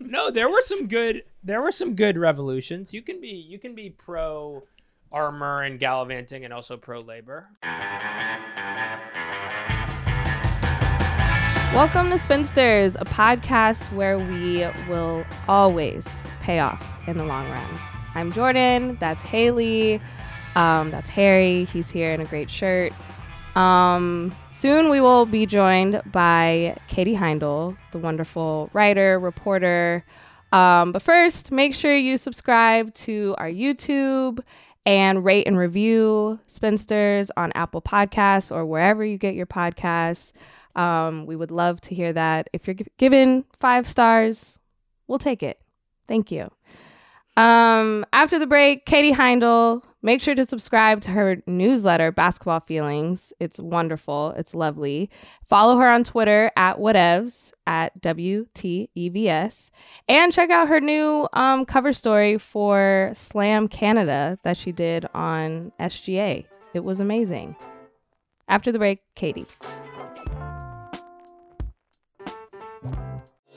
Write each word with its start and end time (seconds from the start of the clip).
no, 0.00 0.30
there 0.30 0.48
were 0.48 0.62
some 0.62 0.88
good. 0.88 1.22
There 1.44 1.62
were 1.62 1.70
some 1.70 1.94
good 1.94 2.18
revolutions. 2.18 2.92
You 2.92 3.02
can 3.02 3.20
be 3.20 3.28
you 3.28 3.58
can 3.58 3.74
be 3.74 3.90
pro 3.90 4.64
armor 5.12 5.62
and 5.62 5.78
gallivanting, 5.78 6.44
and 6.44 6.52
also 6.52 6.76
pro 6.76 7.00
labor. 7.00 7.48
Welcome 11.72 12.10
to 12.10 12.18
Spinsters, 12.18 12.96
a 12.96 13.04
podcast 13.04 13.92
where 13.92 14.18
we 14.18 14.66
will 14.88 15.24
always 15.46 16.04
pay 16.42 16.58
off 16.58 16.84
in 17.06 17.16
the 17.16 17.24
long 17.24 17.48
run. 17.48 17.70
I'm 18.16 18.32
Jordan. 18.32 18.96
That's 18.98 19.22
Haley. 19.22 20.00
Um, 20.56 20.90
that's 20.90 21.10
Harry. 21.10 21.66
He's 21.66 21.90
here 21.90 22.12
in 22.12 22.20
a 22.20 22.24
great 22.24 22.50
shirt. 22.50 22.92
Um, 23.56 24.36
soon 24.50 24.90
we 24.90 25.00
will 25.00 25.24
be 25.24 25.46
joined 25.46 26.02
by 26.12 26.76
Katie 26.88 27.16
Heindl, 27.16 27.76
the 27.90 27.98
wonderful 27.98 28.68
writer, 28.72 29.18
reporter. 29.18 30.04
Um, 30.52 30.92
but 30.92 31.02
first, 31.02 31.50
make 31.50 31.74
sure 31.74 31.96
you 31.96 32.18
subscribe 32.18 32.92
to 32.94 33.34
our 33.38 33.48
YouTube 33.48 34.40
and 34.84 35.24
rate 35.24 35.46
and 35.46 35.58
review 35.58 36.38
Spinsters 36.46 37.30
on 37.36 37.50
Apple 37.54 37.82
Podcasts 37.82 38.54
or 38.54 38.64
wherever 38.64 39.04
you 39.04 39.18
get 39.18 39.34
your 39.34 39.46
podcasts. 39.46 40.32
Um, 40.76 41.26
we 41.26 41.34
would 41.34 41.50
love 41.50 41.80
to 41.82 41.94
hear 41.94 42.12
that. 42.12 42.48
If 42.52 42.66
you're 42.66 42.74
g- 42.74 42.86
given 42.98 43.44
five 43.58 43.86
stars, 43.86 44.58
we'll 45.08 45.18
take 45.18 45.42
it. 45.42 45.58
Thank 46.06 46.30
you. 46.30 46.50
Um, 47.36 48.06
after 48.14 48.38
the 48.38 48.46
break, 48.46 48.86
Katie 48.86 49.12
Heindl, 49.12 49.82
make 50.02 50.22
sure 50.22 50.34
to 50.34 50.46
subscribe 50.46 51.02
to 51.02 51.10
her 51.10 51.42
newsletter, 51.46 52.10
Basketball 52.10 52.60
Feelings. 52.60 53.32
It's 53.40 53.58
wonderful. 53.60 54.32
It's 54.38 54.54
lovely. 54.54 55.10
Follow 55.46 55.76
her 55.76 55.88
on 55.88 56.02
Twitter 56.02 56.50
at 56.56 56.78
whatevs 56.78 57.52
at 57.66 58.00
WTEVS 58.00 59.70
and 60.08 60.32
check 60.32 60.50
out 60.50 60.68
her 60.68 60.80
new 60.80 61.28
um, 61.34 61.66
cover 61.66 61.92
story 61.92 62.38
for 62.38 63.10
Slam 63.14 63.68
Canada 63.68 64.38
that 64.42 64.56
she 64.56 64.72
did 64.72 65.06
on 65.12 65.72
SGA. 65.78 66.46
It 66.72 66.84
was 66.84 67.00
amazing. 67.00 67.54
After 68.48 68.72
the 68.72 68.78
break, 68.78 69.00
Katie. 69.14 69.46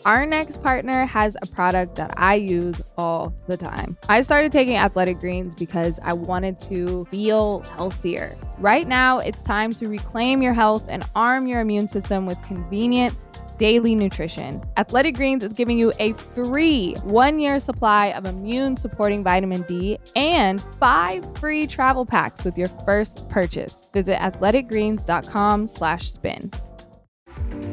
Our 0.05 0.25
next 0.25 0.63
partner 0.63 1.05
has 1.05 1.35
a 1.41 1.45
product 1.45 1.95
that 1.95 2.13
I 2.15 2.35
use 2.35 2.81
all 2.97 3.33
the 3.47 3.57
time. 3.57 3.97
I 4.07 4.21
started 4.21 4.51
taking 4.51 4.77
athletic 4.77 5.19
greens 5.19 5.53
because 5.55 5.99
I 6.01 6.13
wanted 6.13 6.59
to 6.61 7.05
feel 7.11 7.61
healthier. 7.75 8.37
Right 8.59 8.87
now, 8.87 9.19
it's 9.19 9.43
time 9.43 9.73
to 9.73 9.87
reclaim 9.87 10.41
your 10.41 10.53
health 10.53 10.85
and 10.87 11.03
arm 11.15 11.47
your 11.47 11.59
immune 11.59 11.89
system 11.89 12.25
with 12.25 12.41
convenient 12.43 13.17
daily 13.57 13.93
nutrition. 13.93 14.63
Athletic 14.77 15.15
Greens 15.15 15.43
is 15.43 15.51
giving 15.51 15.77
you 15.77 15.91
a 15.99 16.13
free 16.13 16.93
one 17.03 17.39
year 17.39 17.59
supply 17.59 18.07
of 18.07 18.25
immune 18.25 18.77
supporting 18.77 19.21
vitamin 19.21 19.63
D 19.63 19.99
and 20.15 20.63
five 20.79 21.25
free 21.37 21.67
travel 21.67 22.05
packs 22.05 22.45
with 22.45 22.57
your 22.57 22.69
first 22.69 23.27
purchase. 23.27 23.89
Visit 23.93 24.17
athleticgreens.com 24.19 25.67
slash 25.67 26.09
spin. 26.09 26.51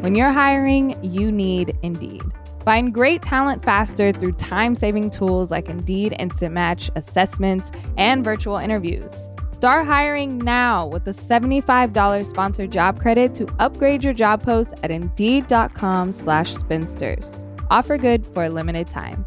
When 0.01 0.15
you're 0.15 0.33
hiring, 0.33 1.03
you 1.03 1.33
need 1.33 1.77
Indeed. 1.83 2.23
Find 2.65 2.93
great 2.93 3.23
talent 3.23 3.65
faster 3.65 4.13
through 4.13 4.33
time 4.33 4.75
saving 4.75 5.11
tools 5.11 5.51
like 5.51 5.69
Indeed 5.69 6.17
Instant 6.19 6.53
Match 6.53 6.91
assessments 6.97 7.71
and 7.97 8.25
virtual 8.25 8.57
interviews. 8.57 9.25
Start 9.53 9.87
hiring 9.87 10.39
now 10.39 10.87
with 10.87 11.07
a 11.09 11.13
$75 11.13 12.27
sponsored 12.27 12.73
job 12.73 13.01
credit 13.01 13.35
to 13.37 13.47
upgrade 13.59 14.05
your 14.05 14.13
job 14.13 14.43
post 14.43 14.75
at 14.83 14.91
indeed.com 14.91 16.13
slash 16.13 16.55
spinsters. 16.55 17.45
Offer 17.71 17.99
good 17.99 18.27
for 18.27 18.45
a 18.45 18.51
limited 18.51 18.87
time. 18.87 19.25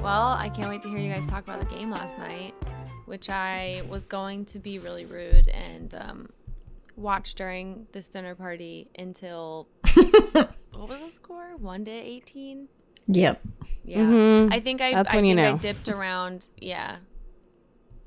Well, 0.00 0.28
I 0.32 0.48
can't 0.48 0.68
wait 0.68 0.80
to 0.82 0.88
hear 0.88 0.98
you 0.98 1.12
guys 1.12 1.26
talk 1.26 1.44
about 1.44 1.58
the 1.58 1.66
game 1.66 1.90
last 1.90 2.16
night, 2.18 2.54
which 3.06 3.28
I 3.28 3.82
was 3.88 4.04
going 4.06 4.44
to 4.46 4.58
be 4.58 4.78
really 4.78 5.04
rude 5.04 5.48
and 5.48 5.94
um, 5.94 6.28
watch 6.96 7.34
during 7.34 7.86
this 7.92 8.08
dinner 8.08 8.34
party 8.34 8.88
until 8.98 9.68
what 9.94 10.88
was 10.88 11.02
the 11.02 11.10
score? 11.10 11.56
One 11.58 11.84
to 11.84 11.90
eighteen. 11.90 12.68
Yep. 13.08 13.40
Yeah, 13.84 13.98
Mhm. 13.98 14.52
I 14.52 14.58
think 14.60 14.80
I. 14.80 14.92
That's 14.92 15.12
I 15.12 15.16
when 15.16 15.24
you 15.24 15.36
think 15.36 15.46
know. 15.46 15.54
I 15.54 15.72
dipped 15.72 15.88
around. 15.96 16.48
Yeah, 16.56 16.96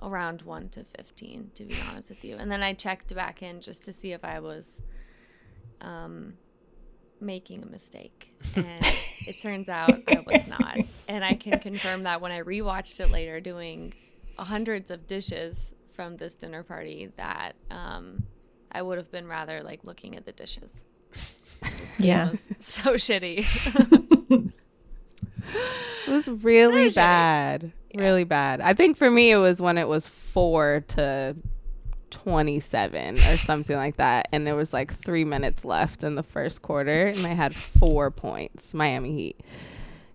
around 0.01 0.41
one 0.41 0.69
to 0.69 0.83
fifteen, 0.95 1.51
to 1.55 1.63
be 1.63 1.75
honest 1.89 2.09
with 2.09 2.23
you, 2.25 2.35
and 2.37 2.51
then 2.51 2.61
I 2.63 2.73
checked 2.73 3.13
back 3.15 3.41
in 3.41 3.61
just 3.61 3.83
to 3.85 3.93
see 3.93 4.11
if 4.11 4.25
I 4.25 4.39
was, 4.39 4.81
um, 5.81 6.33
making 7.21 7.63
a 7.63 7.65
mistake, 7.65 8.33
and 8.55 8.83
it 9.27 9.39
turns 9.41 9.69
out 9.69 10.01
I 10.07 10.19
was 10.19 10.47
not, 10.47 10.77
and 11.07 11.23
I 11.23 11.35
can 11.35 11.59
confirm 11.59 12.03
that 12.03 12.19
when 12.21 12.31
I 12.31 12.41
rewatched 12.41 12.99
it 12.99 13.09
later, 13.09 13.39
doing 13.39 13.93
hundreds 14.37 14.89
of 14.91 15.07
dishes 15.07 15.71
from 15.93 16.17
this 16.17 16.35
dinner 16.35 16.63
party, 16.63 17.09
that 17.17 17.53
um, 17.71 18.23
I 18.71 18.81
would 18.81 18.97
have 18.97 19.11
been 19.11 19.27
rather 19.27 19.61
like 19.63 19.83
looking 19.83 20.15
at 20.15 20.25
the 20.25 20.31
dishes. 20.31 20.71
Yeah. 21.97 22.31
So 22.61 22.93
shitty. 22.93 23.43
It 26.07 26.11
was 26.11 26.27
really 26.27 26.89
shitty. 26.89 26.95
bad. 26.95 27.71
Really 27.93 28.23
bad. 28.23 28.61
I 28.61 28.73
think 28.73 28.97
for 28.97 29.09
me, 29.11 29.31
it 29.31 29.37
was 29.37 29.61
when 29.61 29.77
it 29.77 29.87
was 29.87 30.07
four 30.07 30.83
to 30.89 31.35
27 32.09 33.17
or 33.19 33.37
something 33.37 33.75
like 33.75 33.97
that. 33.97 34.27
And 34.31 34.45
there 34.45 34.55
was 34.55 34.73
like 34.73 34.93
three 34.93 35.25
minutes 35.25 35.65
left 35.65 36.03
in 36.03 36.15
the 36.15 36.23
first 36.23 36.61
quarter, 36.61 37.07
and 37.07 37.17
they 37.17 37.35
had 37.35 37.55
four 37.55 38.11
points, 38.11 38.73
Miami 38.73 39.13
Heat. 39.13 39.39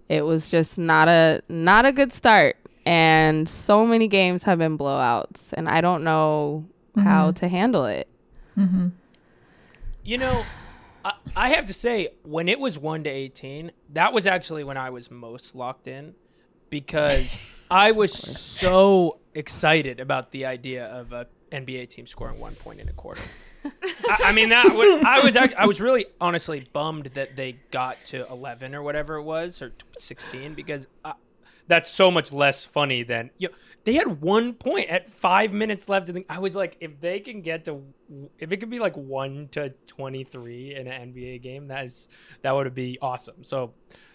It 0.08 0.22
was 0.24 0.50
just 0.50 0.78
not 0.78 1.08
a 1.08 1.42
not 1.48 1.86
a 1.86 1.92
good 1.92 2.12
start. 2.12 2.56
And 2.86 3.48
so 3.48 3.86
many 3.86 4.08
games 4.08 4.42
have 4.42 4.58
been 4.58 4.76
blowouts, 4.76 5.52
and 5.54 5.68
I 5.68 5.80
don't 5.80 6.04
know 6.04 6.66
how 6.96 7.30
mm-hmm. 7.30 7.38
to 7.38 7.48
handle 7.48 7.86
it. 7.86 8.08
Mm-hmm. 8.56 8.88
You 10.04 10.18
know, 10.18 10.44
I, 11.04 11.14
I 11.34 11.48
have 11.50 11.66
to 11.66 11.72
say, 11.72 12.08
when 12.22 12.48
it 12.48 12.58
was 12.58 12.78
one 12.78 13.04
to 13.04 13.10
eighteen, 13.10 13.72
that 13.92 14.12
was 14.12 14.26
actually 14.26 14.64
when 14.64 14.76
I 14.76 14.90
was 14.90 15.10
most 15.10 15.54
locked 15.54 15.86
in, 15.86 16.14
because 16.70 17.38
I 17.70 17.92
was 17.92 18.12
so 18.12 19.18
excited 19.34 20.00
about 20.00 20.30
the 20.30 20.46
idea 20.46 20.86
of 20.86 21.12
a 21.12 21.26
NBA 21.50 21.88
team 21.90 22.06
scoring 22.06 22.38
one 22.38 22.54
point 22.54 22.80
in 22.80 22.88
a 22.88 22.92
quarter. 22.92 23.22
I, 23.64 24.18
I 24.24 24.32
mean, 24.32 24.50
that 24.50 24.74
would, 24.74 25.04
I 25.04 25.20
was 25.20 25.36
act- 25.36 25.54
I 25.56 25.66
was 25.66 25.80
really 25.80 26.06
honestly 26.20 26.68
bummed 26.72 27.06
that 27.14 27.34
they 27.34 27.56
got 27.70 27.96
to 28.06 28.26
eleven 28.28 28.74
or 28.74 28.82
whatever 28.82 29.16
it 29.16 29.22
was 29.22 29.62
or 29.62 29.72
sixteen 29.96 30.54
because. 30.54 30.86
I, 31.04 31.14
that's 31.66 31.90
so 31.90 32.10
much 32.10 32.32
less 32.32 32.64
funny 32.64 33.02
than 33.02 33.30
you 33.38 33.48
know, 33.48 33.54
they 33.84 33.94
had 33.94 34.20
one 34.20 34.54
point 34.54 34.88
at 34.88 35.10
five 35.10 35.52
minutes 35.52 35.88
left. 35.88 36.08
And 36.08 36.24
I 36.28 36.38
was 36.38 36.56
like, 36.56 36.76
if 36.80 37.00
they 37.00 37.20
can 37.20 37.42
get 37.42 37.64
to, 37.64 37.82
if 38.38 38.52
it 38.52 38.58
could 38.58 38.70
be 38.70 38.78
like 38.78 38.96
one 38.96 39.48
to 39.52 39.70
twenty 39.86 40.24
three 40.24 40.74
in 40.74 40.86
an 40.86 41.12
NBA 41.12 41.42
game, 41.42 41.68
that 41.68 41.84
is 41.84 42.08
that 42.42 42.54
would 42.54 42.74
be 42.74 42.98
awesome. 43.00 43.44
So 43.44 43.74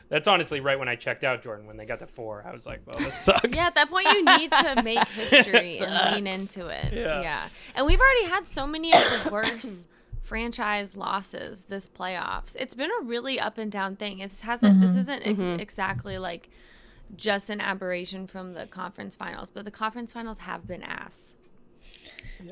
that's 0.10 0.28
honestly 0.28 0.60
right 0.60 0.78
when 0.78 0.90
I 0.90 0.96
checked 0.96 1.24
out 1.24 1.42
Jordan 1.44 1.68
when 1.68 1.78
they 1.78 1.86
got 1.86 2.00
to 2.00 2.08
four. 2.08 2.44
I 2.48 2.52
was 2.52 2.66
like, 2.66 2.82
well, 2.86 3.00
this 3.00 3.16
sucks. 3.26 3.56
Yeah, 3.56 3.68
at 3.68 3.76
that 3.76 3.90
point 3.90 4.08
you 4.08 4.26
need 4.26 4.52
to 4.52 4.82
make 4.84 5.08
history 5.10 5.78
and 5.78 6.16
lean 6.16 6.28
into 6.28 6.68
it. 6.68 6.92
Yeah. 6.92 7.22
Yeah. 7.22 7.50
And 7.76 7.86
we've 7.86 8.00
already 8.00 8.26
had 8.26 8.48
so 8.48 8.66
many 8.66 8.92
of 8.92 9.04
the 9.24 9.30
worst 9.32 9.88
franchise 10.24 10.96
losses 10.96 11.66
this 11.70 11.88
playoffs. 11.88 12.56
It's 12.56 12.76
been 12.76 12.90
a 13.02 13.04
really 13.04 13.40
up 13.40 13.58
and 13.58 13.72
down 13.72 13.96
thing. 13.96 14.20
It 14.20 14.32
hasn't 14.42 14.82
this 14.82 14.92
mm-hmm. 14.92 15.00
isn't 15.00 15.22
ex- 15.22 15.40
mm-hmm. 15.40 15.60
exactly 15.60 16.18
like 16.18 16.50
just 17.16 17.50
an 17.50 17.60
aberration 17.62 18.28
from 18.28 18.54
the 18.54 18.66
conference 18.68 19.16
finals, 19.16 19.50
but 19.54 19.66
the 19.66 19.72
conference 19.72 20.12
finals 20.12 20.40
have 20.40 20.68
been 20.68 20.84
ass. 20.84 21.34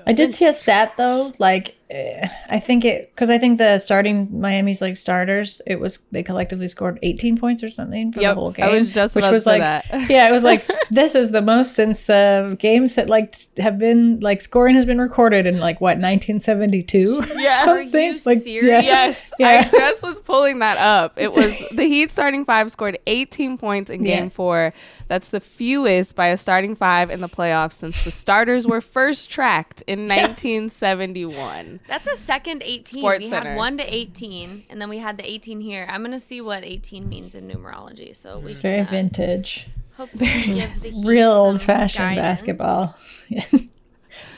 I 0.05 0.11
did 0.11 0.33
see 0.33 0.45
a 0.45 0.51
stat 0.51 0.93
though, 0.97 1.31
like 1.39 1.77
eh, 1.89 2.27
I 2.49 2.59
think 2.59 2.83
it 2.83 3.09
because 3.15 3.29
I 3.29 3.37
think 3.37 3.57
the 3.57 3.79
starting 3.79 4.27
Miami's 4.41 4.81
like 4.81 4.97
starters, 4.97 5.61
it 5.65 5.79
was 5.79 5.99
they 6.11 6.23
collectively 6.23 6.67
scored 6.67 6.99
18 7.03 7.37
points 7.37 7.63
or 7.63 7.69
something 7.69 8.11
for 8.11 8.19
Yep, 8.19 8.31
the 8.35 8.39
whole 8.41 8.49
I 8.49 8.53
game. 8.53 8.71
was 8.71 8.93
just 8.93 9.15
which 9.15 9.23
was 9.31 9.45
like, 9.45 9.61
that. 9.61 9.85
yeah, 10.09 10.27
it 10.27 10.31
was 10.33 10.43
like 10.43 10.69
this 10.91 11.15
is 11.15 11.31
the 11.31 11.41
most 11.41 11.73
since 11.75 12.09
uh, 12.09 12.55
games 12.59 12.95
that 12.95 13.07
like 13.09 13.35
have 13.59 13.77
been 13.77 14.19
like 14.19 14.41
scoring 14.41 14.75
has 14.75 14.83
been 14.85 14.99
recorded 14.99 15.45
in 15.45 15.59
like 15.61 15.79
what 15.79 15.97
1972 15.97 17.19
or 17.21 17.25
Yeah. 17.39 17.49
Are 17.61 17.65
something. 17.65 18.13
you 18.15 18.19
like 18.25 18.41
serious? 18.41 18.83
Yes, 18.83 19.26
Yeah. 19.39 19.69
I 19.73 19.77
just 19.77 20.03
was 20.03 20.19
pulling 20.21 20.59
that 20.59 20.77
up. 20.77 21.13
It 21.17 21.29
was 21.31 21.53
the 21.71 21.83
Heat 21.83 22.11
starting 22.11 22.43
five 22.45 22.71
scored 22.71 22.97
18 23.07 23.57
points 23.57 23.89
in 23.89 24.03
game 24.03 24.25
Yeah. 24.25 24.29
four. 24.29 24.73
That's 25.07 25.29
the 25.29 25.39
fewest 25.39 26.15
by 26.15 26.27
a 26.27 26.37
starting 26.37 26.75
five 26.75 27.09
in 27.11 27.21
the 27.21 27.29
playoffs 27.29 27.73
since 27.73 28.03
the 28.03 28.11
starters 28.11 28.65
were 28.67 28.81
first 28.81 29.29
tracked 29.29 29.83
in 29.87 30.07
1971. 30.07 31.79
That's 31.87 32.07
a 32.07 32.15
second 32.17 32.63
18. 32.63 33.01
Sports 33.01 33.23
we 33.23 33.29
Center. 33.29 33.49
had 33.51 33.57
1 33.57 33.77
to 33.77 33.95
18 33.95 34.63
and 34.69 34.81
then 34.81 34.89
we 34.89 34.97
had 34.97 35.17
the 35.17 35.29
18 35.29 35.61
here. 35.61 35.85
I'm 35.89 36.01
going 36.03 36.19
to 36.19 36.25
see 36.25 36.41
what 36.41 36.63
18 36.63 37.07
means 37.07 37.35
in 37.35 37.47
numerology. 37.47 38.15
So 38.15 38.39
we 38.39 38.45
It's 38.47 38.55
very 38.55 38.77
can, 38.77 38.87
uh, 38.87 38.91
vintage, 38.91 39.67
hopefully 39.95 40.25
give 40.45 40.81
the 40.81 40.89
Heat 40.89 41.05
real 41.05 41.31
old 41.31 41.61
fashioned 41.61 42.15
guidance. 42.17 42.41
basketball. 42.41 42.95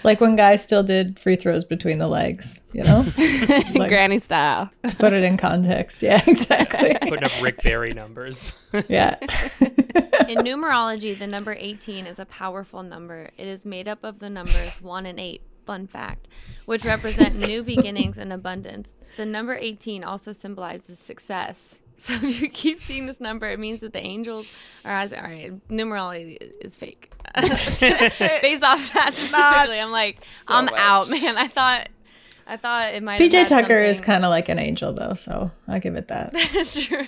Like 0.03 0.21
when 0.21 0.35
guys 0.35 0.63
still 0.63 0.83
did 0.83 1.19
free 1.19 1.35
throws 1.35 1.63
between 1.65 1.99
the 1.99 2.07
legs, 2.07 2.61
you 2.73 2.83
know? 2.83 3.05
Like- 3.75 3.89
Granny 3.89 4.19
style. 4.19 4.69
to 4.87 4.95
put 4.95 5.13
it 5.13 5.23
in 5.23 5.37
context. 5.37 6.01
Yeah, 6.01 6.21
exactly. 6.27 6.95
Putting 7.09 7.23
up 7.23 7.31
Rick 7.41 7.61
Barry 7.63 7.93
numbers. 7.93 8.53
yeah. 8.87 9.15
In 10.29 10.37
numerology, 10.39 11.17
the 11.17 11.27
number 11.27 11.53
18 11.57 12.05
is 12.07 12.19
a 12.19 12.25
powerful 12.25 12.83
number. 12.83 13.29
It 13.37 13.47
is 13.47 13.65
made 13.65 13.87
up 13.87 14.03
of 14.03 14.19
the 14.19 14.29
numbers 14.29 14.81
1 14.81 15.05
and 15.05 15.19
8, 15.19 15.41
fun 15.65 15.87
fact, 15.87 16.27
which 16.65 16.85
represent 16.85 17.35
new 17.47 17.63
beginnings 17.63 18.17
and 18.17 18.31
abundance. 18.31 18.95
The 19.17 19.25
number 19.25 19.55
18 19.55 20.03
also 20.03 20.31
symbolizes 20.31 20.99
success. 20.99 21.79
So 22.09 22.13
if 22.13 22.41
you 22.41 22.49
keep 22.49 22.79
seeing 22.79 23.07
this 23.07 23.19
number, 23.19 23.49
it 23.49 23.59
means 23.59 23.81
that 23.81 23.91
the 23.93 23.99
angels 23.99 24.47
are 24.85 24.99
as 24.99 25.11
all 25.11 25.21
right. 25.21 25.51
Numerology 25.67 26.37
is 26.61 26.75
fake. 26.77 27.11
Based 27.35 28.63
off 28.63 28.93
that 28.93 29.13
specifically, 29.13 29.79
I'm 29.79 29.91
like, 29.91 30.19
I'm 30.47 30.69
out, 30.69 31.09
man. 31.09 31.37
I 31.37 31.47
thought, 31.47 31.89
I 32.47 32.55
thought 32.57 32.93
it 32.93 33.03
might. 33.03 33.19
have 33.19 33.29
PJ 33.29 33.33
had 33.33 33.47
Tucker 33.47 33.79
is 33.79 34.01
kind 34.01 34.23
of 34.23 34.29
like 34.29 34.49
an 34.49 34.57
angel, 34.57 34.93
though, 34.93 35.13
so 35.13 35.51
I'll 35.67 35.79
give 35.79 35.95
it 35.95 36.07
that. 36.07 36.33
That's 36.53 36.81
true. 36.81 37.05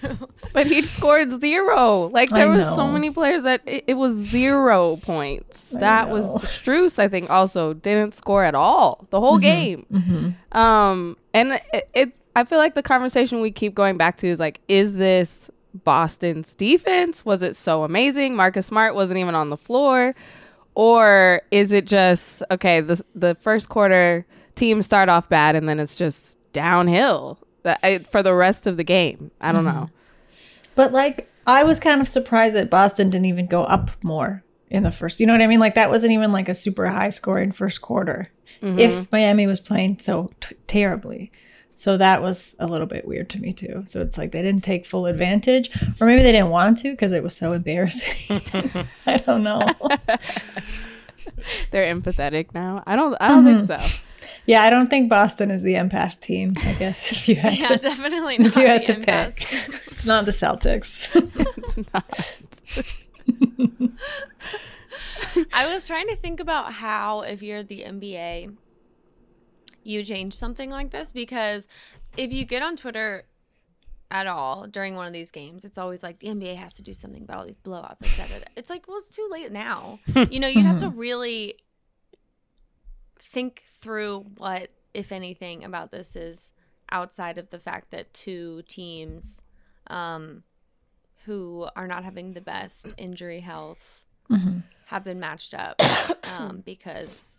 But 0.53 0.67
he 0.67 0.83
scored 0.83 1.39
zero. 1.39 2.07
Like 2.07 2.29
there 2.29 2.49
was 2.49 2.67
so 2.75 2.85
many 2.85 3.09
players 3.09 3.43
that 3.43 3.61
it, 3.65 3.85
it 3.87 3.93
was 3.93 4.15
zero 4.15 4.97
points. 4.97 5.73
I 5.73 5.79
that 5.79 6.09
was 6.09 6.25
know. 6.25 6.35
Strus. 6.41 6.99
I 6.99 7.07
think 7.07 7.29
also 7.29 7.73
didn't 7.73 8.13
score 8.13 8.43
at 8.43 8.55
all 8.55 9.07
the 9.09 9.19
whole 9.21 9.39
game. 9.39 9.85
Mm-hmm. 9.91 10.57
Um, 10.57 11.17
and 11.33 11.59
it, 11.73 11.89
it, 11.93 12.13
I 12.35 12.43
feel 12.43 12.59
like 12.59 12.75
the 12.75 12.83
conversation 12.83 13.41
we 13.41 13.51
keep 13.51 13.75
going 13.75 13.97
back 13.97 14.17
to 14.17 14.27
is 14.27 14.39
like, 14.39 14.61
is 14.67 14.93
this 14.93 15.49
Boston's 15.73 16.53
defense? 16.53 17.25
Was 17.25 17.41
it 17.41 17.55
so 17.55 17.83
amazing? 17.83 18.35
Marcus 18.35 18.65
Smart 18.65 18.95
wasn't 18.95 19.19
even 19.19 19.35
on 19.35 19.49
the 19.49 19.57
floor, 19.57 20.15
or 20.75 21.41
is 21.51 21.71
it 21.71 21.85
just 21.85 22.43
okay? 22.51 22.81
The 22.81 23.03
the 23.15 23.35
first 23.35 23.69
quarter 23.69 24.25
teams 24.55 24.85
start 24.85 25.09
off 25.09 25.29
bad 25.29 25.55
and 25.55 25.67
then 25.67 25.79
it's 25.79 25.95
just 25.95 26.37
downhill 26.53 27.39
uh, 27.65 27.99
for 28.09 28.21
the 28.21 28.33
rest 28.33 28.67
of 28.67 28.77
the 28.77 28.83
game. 28.83 29.31
I 29.39 29.51
don't 29.51 29.65
mm-hmm. 29.65 29.79
know. 29.79 29.89
But 30.75 30.91
like, 30.91 31.29
I 31.47 31.63
was 31.63 31.79
kind 31.79 32.01
of 32.01 32.07
surprised 32.07 32.55
that 32.55 32.69
Boston 32.69 33.09
didn't 33.09 33.25
even 33.25 33.47
go 33.47 33.63
up 33.63 33.91
more 34.03 34.43
in 34.69 34.83
the 34.83 34.91
first. 34.91 35.19
You 35.19 35.25
know 35.25 35.33
what 35.33 35.41
I 35.41 35.47
mean? 35.47 35.59
Like 35.59 35.75
that 35.75 35.89
wasn't 35.89 36.13
even 36.13 36.31
like 36.31 36.49
a 36.49 36.55
super 36.55 36.87
high 36.87 37.09
scoring 37.09 37.51
first 37.51 37.81
quarter. 37.81 38.29
Mm-hmm. 38.61 38.79
If 38.79 39.11
Miami 39.11 39.47
was 39.47 39.59
playing 39.59 39.99
so 39.99 40.31
t- 40.39 40.55
terribly. 40.67 41.31
So 41.75 41.97
that 41.97 42.21
was 42.21 42.55
a 42.59 42.67
little 42.67 42.85
bit 42.85 43.07
weird 43.07 43.29
to 43.31 43.41
me 43.41 43.53
too. 43.53 43.83
So 43.85 44.01
it's 44.01 44.17
like 44.17 44.31
they 44.31 44.41
didn't 44.41 44.63
take 44.63 44.85
full 44.85 45.05
advantage, 45.07 45.71
or 45.99 46.05
maybe 46.07 46.21
they 46.21 46.31
didn't 46.31 46.49
want 46.49 46.77
to 46.79 46.91
because 46.91 47.11
it 47.13 47.23
was 47.23 47.35
so 47.35 47.53
embarrassing. 47.53 48.41
I 49.05 49.17
don't 49.17 49.43
know. 49.43 49.65
They're 51.71 51.93
empathetic 51.93 52.53
now. 52.53 52.83
I 52.85 52.95
don't. 52.95 53.15
I 53.19 53.29
don't 53.29 53.43
think 53.45 53.69
mm-hmm. 53.69 53.87
so. 53.87 53.99
Yeah, 54.45 54.63
I 54.63 54.69
don't 54.69 54.87
think 54.87 55.09
Boston 55.09 55.51
is 55.51 55.61
the 55.61 55.75
empath 55.75 56.19
team. 56.19 56.55
I 56.57 56.73
guess 56.73 57.11
if 57.11 57.29
you 57.29 57.35
had 57.35 57.53
Yeah, 57.59 57.67
to, 57.67 57.77
definitely 57.77 58.37
not. 58.37 58.47
if 58.47 58.55
you 58.55 58.67
had 58.67 58.85
to 58.85 58.95
empath. 58.95 59.35
pick, 59.35 59.91
it's 59.91 60.05
not 60.05 60.25
the 60.25 60.31
Celtics. 60.31 61.09
It's 61.57 61.93
not. 61.93 62.09
I 65.53 65.71
was 65.71 65.87
trying 65.87 66.07
to 66.07 66.15
think 66.15 66.39
about 66.39 66.73
how, 66.73 67.21
if 67.21 67.41
you're 67.41 67.63
the 67.63 67.83
NBA, 67.83 68.55
you 69.83 70.03
change 70.03 70.33
something 70.33 70.69
like 70.69 70.91
this 70.91 71.11
because 71.11 71.67
if 72.17 72.33
you 72.33 72.45
get 72.45 72.61
on 72.61 72.75
Twitter 72.75 73.23
at 74.09 74.27
all 74.27 74.67
during 74.67 74.95
one 74.95 75.07
of 75.07 75.13
these 75.13 75.31
games, 75.31 75.63
it's 75.63 75.77
always 75.77 76.03
like 76.03 76.19
the 76.19 76.27
NBA 76.27 76.55
has 76.57 76.73
to 76.73 76.81
do 76.81 76.93
something 76.93 77.23
about 77.23 77.37
all 77.37 77.45
these 77.45 77.55
blowouts. 77.63 77.97
et 78.03 78.07
cetera. 78.07 78.45
It's 78.55 78.69
like, 78.69 78.87
well, 78.87 78.97
it's 78.97 79.15
too 79.15 79.27
late 79.31 79.51
now. 79.51 79.99
you 80.29 80.39
know, 80.39 80.47
you'd 80.47 80.65
have 80.65 80.79
to 80.79 80.89
really 80.95 81.55
think 83.19 83.63
through 83.81 84.25
what, 84.37 84.69
if 84.93 85.11
anything, 85.11 85.63
about 85.63 85.91
this 85.91 86.15
is 86.15 86.51
outside 86.91 87.37
of 87.37 87.49
the 87.49 87.59
fact 87.59 87.91
that 87.91 88.13
two 88.13 88.63
teams 88.67 89.39
um, 89.87 90.43
who 91.25 91.67
are 91.75 91.87
not 91.87 92.03
having 92.03 92.33
the 92.33 92.41
best 92.41 92.93
injury 92.97 93.39
health 93.39 94.05
have 94.85 95.03
been 95.03 95.19
matched 95.19 95.53
up 95.53 95.81
um, 96.37 96.61
because 96.65 97.30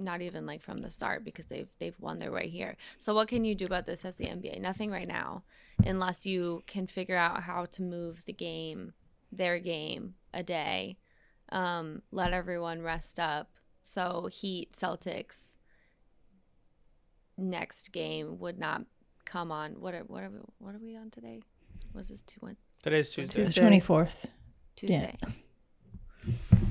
not 0.00 0.22
even 0.22 0.46
like 0.46 0.62
from 0.62 0.80
the 0.80 0.90
start 0.90 1.24
because 1.24 1.46
they've 1.46 1.68
they've 1.78 1.98
won 2.00 2.18
their 2.18 2.32
way 2.32 2.48
here. 2.48 2.76
So 2.98 3.14
what 3.14 3.28
can 3.28 3.44
you 3.44 3.54
do 3.54 3.66
about 3.66 3.86
this 3.86 4.04
as 4.04 4.16
the 4.16 4.26
NBA? 4.26 4.60
Nothing 4.60 4.90
right 4.90 5.08
now, 5.08 5.42
unless 5.84 6.26
you 6.26 6.62
can 6.66 6.86
figure 6.86 7.16
out 7.16 7.42
how 7.42 7.66
to 7.66 7.82
move 7.82 8.22
the 8.26 8.32
game, 8.32 8.92
their 9.30 9.58
game, 9.58 10.14
a 10.32 10.42
day, 10.42 10.96
um, 11.52 12.02
let 12.10 12.32
everyone 12.32 12.82
rest 12.82 13.18
up. 13.18 13.50
So 13.82 14.28
Heat 14.32 14.72
Celtics 14.78 15.38
next 17.36 17.92
game 17.92 18.38
would 18.38 18.58
not 18.58 18.82
come 19.24 19.50
on. 19.50 19.72
What 19.80 19.94
are 19.94 20.04
what 20.04 20.22
are 20.22 20.30
we, 20.30 20.38
what 20.58 20.74
are 20.74 20.80
we 20.80 20.96
on 20.96 21.10
today? 21.10 21.40
Was 21.94 22.08
this 22.08 22.20
two 22.26 22.40
one 22.40 22.56
Today's 22.82 23.10
Tuesday. 23.10 23.42
the 23.42 23.52
twenty 23.52 23.80
fourth. 23.80 24.26
Tuesday? 24.76 25.16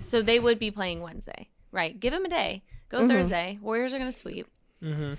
So 0.06 0.22
they 0.24 0.40
would 0.40 0.58
be 0.58 0.72
playing 0.72 1.02
Wednesday, 1.02 1.50
right? 1.72 2.00
Give 2.00 2.12
them 2.12 2.26
a 2.26 2.30
day. 2.30 2.64
Go 2.90 3.02
Mhm. 3.02 3.08
Thursday. 3.08 3.58
Warriors 3.62 3.94
are 3.94 3.98
going 4.00 4.12
to 4.12 4.18
sweep. 4.18 4.48
Mm-hmm. 4.84 5.14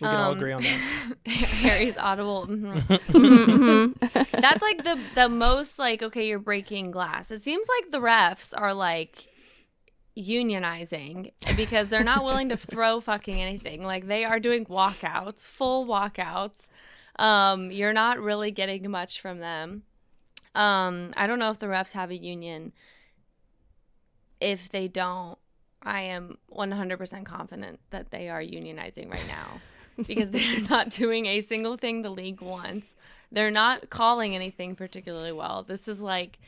We 0.00 0.08
can 0.08 0.16
all 0.16 0.32
Um, 0.32 0.36
agree 0.36 0.52
on 0.52 0.62
that. 0.62 1.16
Harry's 1.26 1.96
audible. 1.96 2.46
mhm. 2.46 2.82
Mhm. 3.08 4.30
That's 4.40 4.60
like 4.62 4.84
the 4.84 4.98
the 5.14 5.28
most 5.28 5.78
like 5.78 6.02
okay, 6.02 6.26
you're 6.28 6.38
breaking 6.38 6.90
glass. 6.90 7.30
It 7.30 7.42
seems 7.42 7.66
like 7.80 7.90
the 7.92 7.98
refs 8.00 8.52
are 8.54 8.74
like 8.74 9.28
unionizing 10.16 11.32
because 11.56 11.88
they're 11.88 12.04
not 12.04 12.24
willing 12.24 12.48
to 12.50 12.56
throw 12.72 13.00
fucking 13.00 13.40
anything. 13.40 13.82
Like 13.84 14.06
they 14.06 14.24
are 14.24 14.38
doing 14.40 14.66
walkouts, 14.66 15.40
full 15.40 15.86
walkouts. 15.86 16.66
Um, 17.18 17.70
you're 17.70 17.94
not 17.94 18.18
really 18.20 18.50
getting 18.50 18.90
much 18.90 19.20
from 19.22 19.38
them. 19.38 19.82
Um, 20.54 21.12
I 21.16 21.26
don't 21.26 21.38
know 21.38 21.50
if 21.50 21.58
the 21.58 21.66
refs 21.66 21.92
have 21.92 22.10
a 22.10 22.16
union. 22.16 22.72
If 24.40 24.68
they 24.68 24.88
don't, 24.88 25.38
I 25.82 26.02
am 26.02 26.38
100% 26.52 27.24
confident 27.24 27.80
that 27.90 28.10
they 28.10 28.28
are 28.28 28.40
unionizing 28.40 29.10
right 29.10 29.26
now 29.26 29.60
because 30.06 30.30
they're 30.30 30.60
not 30.68 30.90
doing 30.90 31.26
a 31.26 31.40
single 31.40 31.76
thing 31.76 32.02
the 32.02 32.10
league 32.10 32.40
wants. 32.40 32.88
They're 33.32 33.50
not 33.50 33.90
calling 33.90 34.34
anything 34.34 34.76
particularly 34.76 35.32
well. 35.32 35.62
This 35.62 35.88
is 35.88 36.00
like, 36.00 36.38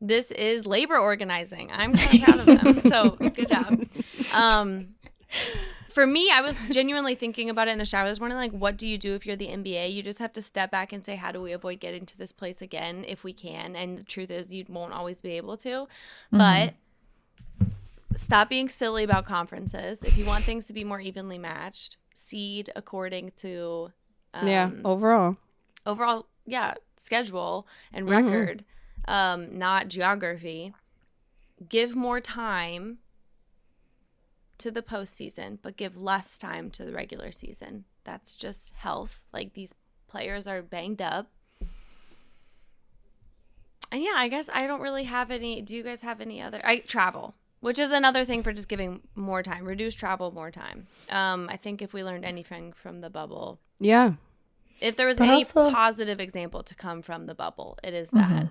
this 0.00 0.30
is 0.30 0.66
labor 0.66 0.96
organizing. 0.96 1.70
I'm 1.70 1.94
kind 1.94 2.14
of 2.14 2.22
proud 2.22 2.40
of 2.40 2.82
them. 2.82 2.90
So 2.90 3.10
good 3.34 3.48
job. 3.48 3.86
Um, 4.32 4.94
for 5.90 6.06
me, 6.06 6.30
I 6.30 6.40
was 6.40 6.54
genuinely 6.70 7.14
thinking 7.14 7.50
about 7.50 7.68
it 7.68 7.72
in 7.72 7.78
the 7.78 7.84
shower 7.84 8.08
this 8.08 8.20
morning. 8.20 8.38
Like, 8.38 8.52
what 8.52 8.76
do 8.76 8.86
you 8.86 8.96
do 8.96 9.14
if 9.14 9.26
you're 9.26 9.36
the 9.36 9.48
NBA? 9.48 9.92
You 9.92 10.02
just 10.02 10.18
have 10.18 10.32
to 10.34 10.42
step 10.42 10.70
back 10.70 10.92
and 10.92 11.04
say, 11.04 11.16
how 11.16 11.32
do 11.32 11.40
we 11.40 11.52
avoid 11.52 11.80
getting 11.80 12.06
to 12.06 12.18
this 12.18 12.32
place 12.32 12.62
again 12.62 13.04
if 13.06 13.24
we 13.24 13.32
can? 13.32 13.76
And 13.76 13.98
the 13.98 14.04
truth 14.04 14.30
is, 14.30 14.52
you 14.52 14.64
won't 14.68 14.92
always 14.92 15.20
be 15.20 15.32
able 15.32 15.56
to. 15.58 15.88
But 16.30 16.74
stop 18.16 18.48
being 18.48 18.68
silly 18.68 19.04
about 19.04 19.24
conferences. 19.26 20.02
If 20.02 20.16
you 20.18 20.24
want 20.24 20.44
things 20.44 20.64
to 20.66 20.72
be 20.72 20.84
more 20.84 21.00
evenly 21.00 21.38
matched, 21.38 21.96
seed 22.14 22.70
according 22.76 23.32
to 23.38 23.92
um, 24.34 24.46
yeah. 24.48 24.70
Overall. 24.84 25.36
overall, 25.86 26.26
yeah, 26.46 26.74
schedule 27.02 27.66
and 27.92 28.06
Mhm. 28.06 28.10
record, 28.10 28.64
um, 29.08 29.58
not 29.58 29.88
geography. 29.88 30.72
Give 31.68 31.96
more 31.96 32.20
time 32.20 32.98
to 34.58 34.70
the 34.70 34.82
postseason, 34.82 35.58
but 35.62 35.76
give 35.76 35.96
less 35.96 36.38
time 36.38 36.70
to 36.72 36.84
the 36.84 36.92
regular 36.92 37.32
season. 37.32 37.86
That's 38.04 38.36
just 38.36 38.74
health. 38.76 39.18
Like 39.32 39.54
these 39.54 39.74
players 40.06 40.46
are 40.46 40.62
banged 40.62 41.02
up. 41.02 41.30
And 43.92 44.02
yeah, 44.02 44.14
I 44.14 44.28
guess 44.28 44.48
I 44.52 44.66
don't 44.66 44.80
really 44.80 45.04
have 45.04 45.30
any. 45.30 45.60
Do 45.62 45.74
you 45.74 45.82
guys 45.82 46.02
have 46.02 46.20
any 46.20 46.40
other? 46.40 46.60
I 46.64 46.78
travel, 46.78 47.34
which 47.60 47.78
is 47.78 47.90
another 47.90 48.24
thing 48.24 48.42
for 48.42 48.52
just 48.52 48.68
giving 48.68 49.00
more 49.14 49.42
time. 49.42 49.64
Reduce 49.64 49.94
travel, 49.94 50.30
more 50.32 50.50
time. 50.50 50.86
Um, 51.10 51.48
I 51.50 51.56
think 51.56 51.82
if 51.82 51.92
we 51.92 52.02
learned 52.04 52.24
anything 52.24 52.72
from 52.72 53.00
the 53.00 53.10
bubble, 53.10 53.60
Yeah. 53.78 54.12
if 54.80 54.96
there 54.96 55.06
was 55.06 55.16
But 55.18 55.28
any 55.28 55.36
also- 55.36 55.70
positive 55.70 56.20
example 56.20 56.62
to 56.62 56.74
come 56.74 57.02
from 57.02 57.26
the 57.26 57.34
bubble, 57.34 57.78
it 57.84 57.94
is 57.94 58.08
that 58.10 58.48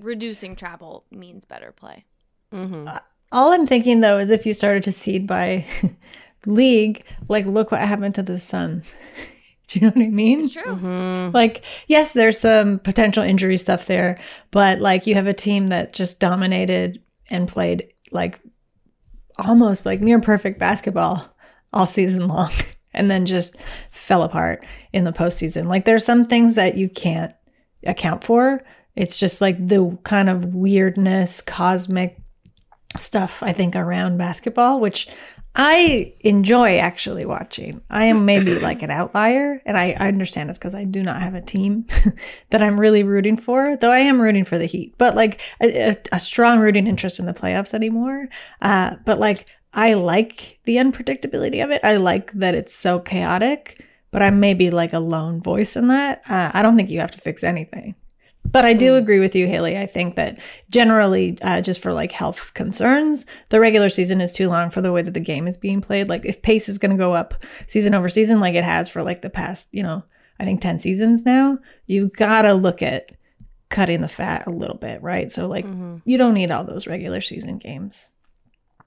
reducing 0.00 0.56
travel 0.56 1.04
means 1.10 1.44
better 1.44 1.72
play. 1.72 2.04
Mm-hmm. 2.52 2.88
All 3.30 3.52
I'm 3.52 3.66
thinking 3.66 4.00
though 4.00 4.18
is 4.18 4.30
if 4.30 4.46
you 4.46 4.54
started 4.54 4.82
to 4.84 4.92
seed 4.92 5.26
by 5.26 5.66
league, 6.46 7.04
like 7.28 7.46
look 7.46 7.70
what 7.70 7.80
happened 7.80 8.14
to 8.16 8.22
the 8.22 8.38
Suns. 8.38 8.96
Do 9.68 9.78
you 9.78 9.86
know 9.86 9.92
what 9.94 10.02
I 10.02 10.08
mean? 10.08 10.40
It's 10.40 10.54
true. 10.54 10.62
Mm-hmm. 10.64 11.34
Like, 11.34 11.62
yes, 11.88 12.12
there's 12.14 12.40
some 12.40 12.78
potential 12.78 13.22
injury 13.22 13.58
stuff 13.58 13.84
there, 13.84 14.18
but 14.50 14.78
like 14.80 15.06
you 15.06 15.14
have 15.14 15.26
a 15.26 15.34
team 15.34 15.66
that 15.66 15.92
just 15.92 16.20
dominated 16.20 17.02
and 17.28 17.46
played 17.46 17.92
like 18.10 18.40
almost 19.38 19.86
like 19.86 20.00
near 20.00 20.20
perfect 20.20 20.58
basketball 20.58 21.34
all 21.72 21.86
season 21.86 22.28
long 22.28 22.50
and 22.94 23.10
then 23.10 23.26
just 23.26 23.56
fell 23.90 24.22
apart 24.22 24.64
in 24.92 25.04
the 25.04 25.12
postseason. 25.12 25.66
Like, 25.66 25.84
there's 25.84 26.04
some 26.04 26.24
things 26.24 26.54
that 26.54 26.76
you 26.76 26.88
can't 26.88 27.34
account 27.84 28.24
for. 28.24 28.62
It's 28.96 29.18
just 29.18 29.40
like 29.40 29.68
the 29.68 29.96
kind 30.02 30.28
of 30.28 30.54
weirdness, 30.54 31.40
cosmic 31.40 32.18
stuff, 32.96 33.42
I 33.42 33.52
think, 33.52 33.76
around 33.76 34.18
basketball, 34.18 34.80
which 34.80 35.08
I 35.60 36.14
enjoy 36.20 36.78
actually 36.78 37.26
watching. 37.26 37.80
I 37.90 38.04
am 38.06 38.24
maybe 38.24 38.54
like 38.60 38.82
an 38.82 38.92
outlier, 38.92 39.60
and 39.66 39.76
I, 39.76 39.96
I 39.98 40.06
understand 40.06 40.50
it's 40.50 40.58
because 40.58 40.76
I 40.76 40.84
do 40.84 41.02
not 41.02 41.20
have 41.20 41.34
a 41.34 41.40
team 41.40 41.86
that 42.50 42.62
I'm 42.62 42.78
really 42.78 43.02
rooting 43.02 43.36
for, 43.36 43.76
though 43.76 43.90
I 43.90 43.98
am 43.98 44.20
rooting 44.20 44.44
for 44.44 44.56
the 44.56 44.66
Heat, 44.66 44.94
but 44.98 45.16
like 45.16 45.40
a, 45.60 45.90
a, 45.90 45.96
a 46.12 46.20
strong 46.20 46.60
rooting 46.60 46.86
interest 46.86 47.18
in 47.18 47.26
the 47.26 47.34
playoffs 47.34 47.74
anymore. 47.74 48.28
Uh, 48.62 48.94
but 49.04 49.18
like, 49.18 49.46
I 49.74 49.94
like 49.94 50.60
the 50.64 50.76
unpredictability 50.76 51.62
of 51.62 51.72
it. 51.72 51.80
I 51.82 51.96
like 51.96 52.30
that 52.34 52.54
it's 52.54 52.74
so 52.74 53.00
chaotic, 53.00 53.84
but 54.12 54.22
I'm 54.22 54.38
maybe 54.38 54.70
like 54.70 54.92
a 54.92 55.00
lone 55.00 55.42
voice 55.42 55.74
in 55.74 55.88
that. 55.88 56.22
Uh, 56.28 56.52
I 56.54 56.62
don't 56.62 56.76
think 56.76 56.88
you 56.88 57.00
have 57.00 57.10
to 57.10 57.20
fix 57.20 57.42
anything. 57.42 57.96
But 58.44 58.64
I 58.64 58.72
do 58.72 58.94
agree 58.94 59.18
with 59.20 59.34
you, 59.36 59.46
Haley. 59.46 59.76
I 59.76 59.84
think 59.86 60.16
that 60.16 60.38
generally, 60.70 61.36
uh, 61.42 61.60
just 61.60 61.82
for 61.82 61.92
like 61.92 62.12
health 62.12 62.54
concerns, 62.54 63.26
the 63.50 63.60
regular 63.60 63.90
season 63.90 64.22
is 64.22 64.32
too 64.32 64.48
long 64.48 64.70
for 64.70 64.80
the 64.80 64.90
way 64.90 65.02
that 65.02 65.12
the 65.12 65.20
game 65.20 65.46
is 65.46 65.58
being 65.58 65.82
played. 65.82 66.08
Like, 66.08 66.24
if 66.24 66.40
pace 66.40 66.66
is 66.68 66.78
going 66.78 66.92
to 66.92 66.96
go 66.96 67.12
up 67.12 67.34
season 67.66 67.94
over 67.94 68.08
season, 68.08 68.40
like 68.40 68.54
it 68.54 68.64
has 68.64 68.88
for 68.88 69.02
like 69.02 69.20
the 69.20 69.28
past, 69.28 69.68
you 69.72 69.82
know, 69.82 70.02
I 70.40 70.44
think 70.44 70.62
10 70.62 70.78
seasons 70.78 71.26
now, 71.26 71.58
you 71.86 72.08
got 72.08 72.42
to 72.42 72.54
look 72.54 72.80
at 72.80 73.10
cutting 73.68 74.00
the 74.00 74.08
fat 74.08 74.46
a 74.46 74.50
little 74.50 74.76
bit, 74.78 75.02
right? 75.02 75.30
So, 75.30 75.46
like, 75.46 75.66
you 76.06 76.16
don't 76.16 76.32
need 76.34 76.50
all 76.50 76.64
those 76.64 76.86
regular 76.86 77.20
season 77.20 77.58
games. 77.58 78.08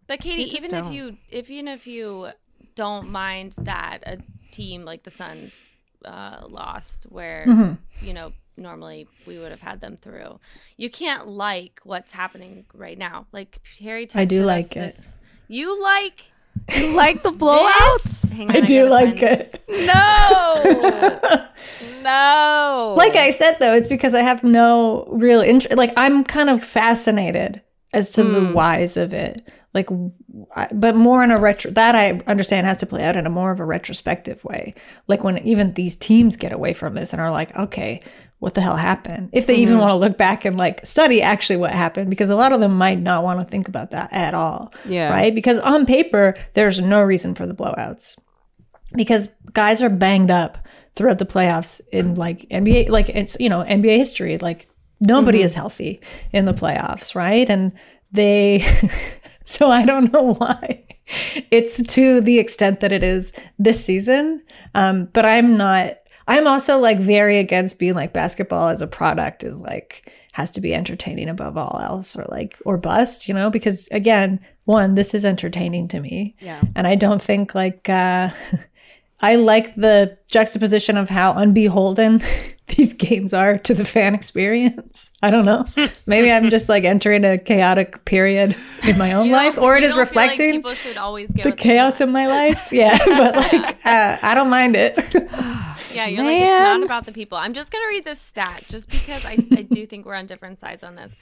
But 0.07 0.21
Katie, 0.21 0.55
even 0.55 0.71
don't. 0.71 0.87
if 0.87 0.91
you 0.93 1.17
if 1.29 1.49
even 1.51 1.67
if 1.67 1.85
you 1.85 2.29
don't 2.73 3.09
mind 3.09 3.53
that 3.59 3.99
a 4.07 4.17
team 4.51 4.85
like 4.85 5.03
the 5.03 5.11
Suns 5.11 5.71
uh, 6.03 6.45
lost, 6.47 7.03
where 7.09 7.45
Mm-hmm. 7.47 8.05
you 8.05 8.13
know 8.13 8.33
normally 8.57 9.07
we 9.25 9.37
would 9.39 9.51
have 9.51 9.61
had 9.61 9.81
them 9.81 9.97
through, 10.01 10.39
you 10.77 10.89
can't 10.89 11.27
like 11.27 11.79
what's 11.83 12.11
happening 12.11 12.65
right 12.73 12.97
now. 12.97 13.27
Like 13.31 13.59
Harry, 13.79 14.07
I 14.13 14.25
do 14.25 14.43
like 14.43 14.75
it. 14.75 14.97
You 15.47 15.81
like 15.81 16.31
You 16.73 16.87
like 16.95 17.23
the 17.23 17.31
blowouts? 17.31 18.21
on, 18.39 18.51
I 18.51 18.61
do 18.61 18.87
like 18.87 19.21
it. 19.21 19.51
this. 19.51 19.69
No. 19.87 21.47
no. 22.01 22.95
Like 22.97 23.15
I 23.15 23.31
said, 23.31 23.57
though, 23.59 23.73
it's 23.73 23.87
because 23.87 24.15
I 24.15 24.21
have 24.21 24.43
no 24.43 25.05
real 25.11 25.41
interest. 25.41 25.77
Like, 25.77 25.93
I'm 25.97 26.23
kind 26.23 26.49
of 26.49 26.63
fascinated 26.63 27.61
as 27.93 28.11
to 28.11 28.23
the 28.23 28.39
hmm. 28.39 28.53
whys 28.53 28.97
of 28.97 29.13
it. 29.13 29.47
Like, 29.73 29.89
but 30.73 30.95
more 30.95 31.23
in 31.23 31.31
a 31.31 31.39
retro, 31.39 31.71
that 31.71 31.95
I 31.95 32.21
understand 32.27 32.67
has 32.67 32.77
to 32.77 32.85
play 32.85 33.03
out 33.03 33.15
in 33.15 33.25
a 33.25 33.29
more 33.29 33.51
of 33.51 33.59
a 33.59 33.65
retrospective 33.65 34.43
way. 34.43 34.75
Like, 35.07 35.23
when 35.23 35.37
even 35.39 35.73
these 35.73 35.95
teams 35.95 36.35
get 36.35 36.51
away 36.51 36.73
from 36.73 36.95
this 36.95 37.13
and 37.13 37.21
are 37.21 37.31
like, 37.31 37.55
okay, 37.55 38.01
what 38.41 38.55
the 38.55 38.61
hell 38.61 38.75
happened? 38.75 39.29
If 39.33 39.45
they 39.45 39.53
even 39.57 39.77
want 39.77 39.91
to 39.91 39.95
look 39.95 40.17
back 40.17 40.45
and 40.45 40.57
like 40.57 40.83
study 40.83 41.21
actually 41.21 41.57
what 41.57 41.73
happened, 41.73 42.09
because 42.09 42.31
a 42.31 42.35
lot 42.35 42.51
of 42.51 42.59
them 42.59 42.75
might 42.75 42.99
not 42.99 43.23
want 43.23 43.39
to 43.39 43.45
think 43.45 43.67
about 43.67 43.91
that 43.91 44.11
at 44.11 44.33
all. 44.33 44.73
Yeah. 44.83 45.11
Right. 45.11 45.33
Because 45.33 45.59
on 45.59 45.85
paper, 45.85 46.35
there's 46.55 46.81
no 46.81 47.01
reason 47.01 47.35
for 47.35 47.45
the 47.45 47.53
blowouts 47.53 48.17
because 48.93 49.29
guys 49.53 49.83
are 49.83 49.91
banged 49.91 50.31
up 50.31 50.57
throughout 50.95 51.19
the 51.19 51.25
playoffs 51.25 51.81
in 51.91 52.15
like 52.15 52.41
NBA, 52.49 52.89
like 52.89 53.09
it's 53.09 53.37
you 53.39 53.47
know 53.47 53.63
NBA 53.63 53.97
history. 53.97 54.39
Like 54.39 54.67
nobody 54.99 55.43
is 55.43 55.53
healthy 55.53 56.01
in 56.33 56.45
the 56.45 56.53
playoffs, 56.53 57.13
right? 57.13 57.47
And 57.47 57.73
they, 58.11 58.65
so 59.45 59.69
I 59.69 59.85
don't 59.85 60.11
know 60.11 60.33
why 60.39 60.83
it's 61.51 61.83
to 61.93 62.21
the 62.21 62.39
extent 62.39 62.79
that 62.79 62.91
it 62.91 63.03
is 63.03 63.33
this 63.59 63.85
season. 63.85 64.41
Um, 64.73 65.09
but 65.13 65.27
I'm 65.27 65.57
not. 65.57 65.97
I'm 66.27 66.47
also 66.47 66.79
like 66.79 66.99
very 66.99 67.37
against 67.39 67.79
being 67.79 67.95
like 67.95 68.13
basketball 68.13 68.69
as 68.69 68.81
a 68.81 68.87
product 68.87 69.43
is 69.43 69.61
like 69.61 70.11
has 70.33 70.51
to 70.51 70.61
be 70.61 70.73
entertaining 70.73 71.27
above 71.29 71.57
all 71.57 71.79
else 71.81 72.15
or 72.15 72.25
like 72.29 72.57
or 72.65 72.77
bust, 72.77 73.27
you 73.27 73.33
know, 73.33 73.49
because 73.49 73.87
again, 73.91 74.39
one, 74.65 74.95
this 74.95 75.13
is 75.13 75.25
entertaining 75.25 75.87
to 75.89 75.99
me. 75.99 76.35
Yeah. 76.39 76.61
And 76.75 76.87
I 76.87 76.95
don't 76.95 77.21
think 77.21 77.53
like 77.55 77.89
uh 77.89 78.29
I 79.23 79.35
like 79.35 79.75
the 79.75 80.17
juxtaposition 80.31 80.97
of 80.97 81.07
how 81.09 81.33
unbeholden 81.33 82.21
these 82.75 82.93
games 82.93 83.33
are 83.33 83.57
to 83.59 83.73
the 83.73 83.85
fan 83.85 84.15
experience. 84.15 85.11
I 85.21 85.29
don't 85.29 85.45
know. 85.45 85.65
Maybe 86.05 86.31
I'm 86.31 86.49
just 86.49 86.69
like 86.69 86.85
entering 86.85 87.23
a 87.23 87.37
chaotic 87.37 88.03
period 88.05 88.55
in 88.87 88.97
my 88.97 89.13
own 89.13 89.29
life, 89.29 89.57
or 89.57 89.77
it 89.77 89.83
is 89.83 89.93
you 89.93 90.01
is 90.01 90.07
don't 90.07 90.07
feel 90.07 90.21
like 90.21 90.31
reflecting 90.31 90.53
people 90.53 90.73
should 90.73 90.97
always 90.97 91.29
go 91.29 91.43
the 91.43 91.51
chaos 91.51 92.01
in 92.01 92.11
my 92.11 92.27
life. 92.27 92.69
Yeah, 92.71 92.97
but 93.05 93.35
like 93.35 93.85
uh, 93.85 94.17
I 94.21 94.33
don't 94.33 94.49
mind 94.49 94.75
it. 94.75 94.97
Yeah, 95.93 96.07
you're 96.07 96.23
like 96.23 96.37
it's 96.37 96.49
not 96.49 96.83
about 96.83 97.05
the 97.05 97.11
people. 97.11 97.37
I'm 97.37 97.53
just 97.53 97.71
gonna 97.71 97.87
read 97.87 98.05
this 98.05 98.19
stat 98.19 98.63
just 98.67 98.89
because 98.89 99.25
I, 99.25 99.33
I 99.51 99.61
do 99.63 99.85
think 99.85 100.05
we're 100.05 100.15
on 100.15 100.25
different 100.25 100.59
sides 100.59 100.83
on 100.83 100.95
this. 100.95 101.13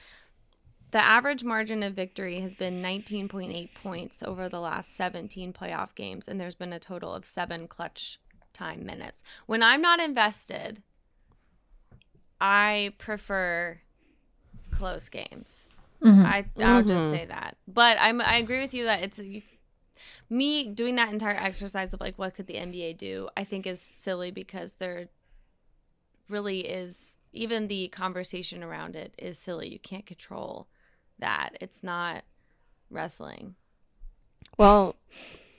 The 0.91 0.99
average 0.99 1.43
margin 1.43 1.83
of 1.83 1.93
victory 1.93 2.41
has 2.41 2.55
been 2.55 2.81
19.8 2.81 3.69
points 3.75 4.23
over 4.23 4.49
the 4.49 4.59
last 4.59 4.95
17 4.97 5.53
playoff 5.53 5.93
games, 5.93 6.27
and 6.27 6.39
there's 6.39 6.55
been 6.55 6.73
a 6.73 6.79
total 6.79 7.13
of 7.13 7.25
seven 7.25 7.67
clutch 7.67 8.19
time 8.53 8.85
minutes. 8.85 9.21
When 9.45 9.61
I'm 9.61 9.81
not 9.81 9.99
invested, 9.99 10.81
I 12.41 12.93
prefer 12.97 13.81
close 14.71 15.09
games. 15.09 15.69
Mm-hmm. 16.03 16.25
I 16.25 16.45
I'll 16.63 16.81
just 16.81 16.93
mm-hmm. 16.93 17.13
say 17.13 17.25
that. 17.25 17.57
But 17.67 17.97
I'm 17.99 18.21
I 18.21 18.37
agree 18.37 18.61
with 18.61 18.73
you 18.73 18.85
that 18.85 19.03
it's 19.03 19.19
you, 19.19 19.41
me 20.29 20.67
doing 20.67 20.95
that 20.95 21.09
entire 21.09 21.35
exercise 21.35 21.93
of 21.93 21.99
like 21.99 22.17
what 22.17 22.35
could 22.35 22.47
the 22.47 22.55
NBA 22.55 22.97
do. 22.97 23.29
I 23.35 23.43
think 23.43 23.65
is 23.65 23.81
silly 23.81 24.31
because 24.31 24.73
there 24.79 25.07
really 26.27 26.61
is 26.61 27.17
even 27.33 27.67
the 27.67 27.87
conversation 27.89 28.63
around 28.63 28.95
it 28.95 29.13
is 29.17 29.37
silly. 29.37 29.69
You 29.69 29.79
can't 29.79 30.05
control 30.05 30.67
that. 31.19 31.51
It's 31.61 31.83
not 31.83 32.23
wrestling. 32.89 33.55
Well, 34.57 34.95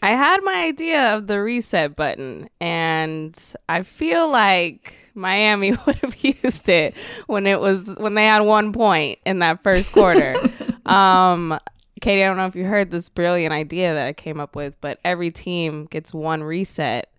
I 0.02 0.10
had 0.10 0.42
my 0.42 0.64
idea 0.64 1.14
of 1.14 1.26
the 1.26 1.40
reset 1.40 1.94
button, 1.94 2.48
and 2.60 3.38
I 3.68 3.82
feel 3.82 4.30
like 4.30 4.94
Miami 5.14 5.72
would 5.86 5.96
have 5.96 6.16
used 6.24 6.68
it 6.68 6.96
when 7.26 7.46
it 7.46 7.60
was 7.60 7.94
when 7.96 8.14
they 8.14 8.26
had 8.26 8.40
one 8.40 8.72
point 8.72 9.18
in 9.26 9.40
that 9.40 9.62
first 9.62 9.92
quarter. 9.92 10.36
um, 10.86 11.58
Katie, 12.00 12.24
I 12.24 12.28
don't 12.28 12.36
know 12.36 12.46
if 12.46 12.56
you 12.56 12.64
heard 12.64 12.90
this 12.90 13.08
brilliant 13.08 13.52
idea 13.52 13.92
that 13.92 14.06
I 14.06 14.12
came 14.12 14.40
up 14.40 14.56
with, 14.56 14.80
but 14.80 14.98
every 15.04 15.30
team 15.30 15.86
gets 15.86 16.14
one 16.14 16.42
reset 16.42 17.10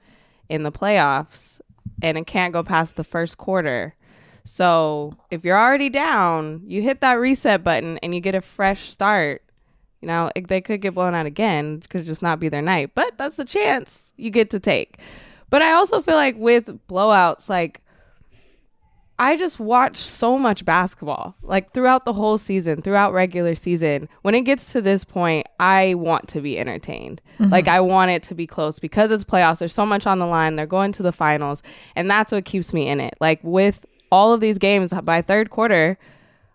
in 0.50 0.64
the 0.64 0.72
playoffs, 0.72 1.62
and 2.02 2.18
it 2.18 2.26
can't 2.28 2.52
go 2.52 2.64
past 2.64 2.96
the 2.96 3.04
first 3.04 3.38
quarter. 3.38 3.96
So 4.44 5.16
if 5.30 5.46
you're 5.46 5.60
already 5.60 5.90
down, 5.90 6.64
you 6.66 6.82
hit 6.82 7.02
that 7.02 7.14
reset 7.14 7.64
button 7.64 8.00
and 8.00 8.16
you 8.16 8.22
get 8.22 8.36
a 8.36 8.42
fresh 8.42 8.90
start. 8.90 9.44
You 10.02 10.08
know, 10.08 10.32
they 10.48 10.62
could 10.62 10.82
get 10.82 10.96
blown 10.96 11.14
out 11.14 11.28
again. 11.28 11.84
Could 11.90 12.06
just 12.06 12.24
not 12.24 12.40
be 12.40 12.50
their 12.50 12.62
night, 12.62 12.92
but 12.96 13.18
that's 13.20 13.36
the 13.36 13.46
chance 13.46 14.14
you 14.18 14.32
get 14.32 14.50
to 14.50 14.60
take. 14.60 14.98
But 15.52 15.62
I 15.62 15.74
also 15.74 16.02
feel 16.02 16.16
like 16.16 16.36
with 16.38 16.88
blowouts, 16.88 17.50
like 17.50 17.82
I 19.22 19.38
just 19.38 19.60
watch 19.60 19.98
so 19.98 20.36
much 20.36 20.66
basketball, 20.66 21.36
like 21.44 21.76
throughout 21.76 22.06
the 22.06 22.14
whole 22.14 22.40
season, 22.40 22.82
throughout 22.82 23.14
regular 23.14 23.54
season. 23.54 24.10
When 24.24 24.34
it 24.34 24.42
gets 24.42 24.72
to 24.72 24.82
this 24.82 25.04
point, 25.04 25.46
I 25.60 25.94
want 25.94 26.28
to 26.30 26.42
be 26.42 26.58
entertained. 26.58 27.22
Mm-hmm. 27.38 27.52
Like 27.52 27.68
I 27.68 27.82
want 27.82 28.10
it 28.10 28.24
to 28.24 28.36
be 28.36 28.48
close 28.48 28.80
because 28.80 29.12
it's 29.12 29.24
playoffs. 29.24 29.60
There's 29.60 29.76
so 29.76 29.86
much 29.86 30.08
on 30.08 30.18
the 30.18 30.26
line. 30.26 30.56
They're 30.56 30.66
going 30.66 30.92
to 30.94 31.04
the 31.04 31.12
finals, 31.12 31.62
and 31.96 32.10
that's 32.10 32.32
what 32.32 32.46
keeps 32.46 32.74
me 32.74 32.88
in 32.88 33.00
it. 33.00 33.14
Like 33.22 33.40
with 33.44 33.86
all 34.12 34.34
of 34.34 34.40
these 34.40 34.58
games 34.58 34.92
by 34.92 35.22
third 35.22 35.52
quarter, 35.52 36.00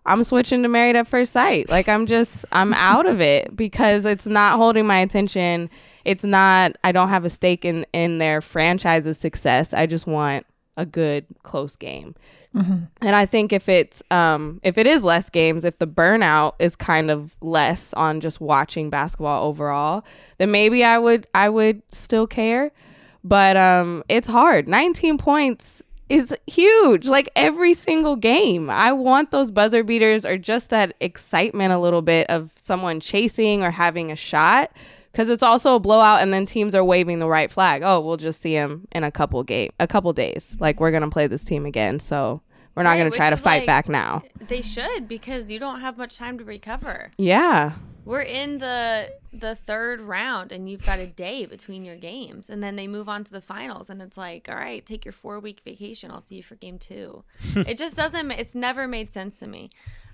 I'm 0.05 0.25
switching 0.25 0.61
to 0.63 0.67
Married 0.67 0.97
at 0.97 1.07
First 1.07 1.31
Sight. 1.31 1.69
Like 1.69 1.87
I'm 1.87 2.05
just 2.05 2.43
I'm 2.51 2.73
out 2.73 3.05
of 3.05 3.21
it 3.21 3.55
because 3.55 4.05
it's 4.05 4.27
not 4.27 4.57
holding 4.57 4.85
my 4.85 4.99
attention. 4.99 5.69
It's 6.03 6.25
not 6.25 6.73
I 6.83 6.91
don't 6.91 7.07
have 7.07 7.23
a 7.23 7.29
stake 7.29 7.63
in 7.63 7.85
in 7.93 8.17
their 8.17 8.41
franchise's 8.41 9.17
success. 9.17 9.73
I 9.73 9.85
just 9.85 10.05
want 10.05 10.45
a 10.77 10.85
good 10.85 11.25
close 11.43 11.75
game. 11.75 12.15
And 13.01 13.15
I 13.15 13.27
think 13.27 13.53
if 13.53 13.69
it's 13.69 14.01
um 14.09 14.59
if 14.63 14.79
it 14.79 14.87
is 14.87 15.03
less 15.03 15.29
games, 15.29 15.63
if 15.63 15.77
the 15.77 15.85
burnout 15.87 16.53
is 16.57 16.75
kind 16.75 17.11
of 17.11 17.35
less 17.41 17.93
on 17.93 18.19
just 18.19 18.41
watching 18.41 18.89
basketball 18.89 19.47
overall, 19.47 20.03
then 20.39 20.49
maybe 20.49 20.83
I 20.83 20.97
would 20.97 21.27
I 21.35 21.49
would 21.49 21.83
still 21.91 22.25
care. 22.25 22.71
But 23.23 23.57
um 23.57 24.03
it's 24.09 24.27
hard. 24.27 24.67
19 24.67 25.17
points 25.19 25.83
is 26.09 26.33
huge. 26.47 27.07
Like 27.07 27.29
every 27.35 27.73
single 27.73 28.15
game. 28.15 28.69
I 28.69 28.91
want 28.91 29.31
those 29.31 29.51
buzzer 29.51 29.83
beaters 29.83 30.25
or 30.25 30.37
just 30.37 30.69
that 30.69 30.95
excitement 30.99 31.73
a 31.73 31.79
little 31.79 32.01
bit 32.01 32.27
of 32.29 32.53
someone 32.55 32.99
chasing 32.99 33.61
or 33.61 33.71
having 33.71 34.11
a 34.11 34.15
shot 34.15 34.71
because 35.17 35.29
it's 35.29 35.41
also 35.41 35.73
a 35.73 35.79
blowout 35.79 36.21
and 36.21 36.31
then 36.31 36.45
teams 36.45 36.75
are 36.75 36.83
waving 36.83 37.17
the 37.17 37.27
right 37.27 37.51
flag. 37.51 37.81
Oh, 37.83 37.99
we'll 37.99 38.17
just 38.17 38.39
see 38.39 38.53
him 38.53 38.87
in 38.91 39.03
a 39.03 39.09
couple 39.09 39.41
game 39.41 39.71
a 39.79 39.87
couple 39.87 40.13
days. 40.13 40.55
Like 40.59 40.79
we're 40.79 40.91
going 40.91 41.01
to 41.01 41.09
play 41.09 41.25
this 41.25 41.43
team 41.43 41.65
again. 41.65 41.99
So 41.99 42.43
we're 42.75 42.83
not 42.83 42.91
Right, 42.91 42.99
going 42.99 43.11
to 43.11 43.17
try 43.17 43.31
to 43.31 43.35
fight 43.35 43.61
like- 43.61 43.65
back 43.65 43.89
now. 43.89 44.21
They 44.47 44.61
should 44.61 45.07
because 45.07 45.49
you 45.49 45.57
don't 45.57 45.81
have 45.81 45.97
much 45.97 46.19
time 46.19 46.37
to 46.37 46.43
recover. 46.43 47.13
Yeah. 47.17 47.71
We're 48.05 48.21
in 48.21 48.59
the 48.59 49.09
the 49.33 49.55
third 49.55 50.01
round 50.01 50.51
and 50.51 50.69
you've 50.69 50.85
got 50.85 50.99
a 50.99 51.07
day 51.07 51.47
between 51.47 51.83
your 51.83 51.97
games 51.97 52.47
and 52.47 52.61
then 52.61 52.75
they 52.75 52.87
move 52.87 53.09
on 53.09 53.23
to 53.23 53.31
the 53.31 53.41
finals 53.41 53.89
and 53.89 54.03
it's 54.03 54.17
like, 54.17 54.47
all 54.47 54.55
right, 54.55 54.85
take 54.85 55.03
your 55.03 55.13
4 55.13 55.39
week 55.39 55.61
vacation. 55.65 56.11
I'll 56.11 56.21
see 56.21 56.35
you 56.35 56.43
for 56.43 56.53
game 56.55 56.77
2. 56.77 57.23
it 57.55 57.79
just 57.79 57.95
doesn't 57.95 58.29
it's 58.29 58.53
never 58.53 58.87
made 58.87 59.11
sense 59.11 59.39
to 59.39 59.47
me. 59.47 59.71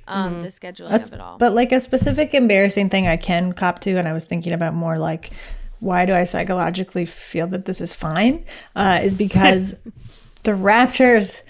Um 0.07 0.41
the 0.41 0.49
scheduling 0.49 0.89
That's- 0.89 1.07
of 1.07 1.13
it 1.13 1.19
all. 1.21 1.37
But 1.37 1.53
like 1.53 1.71
a 1.71 1.79
specific 1.79 2.33
embarrassing 2.33 2.89
thing 2.89 3.07
I 3.07 3.17
can 3.17 3.53
cop 3.53 3.79
to, 3.79 3.97
and 3.97 4.07
I 4.07 4.13
was 4.13 4.25
thinking 4.25 4.53
about 4.53 4.73
more 4.73 4.97
like 4.97 5.31
why 5.79 6.05
do 6.05 6.13
I 6.13 6.23
psychologically 6.23 7.03
feel 7.05 7.47
that 7.47 7.65
this 7.65 7.81
is 7.81 7.93
fine? 7.93 8.45
Uh, 8.73 9.01
is 9.03 9.13
because 9.13 9.75
the 10.43 10.51
Raptors 10.51 11.41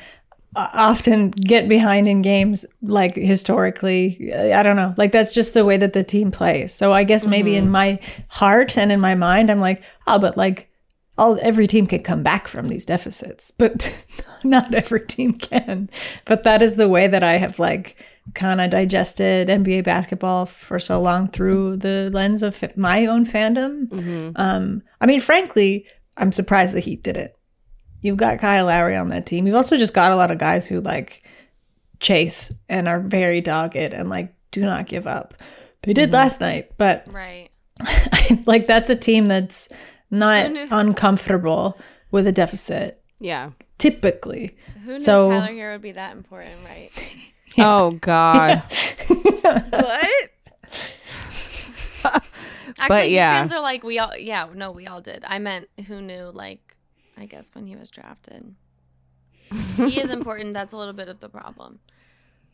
uh, 0.55 0.69
often 0.74 1.29
get 1.29 1.69
behind 1.69 2.07
in 2.07 2.22
games 2.22 2.65
like 2.81 3.15
historically. 3.15 4.33
I 4.33 4.63
don't 4.63 4.75
know. 4.75 4.93
Like 4.98 5.12
that's 5.12 5.33
just 5.33 5.53
the 5.53 5.65
way 5.65 5.77
that 5.77 5.93
the 5.93 6.03
team 6.03 6.31
plays. 6.31 6.74
So 6.74 6.93
i 6.93 7.03
guess 7.03 7.25
maybe 7.25 7.55
in 7.55 7.69
my 7.69 8.00
heart 8.27 8.77
and 8.77 8.91
in 8.91 9.00
my 9.00 9.15
mind 9.15 9.50
i'm 9.51 9.60
like 9.60 9.81
oh 10.07 10.19
but 10.19 10.38
like 10.38 10.69
all 11.17 11.38
every 11.41 11.67
team 11.67 11.86
can 11.88 12.01
come 12.03 12.24
back 12.24 12.48
from 12.48 12.67
these 12.67 12.86
deficits 12.86 13.51
but 13.51 14.03
not 14.43 14.74
every 14.74 15.05
team 15.05 15.33
can. 15.33 15.89
But 16.25 16.43
that 16.43 16.62
is 16.62 16.75
the 16.75 16.89
way 16.89 17.07
that 17.07 17.24
i 17.24 17.33
have 17.33 17.57
like 17.60 17.98
kind 18.36 18.62
of 18.62 18.70
digested 18.70 19.48
nba 19.50 19.84
basketball 19.84 20.46
for 20.46 20.80
so 20.80 21.01
long 21.01 21.27
through 21.27 21.75
the 21.77 22.10
lens 22.13 22.42
of 22.42 22.63
my 22.77 23.06
own 23.06 23.25
fandom 23.25 24.32
um 24.38 24.82
i 25.01 25.06
mean 25.06 25.20
frankly 25.20 25.86
i'm 26.18 26.32
surprised 26.32 26.74
the 26.74 26.80
heat 26.80 27.03
did 27.03 27.18
it 27.18 27.38
You've 28.06 28.18
got 28.18 28.39
Kyle 28.39 28.65
Lowry 28.65 28.98
on 28.98 29.08
that 29.12 29.25
team. 29.25 29.48
You've 29.48 29.56
also 29.56 29.77
just 29.77 29.94
got 29.94 30.12
a 30.12 30.18
lot 30.18 30.30
of 30.30 30.38
guys 30.38 30.68
who 30.68 30.82
like 30.82 31.24
chase 32.01 32.51
and 32.68 32.89
are 32.89 33.00
very 33.00 33.39
dogged 33.39 33.77
and 33.77 34.10
like 34.10 34.34
do 34.51 34.60
not 34.60 34.88
give 34.88 35.08
up. 35.08 35.36
They 35.84 35.94
did 35.94 36.12
last 36.12 36.42
night, 36.42 36.72
but 36.77 37.06
Right. 37.10 37.48
like 38.46 38.68
that's 38.68 38.89
a 38.89 38.96
team 38.98 39.30
that's 39.30 39.70
not 40.12 40.51
uncomfortable 40.70 41.80
with 42.12 42.27
a 42.27 42.34
deficit 42.34 43.01
Yeah. 43.22 43.51
typically. 43.77 44.58
Who 44.84 44.92
knew 44.92 45.00
So- 45.00 45.30
Tyler 45.30 45.53
Herro 45.53 45.72
would 45.75 45.82
be 45.82 45.94
that 45.94 46.12
important, 46.18 46.56
right? 46.65 46.92
Oh 47.57 47.91
God. 48.01 48.63
what? 49.07 50.29
Actually, 52.03 52.88
But 52.88 53.10
yeah. 53.12 53.39
fans 53.41 53.53
are 53.53 53.62
like 53.62 53.83
we 53.83 54.00
all. 54.00 54.15
Yeah, 54.17 54.48
no, 54.53 54.72
we 54.72 54.88
all 54.88 55.01
did. 55.01 55.24
I 55.27 55.39
meant 55.39 55.69
who 55.88 56.01
knew? 56.01 56.31
Like, 56.33 56.75
I 57.17 57.25
guess 57.25 57.50
when 57.53 57.65
he 57.67 57.75
was 57.75 57.89
drafted, 57.89 58.55
he 59.75 60.00
is 60.01 60.10
important. 60.17 60.53
That's 60.53 60.74
a 60.74 60.77
little 60.77 60.93
bit 60.93 61.07
of 61.10 61.19
the 61.19 61.29
problem. 61.29 61.79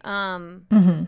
Um, 0.01 0.65
Mhm. 0.69 1.07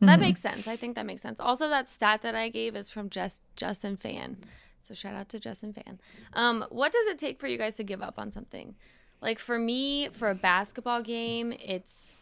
that 0.00 0.18
Mhm. 0.18 0.20
makes 0.20 0.40
sense. 0.40 0.66
I 0.68 0.76
think 0.76 0.94
that 0.96 1.06
makes 1.06 1.22
sense. 1.22 1.40
Also, 1.40 1.68
that 1.68 1.88
stat 1.88 2.22
that 2.22 2.34
I 2.34 2.48
gave 2.48 2.76
is 2.76 2.90
from 2.90 3.08
Jess 3.10 3.40
Justin 3.56 3.96
Fan. 3.96 4.38
So 4.82 4.94
shout 4.94 5.14
out 5.14 5.28
to 5.30 5.40
Justin 5.40 5.72
Fan. 5.72 5.98
Um, 6.32 6.64
what 6.70 6.92
does 6.92 7.06
it 7.06 7.18
take 7.18 7.40
for 7.40 7.48
you 7.48 7.58
guys 7.58 7.74
to 7.76 7.84
give 7.84 8.02
up 8.02 8.18
on 8.18 8.30
something? 8.30 8.74
Like 9.20 9.38
for 9.38 9.58
me, 9.58 10.08
for 10.10 10.28
a 10.30 10.34
basketball 10.34 11.02
game, 11.02 11.52
it's 11.52 12.15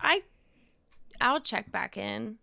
I 0.00 0.22
I'll 1.20 1.40
check 1.40 1.70
back 1.72 1.96
in 1.96 2.36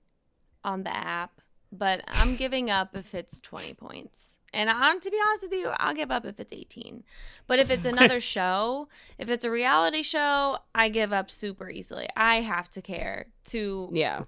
on 0.64 0.84
the 0.84 0.96
app, 0.96 1.42
but 1.72 2.04
I'm 2.08 2.36
giving 2.36 2.70
up 2.70 2.96
if 2.96 3.14
it's 3.14 3.40
20 3.40 3.74
points. 3.74 4.38
And 4.54 4.70
I'm 4.70 5.00
to 5.00 5.10
be 5.10 5.18
honest 5.28 5.44
with 5.44 5.54
you, 5.54 5.70
I'll 5.78 5.94
give 5.94 6.12
up 6.12 6.26
if 6.26 6.40
it's 6.40 6.52
18. 6.52 7.04
But 7.48 7.60
if 7.60 7.70
it's 7.70 7.86
another 7.86 8.20
show, 8.36 8.88
if 9.18 9.30
it's 9.30 9.46
a 9.46 9.52
reality 9.52 10.04
show, 10.04 10.58
I 10.76 10.90
give 10.90 11.14
up 11.14 11.32
super 11.32 11.70
easily. 11.70 12.08
I 12.18 12.42
have 12.42 12.70
to 12.72 12.82
care 12.82 13.28
to 13.46 13.90
Yeah. 13.94 14.24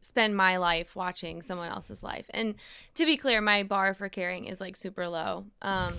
spend 0.00 0.36
my 0.36 0.56
life 0.56 0.96
watching 0.96 1.42
someone 1.42 1.68
else's 1.70 2.02
life. 2.02 2.24
And 2.30 2.54
to 2.94 3.04
be 3.04 3.16
clear, 3.18 3.40
my 3.42 3.62
bar 3.62 3.92
for 3.92 4.08
caring 4.08 4.46
is 4.46 4.58
like 4.60 4.74
super 4.76 5.06
low. 5.06 5.44
Um, 5.60 5.94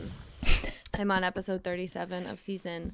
I'm 0.97 1.11
on 1.11 1.23
episode 1.23 1.63
37 1.63 2.25
of 2.27 2.39
season 2.39 2.93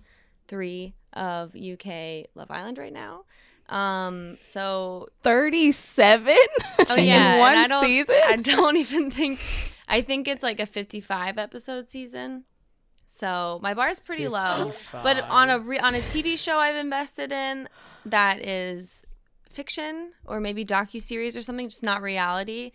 three 0.50 0.94
of 1.13 1.55
UK 1.55 2.27
Love 2.36 2.51
Island 2.51 2.77
right 2.77 2.94
now. 2.94 3.24
Um, 3.70 4.38
so 4.52 5.10
Thirty-seven. 5.24 6.36
oh 6.90 6.96
yeah, 6.98 7.34
In 7.36 7.40
one 7.40 7.58
I 7.58 7.68
don't, 7.68 7.86
season. 7.86 8.16
I 8.28 8.36
don't 8.38 8.78
even 8.86 9.10
think. 9.12 9.40
I 9.88 10.02
think 10.02 10.28
it's 10.28 10.42
like 10.44 10.60
a 10.60 10.66
55 10.66 11.38
episode 11.38 11.90
season. 11.90 12.44
So 13.08 13.60
my 13.64 13.74
bar 13.74 13.90
is 13.90 14.00
pretty 14.00 14.28
low. 14.28 14.74
But 14.92 15.22
on 15.24 15.50
a 15.50 15.60
re- 15.60 15.80
on 15.80 15.96
a 15.96 16.00
TV 16.02 16.38
show 16.38 16.58
I've 16.58 16.76
invested 16.76 17.32
in 17.32 17.70
that 18.06 18.40
is 18.46 19.04
fiction 19.50 20.12
or 20.26 20.40
maybe 20.40 20.66
docu 20.66 21.02
series 21.02 21.38
or 21.38 21.42
something, 21.42 21.70
just 21.70 21.82
not 21.84 22.02
reality, 22.02 22.72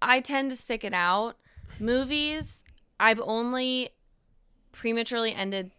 I 0.00 0.20
tend 0.20 0.50
to 0.50 0.56
stick 0.56 0.84
it 0.84 0.94
out. 0.94 1.36
Movies, 1.78 2.62
I've 2.98 3.20
only 3.20 3.90
prematurely 4.72 5.34
ended, 5.34 5.70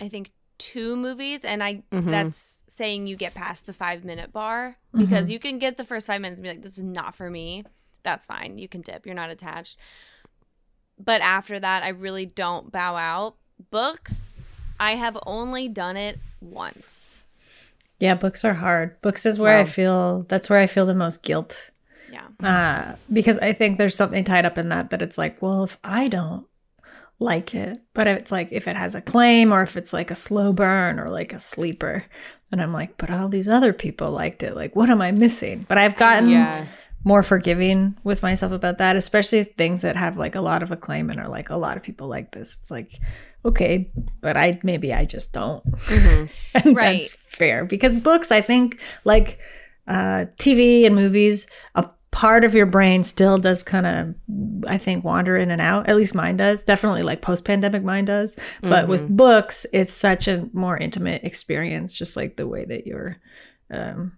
I 0.00 0.08
think, 0.08 0.30
two 0.58 0.96
movies, 0.96 1.44
and 1.44 1.62
I 1.62 1.82
Mhm. 1.92 2.10
that's 2.10 2.62
saying 2.68 3.06
you 3.06 3.16
get 3.16 3.34
past 3.34 3.66
the 3.66 3.72
five 3.72 4.04
minute 4.04 4.32
bar 4.32 4.76
because 4.94 5.30
you 5.30 5.38
can 5.38 5.58
get 5.58 5.76
the 5.76 5.84
first 5.84 6.06
five 6.06 6.20
minutes 6.20 6.38
and 6.38 6.42
be 6.44 6.48
like, 6.50 6.62
this 6.62 6.76
is 6.76 6.84
not 6.84 7.14
for 7.14 7.30
me. 7.30 7.64
That's 8.02 8.26
fine. 8.26 8.58
You 8.58 8.68
can 8.68 8.82
dip. 8.82 9.06
You're 9.06 9.14
not 9.14 9.30
attached. 9.30 9.76
But 10.98 11.20
after 11.20 11.58
that, 11.60 11.82
I 11.82 11.88
really 11.88 12.26
don't 12.26 12.70
bow 12.70 12.96
out. 12.96 13.36
Books, 13.70 14.22
I 14.78 14.92
have 14.96 15.16
only 15.26 15.68
done 15.68 15.96
it 15.96 16.18
once. 16.40 17.24
Yeah, 17.98 18.14
books 18.14 18.44
are 18.44 18.54
hard. 18.54 19.00
Books 19.00 19.24
is 19.24 19.38
where 19.38 19.56
I 19.58 19.64
feel 19.64 20.22
that's 20.28 20.50
where 20.50 20.58
I 20.58 20.66
feel 20.66 20.86
the 20.86 20.94
most 20.94 21.22
guilt. 21.22 21.70
Yeah. 22.12 22.28
uh, 22.42 22.96
because 23.12 23.36
I 23.38 23.52
think 23.52 23.78
there's 23.78 23.94
something 23.96 24.22
tied 24.24 24.46
up 24.46 24.56
in 24.58 24.68
that 24.68 24.90
that 24.90 25.02
it's 25.02 25.18
like, 25.18 25.40
well, 25.42 25.64
if 25.64 25.76
I 25.82 26.08
don't 26.08 26.46
like 27.18 27.54
it, 27.54 27.80
but 27.94 28.06
it's 28.06 28.30
like 28.32 28.48
if 28.52 28.68
it 28.68 28.76
has 28.76 28.94
a 28.94 29.00
claim 29.00 29.52
or 29.52 29.62
if 29.62 29.76
it's 29.76 29.92
like 29.92 30.10
a 30.10 30.14
slow 30.14 30.52
burn 30.52 30.98
or 31.00 31.08
like 31.10 31.32
a 31.32 31.38
sleeper, 31.38 32.04
then 32.50 32.60
I'm 32.60 32.72
like, 32.72 32.96
but 32.98 33.10
all 33.10 33.28
these 33.28 33.48
other 33.48 33.72
people 33.72 34.10
liked 34.10 34.42
it. 34.42 34.54
Like, 34.54 34.76
what 34.76 34.90
am 34.90 35.00
I 35.00 35.12
missing? 35.12 35.64
But 35.68 35.78
I've 35.78 35.96
gotten 35.96 36.28
Yeah. 36.30 36.66
more 37.04 37.22
forgiving 37.22 37.96
with 38.04 38.22
myself 38.22 38.52
about 38.52 38.78
that, 38.78 38.96
especially 38.96 39.44
things 39.44 39.82
that 39.82 39.96
have 39.96 40.18
like 40.18 40.34
a 40.34 40.40
lot 40.40 40.62
of 40.62 40.70
acclaim 40.72 41.08
and 41.10 41.18
are 41.20 41.28
like 41.28 41.50
a 41.50 41.56
lot 41.56 41.76
of 41.76 41.82
people 41.82 42.06
like 42.08 42.32
this. 42.32 42.58
It's 42.60 42.70
like, 42.70 42.90
okay, 43.44 43.90
but 44.20 44.36
I 44.36 44.60
maybe 44.62 44.92
I 44.92 45.04
just 45.06 45.32
don't. 45.32 45.64
and 46.54 46.76
Right. 46.76 47.00
that's 47.00 47.10
fair 47.10 47.64
because 47.64 47.94
books, 47.98 48.30
I 48.30 48.40
think, 48.42 48.80
like 49.04 49.38
uh, 49.88 50.26
TV 50.38 50.84
and 50.84 50.94
movies, 50.94 51.46
a 51.76 51.88
part 52.16 52.44
of 52.44 52.54
your 52.54 52.64
brain 52.64 53.04
still 53.04 53.36
does 53.36 53.62
kind 53.62 53.84
of, 53.86 54.14
I 54.66 54.78
think, 54.78 55.04
wander 55.04 55.36
in 55.36 55.50
and 55.50 55.60
out. 55.60 55.86
At 55.86 55.96
least 55.96 56.14
mine 56.14 56.38
does. 56.38 56.64
Definitely, 56.64 57.02
like 57.02 57.20
post 57.20 57.44
pandemic, 57.44 57.84
mine 57.84 58.06
does. 58.06 58.38
But 58.62 58.88
with 58.88 59.06
books, 59.06 59.66
it's 59.70 59.92
such 59.92 60.26
a 60.26 60.48
more 60.54 60.78
intimate 60.78 61.24
experience, 61.24 61.92
just 61.92 62.16
like 62.16 62.36
the 62.36 62.46
way 62.48 62.64
that 62.64 62.86
you're 62.86 63.18
um, 63.70 64.16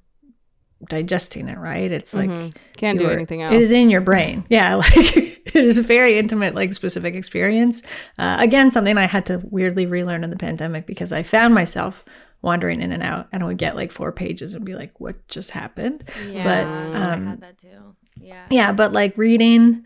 digesting 0.89 1.49
it. 1.49 1.59
Right? 1.59 1.91
It's 1.91 2.15
like 2.15 2.31
Mhm. 2.31 2.55
Can't 2.77 3.01
do 3.01 3.11
anything 3.11 3.43
else. 3.43 3.55
It 3.55 3.61
is 3.63 3.73
in 3.73 3.91
your 3.91 4.01
brain. 4.01 4.45
Yeah, 4.49 4.77
like 4.77 5.17
it 5.17 5.57
is 5.57 5.77
a 5.79 5.83
very 5.83 6.19
intimate, 6.19 6.55
like 6.55 6.75
specific 6.75 7.17
experience. 7.17 7.83
Uh, 8.17 8.37
again, 8.39 8.71
something 8.71 8.97
I 8.97 9.07
had 9.07 9.27
to 9.27 9.43
weirdly 9.51 9.87
relearn 9.87 10.23
in 10.23 10.31
the 10.31 10.37
pandemic 10.37 10.87
because 10.87 11.13
I 11.13 11.25
found 11.25 11.53
myself 11.53 12.05
wandering 12.43 12.81
in 12.81 12.93
and 12.93 13.03
out, 13.03 13.29
and 13.33 13.43
I 13.43 13.47
would 13.47 13.59
get 13.59 13.77
like 13.77 13.93
four 13.93 14.13
pages 14.13 14.55
and 14.55 14.65
be 14.65 14.75
like, 14.75 14.99
"What 15.01 15.27
just 15.29 15.51
happened?" 15.51 16.05
Yeah. 16.29 16.45
But, 16.45 16.67
I 16.67 17.13
um, 17.13 17.27
had 17.27 17.41
that 17.41 17.59
too. 17.59 17.97
Yeah. 18.21 18.47
Yeah, 18.51 18.73
but 18.73 18.93
like 18.93 19.17
reading 19.17 19.85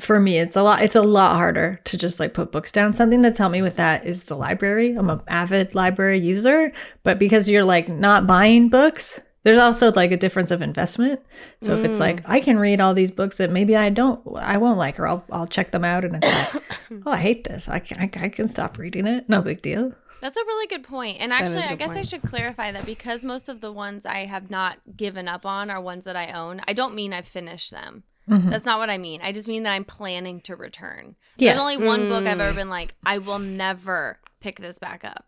for 0.00 0.18
me, 0.18 0.38
it's 0.38 0.56
a 0.56 0.62
lot. 0.62 0.82
It's 0.82 0.96
a 0.96 1.02
lot 1.02 1.36
harder 1.36 1.80
to 1.84 1.96
just 1.96 2.20
like 2.20 2.34
put 2.34 2.52
books 2.52 2.72
down. 2.72 2.94
Something 2.94 3.22
that's 3.22 3.38
helped 3.38 3.52
me 3.52 3.62
with 3.62 3.76
that 3.76 4.06
is 4.06 4.24
the 4.24 4.36
library. 4.36 4.94
I'm 4.94 5.10
an 5.10 5.20
avid 5.28 5.74
library 5.74 6.18
user, 6.18 6.72
but 7.02 7.18
because 7.18 7.48
you're 7.48 7.64
like 7.64 7.88
not 7.88 8.26
buying 8.26 8.68
books, 8.68 9.20
there's 9.42 9.58
also 9.58 9.92
like 9.92 10.12
a 10.12 10.16
difference 10.16 10.50
of 10.50 10.62
investment. 10.62 11.20
So 11.60 11.74
if 11.74 11.84
it's 11.84 12.00
like 12.00 12.28
I 12.28 12.40
can 12.40 12.58
read 12.58 12.80
all 12.80 12.94
these 12.94 13.10
books 13.10 13.38
that 13.38 13.50
maybe 13.50 13.76
I 13.76 13.90
don't, 13.90 14.20
I 14.36 14.56
won't 14.58 14.78
like, 14.78 14.98
or 14.98 15.06
I'll 15.06 15.24
I'll 15.30 15.46
check 15.46 15.70
them 15.70 15.84
out, 15.84 16.04
and 16.04 16.16
it's 16.16 16.54
like, 16.54 16.62
oh, 17.06 17.10
I 17.10 17.18
hate 17.18 17.44
this. 17.44 17.68
I 17.68 17.78
can 17.78 18.00
I, 18.00 18.24
I 18.24 18.28
can 18.28 18.48
stop 18.48 18.78
reading 18.78 19.06
it. 19.06 19.28
No 19.28 19.42
big 19.42 19.62
deal. 19.62 19.92
That's 20.20 20.36
a 20.36 20.40
really 20.44 20.66
good 20.66 20.82
point. 20.84 21.18
And 21.20 21.32
actually, 21.32 21.62
I 21.62 21.74
guess 21.76 21.96
I 21.96 22.02
should 22.02 22.22
clarify 22.22 22.72
that 22.72 22.84
because 22.86 23.24
most 23.24 23.48
of 23.48 23.60
the 23.60 23.72
ones 23.72 24.04
I 24.04 24.26
have 24.26 24.50
not 24.50 24.78
given 24.96 25.28
up 25.28 25.46
on 25.46 25.70
are 25.70 25.80
ones 25.80 26.04
that 26.04 26.16
I 26.16 26.32
own, 26.32 26.60
I 26.68 26.72
don't 26.74 26.94
mean 26.94 27.12
I've 27.12 27.26
finished 27.28 27.70
them. 27.70 28.02
Mhm. 28.28 28.50
That's 28.50 28.64
not 28.66 28.78
what 28.78 28.90
I 28.90 28.98
mean. 28.98 29.20
I 29.22 29.32
just 29.32 29.48
mean 29.48 29.62
that 29.64 29.72
I'm 29.72 29.84
planning 29.84 30.40
to 30.42 30.54
return. 30.56 31.16
Yes. 31.36 31.56
There's 31.56 31.62
only 31.62 31.86
one 31.86 32.08
book 32.08 32.26
I've 32.26 32.38
ever 32.40 32.54
been 32.54 32.68
like, 32.68 32.94
I 33.04 33.18
will 33.18 33.38
never 33.38 34.20
pick 34.40 34.60
this 34.60 34.78
back 34.78 35.04
up. 35.04 35.26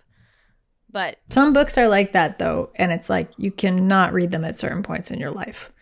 But 0.91 1.17
Some 1.31 1.53
books 1.55 1.79
are 1.79 1.89
like 1.89 2.13
that 2.13 2.39
though, 2.39 2.71
and 2.77 2.93
it's 2.93 3.09
like 3.09 3.31
you 3.39 3.51
cannot 3.51 4.13
read 4.13 4.31
them 4.31 4.45
at 4.45 4.59
certain 4.59 4.83
points 4.83 5.11
in 5.11 5.19
your 5.19 5.31
life. 5.31 5.73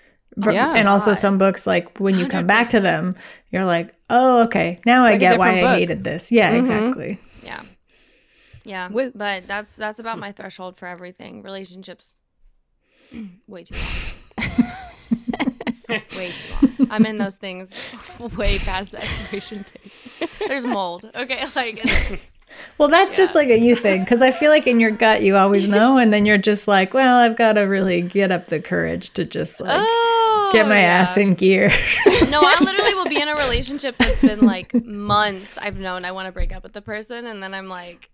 Yeah. 0.48 0.74
and 0.74 0.86
also 0.88 1.12
some 1.12 1.38
books 1.38 1.66
like 1.66 1.98
when 1.98 2.16
you 2.16 2.28
come 2.28 2.46
back 2.46 2.70
to 2.70 2.80
them, 2.80 3.16
you're 3.50 3.64
like, 3.64 3.92
oh, 4.08 4.42
okay, 4.44 4.80
now 4.86 5.04
I 5.04 5.10
like 5.10 5.20
get 5.20 5.38
why 5.38 5.54
different 5.54 5.74
I 5.74 5.78
hated 5.78 6.04
this. 6.04 6.30
Yeah, 6.30 6.52
Mhm. 6.52 6.58
exactly. 6.60 7.20
yeah. 7.42 7.60
Yeah. 8.64 8.88
With- 8.88 9.16
but 9.16 9.46
that's 9.46 9.74
that's 9.76 9.98
about 9.98 10.14
hmm. 10.14 10.20
my 10.20 10.32
threshold 10.32 10.76
for 10.76 10.86
everything. 10.86 11.42
Relationships 11.42 12.14
way 13.46 13.64
too 13.64 13.74
long. 14.38 14.46
way 16.16 16.32
too 16.32 16.54
long. 16.62 16.88
I'm 16.90 17.06
in 17.06 17.18
those 17.18 17.34
things 17.34 17.94
way 18.36 18.58
past 18.58 18.92
the 18.92 19.02
expiration 19.02 19.64
date. 19.72 20.30
There's 20.46 20.66
mold. 20.66 21.10
Okay, 21.14 21.44
like 21.56 21.84
Well, 22.78 22.88
that's 22.88 23.12
just 23.12 23.34
like 23.34 23.48
a 23.48 23.58
you 23.58 23.76
thing 23.76 24.04
because 24.04 24.22
I 24.22 24.30
feel 24.30 24.50
like 24.50 24.66
in 24.66 24.80
your 24.80 24.90
gut 24.90 25.22
you 25.22 25.36
always 25.36 25.68
know, 25.68 25.98
and 25.98 26.12
then 26.12 26.26
you're 26.26 26.38
just 26.38 26.68
like, 26.68 26.94
well, 26.94 27.18
I've 27.18 27.36
got 27.36 27.54
to 27.54 27.62
really 27.62 28.02
get 28.02 28.32
up 28.32 28.48
the 28.48 28.60
courage 28.60 29.10
to 29.14 29.24
just 29.24 29.60
like 29.60 29.80
oh 29.80 30.20
Get 30.52 30.66
my 30.66 30.78
oh, 30.78 30.80
yeah. 30.80 30.86
ass 30.86 31.16
in 31.16 31.34
gear. 31.34 31.68
No, 32.28 32.40
I 32.42 32.56
literally 32.60 32.94
will 32.94 33.08
be 33.08 33.20
in 33.20 33.28
a 33.28 33.36
relationship 33.36 33.96
that's 33.98 34.20
been 34.20 34.40
like 34.40 34.74
months. 34.84 35.56
I've 35.58 35.76
known 35.76 36.04
I 36.04 36.10
want 36.10 36.26
to 36.26 36.32
break 36.32 36.52
up 36.52 36.64
with 36.64 36.72
the 36.72 36.82
person, 36.82 37.26
and 37.26 37.40
then 37.40 37.54
I'm 37.54 37.68
like, 37.68 38.10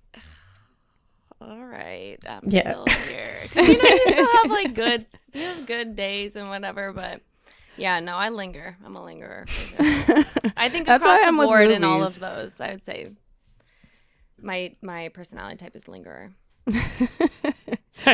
all 1.41 1.65
right, 1.65 2.17
I'm 2.29 2.41
Yeah. 2.45 2.71
still 2.73 2.87
here. 3.07 3.39
you 3.55 3.79
know, 3.79 3.89
you 3.89 4.01
still 4.13 4.37
have 4.43 4.51
like 4.51 4.75
good, 4.75 5.07
you 5.35 5.43
have 5.43 5.67
good 5.67 5.97
days 5.97 6.37
and 6.37 6.49
whatever, 6.49 6.93
but. 6.93 7.21
Yeah, 7.79 8.01
no, 8.01 8.17
I 8.17 8.31
linger. 8.31 8.75
I'm 8.83 8.97
a 8.97 9.05
lingerer. 9.05 9.45
sure. 9.47 9.77
I 10.57 10.71
think 10.71 10.87
That's 10.87 11.03
across 11.03 11.21
the 11.21 11.27
I'm 11.27 11.37
board 11.37 11.71
in 11.71 11.85
all 11.85 12.03
of 12.03 12.19
those, 12.19 12.59
I 12.59 12.71
would 12.71 12.87
say 12.87 13.11
my 14.41 14.75
my 14.81 15.09
personality 15.11 15.57
type 15.59 15.77
is 15.77 15.87
lingerer. 15.87 16.33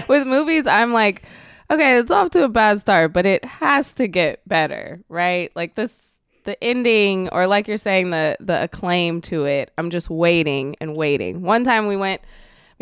With 0.09 0.27
movies, 0.27 0.67
I'm 0.67 0.93
like, 0.93 1.23
okay, 1.71 1.99
it's 1.99 2.11
off 2.11 2.31
to 2.31 2.45
a 2.45 2.49
bad 2.49 2.81
start, 2.81 3.13
but 3.13 3.27
it 3.27 3.45
has 3.45 3.95
to 3.95 4.09
get 4.09 4.47
better, 4.49 5.03
right? 5.09 5.51
Like 5.55 5.75
this, 5.75 6.19
the 6.45 6.63
ending, 6.63 7.29
or 7.31 7.47
like 7.47 7.69
you're 7.69 7.77
saying, 7.79 8.11
the 8.11 8.37
the 8.41 8.63
acclaim 8.65 9.21
to 9.23 9.45
it. 9.45 9.71
I'm 9.79 9.91
just 9.91 10.11
waiting 10.11 10.77
and 10.81 10.97
waiting. 10.97 11.43
One 11.43 11.65
time 11.65 11.87
we 11.87 11.97
went, 11.97 12.21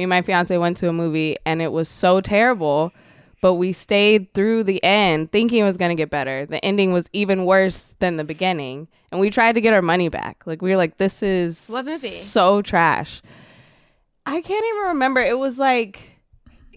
me 0.00 0.04
and 0.04 0.08
my 0.10 0.22
fiance 0.22 0.56
went 0.56 0.78
to 0.78 0.88
a 0.88 0.94
movie, 0.94 1.36
and 1.44 1.60
it 1.60 1.72
was 1.72 1.86
so 1.86 2.22
terrible. 2.22 2.90
But 3.42 3.54
we 3.54 3.74
stayed 3.74 4.32
through 4.32 4.64
the 4.64 4.82
end 4.82 5.30
thinking 5.30 5.58
it 5.60 5.64
was 5.64 5.76
going 5.76 5.90
to 5.90 5.94
get 5.94 6.08
better. 6.08 6.46
The 6.46 6.62
ending 6.64 6.92
was 6.94 7.08
even 7.12 7.44
worse 7.44 7.94
than 7.98 8.16
the 8.16 8.24
beginning. 8.24 8.88
And 9.10 9.20
we 9.20 9.28
tried 9.30 9.56
to 9.56 9.60
get 9.60 9.74
our 9.74 9.82
money 9.82 10.08
back. 10.08 10.42
Like, 10.46 10.62
we 10.62 10.70
were 10.70 10.76
like, 10.76 10.96
this 10.98 11.22
is 11.22 11.66
What 11.68 11.84
movie? 11.84 12.08
so 12.08 12.60
trash. 12.62 13.20
I 14.26 14.40
can't 14.40 14.64
even 14.64 14.82
remember. 14.88 15.20
It 15.20 15.38
was 15.38 15.58
like 15.58 16.00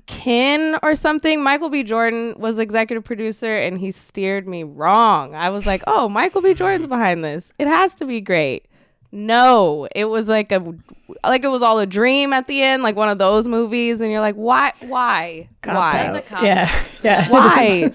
Kin 0.05 0.77
or 0.83 0.95
something. 0.95 1.41
Michael 1.43 1.69
B. 1.69 1.83
Jordan 1.83 2.36
was 2.38 2.59
executive 2.59 3.03
producer 3.05 3.57
and 3.57 3.77
he 3.77 3.91
steered 3.91 4.47
me 4.47 4.63
wrong. 4.63 5.33
I 5.36 5.49
was 5.49 5.65
like, 5.65 5.83
oh, 5.88 6.07
Michael 6.09 6.41
B. 6.41 6.53
Jordan's 6.53 6.88
behind 6.88 7.23
this. 7.23 7.53
It 7.57 7.67
has 7.67 7.93
to 7.95 8.05
be 8.05 8.19
great. 8.21 8.65
No, 9.15 9.88
it 9.95 10.06
was 10.06 10.28
like 10.28 10.52
a 10.52 10.73
like 11.23 11.43
it 11.43 11.47
was 11.49 11.62
all 11.62 11.78
a 11.78 11.86
dream 11.86 12.34
at 12.34 12.47
the 12.47 12.63
end, 12.63 12.82
like 12.82 12.95
one 12.95 13.10
of 13.10 13.19
those 13.19 13.47
movies, 13.47 14.02
and 14.02 14.10
you're 14.12 14.19
like, 14.21 14.34
why, 14.34 14.73
why, 14.88 15.49
Cop 15.62 15.76
why, 15.76 15.99
a 16.17 16.21
cop 16.23 16.41
Yeah, 16.41 16.84
yeah. 17.04 17.30
why? 17.30 17.91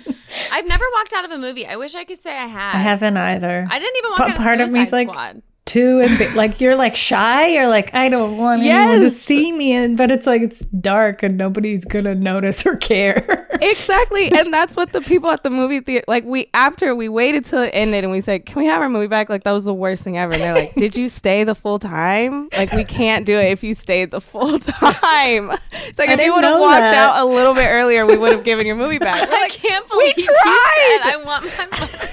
I've 0.52 0.68
never 0.68 0.84
walked 0.94 1.12
out 1.14 1.24
of 1.24 1.32
a 1.32 1.38
movie. 1.38 1.66
I 1.66 1.74
wish 1.74 1.96
I 1.96 2.04
could 2.04 2.22
say 2.22 2.30
I 2.30 2.46
had. 2.46 2.76
I 2.76 2.78
haven't 2.78 3.16
either. 3.16 3.66
I 3.68 3.78
didn't 3.80 3.96
even 3.96 4.10
walk 4.10 4.18
But 4.18 4.30
out 4.30 4.36
part 4.36 4.60
of 4.60 4.68
of 4.68 4.72
me's 4.72 4.90
Suicide 4.90 4.96
like- 5.08 5.08
Squad. 5.08 5.42
Too 5.68 6.00
and 6.02 6.34
like 6.34 6.60
you're 6.60 6.76
like 6.76 6.96
shy. 6.96 7.48
You're 7.48 7.68
like 7.68 7.94
I 7.94 8.08
don't 8.08 8.38
want 8.38 8.62
anyone 8.62 9.00
to 9.02 9.10
see 9.10 9.52
me, 9.52 9.72
and 9.72 9.96
but 9.98 10.10
it's 10.10 10.26
like 10.26 10.40
it's 10.42 10.60
dark 10.60 11.22
and 11.22 11.36
nobody's 11.36 11.84
gonna 11.84 12.14
notice 12.14 12.64
or 12.66 12.76
care. 12.76 13.46
exactly 13.60 14.30
and 14.30 14.52
that's 14.54 14.76
what 14.76 14.92
the 14.92 15.00
people 15.00 15.28
at 15.30 15.42
the 15.42 15.50
movie 15.50 15.80
theater 15.80 16.04
like 16.06 16.24
we 16.24 16.48
after 16.54 16.94
we 16.94 17.08
waited 17.08 17.44
till 17.44 17.60
it 17.60 17.70
ended 17.72 18.04
and 18.04 18.12
we 18.12 18.20
said 18.20 18.46
can 18.46 18.60
we 18.60 18.66
have 18.66 18.80
our 18.80 18.88
movie 18.88 19.08
back 19.08 19.28
like 19.28 19.42
that 19.42 19.50
was 19.50 19.64
the 19.64 19.74
worst 19.74 20.04
thing 20.04 20.16
ever 20.16 20.32
and 20.32 20.40
they're 20.40 20.54
like 20.54 20.72
did 20.74 20.96
you 20.96 21.08
stay 21.08 21.42
the 21.42 21.56
full 21.56 21.78
time 21.78 22.48
like 22.56 22.72
we 22.72 22.84
can't 22.84 23.26
do 23.26 23.36
it 23.36 23.50
if 23.50 23.64
you 23.64 23.74
stayed 23.74 24.12
the 24.12 24.20
full 24.20 24.58
time 24.60 25.50
it's 25.88 25.98
like 25.98 26.08
I 26.08 26.12
if 26.12 26.20
you 26.20 26.32
would 26.34 26.44
have 26.44 26.60
walked 26.60 26.78
that. 26.80 26.94
out 26.94 27.20
a 27.20 27.24
little 27.28 27.52
bit 27.54 27.66
earlier 27.66 28.06
we 28.06 28.16
would 28.16 28.32
have 28.32 28.44
given 28.44 28.64
your 28.64 28.76
movie 28.76 28.98
back 28.98 29.28
We're 29.28 29.34
I 29.36 29.48
can't 29.48 29.88
believe 29.90 30.18
you 30.18 30.24
tried. 30.24 31.00
I 31.02 31.22
want 31.24 31.44
my 31.46 31.66
money. 31.66 32.07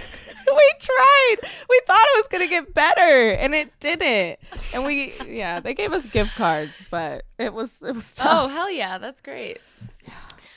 We 0.90 0.96
tried 0.96 1.50
we 1.70 1.82
thought 1.88 2.06
it 2.14 2.18
was 2.18 2.28
gonna 2.28 2.48
get 2.48 2.74
better 2.74 3.32
and 3.32 3.54
it 3.56 3.72
didn't 3.80 4.40
and 4.74 4.86
we 4.86 5.14
yeah 5.28 5.60
they 5.60 5.74
gave 5.74 5.94
us 5.94 6.06
gift 6.08 6.36
cards 6.36 6.74
but 6.92 7.24
it 7.38 7.54
was 7.54 7.82
it 7.82 7.96
was 7.96 8.14
Tough. 8.16 8.28
Oh 8.32 8.48
hell 8.48 8.70
yeah, 8.72 8.98
that's 8.98 9.22
great. 9.22 9.60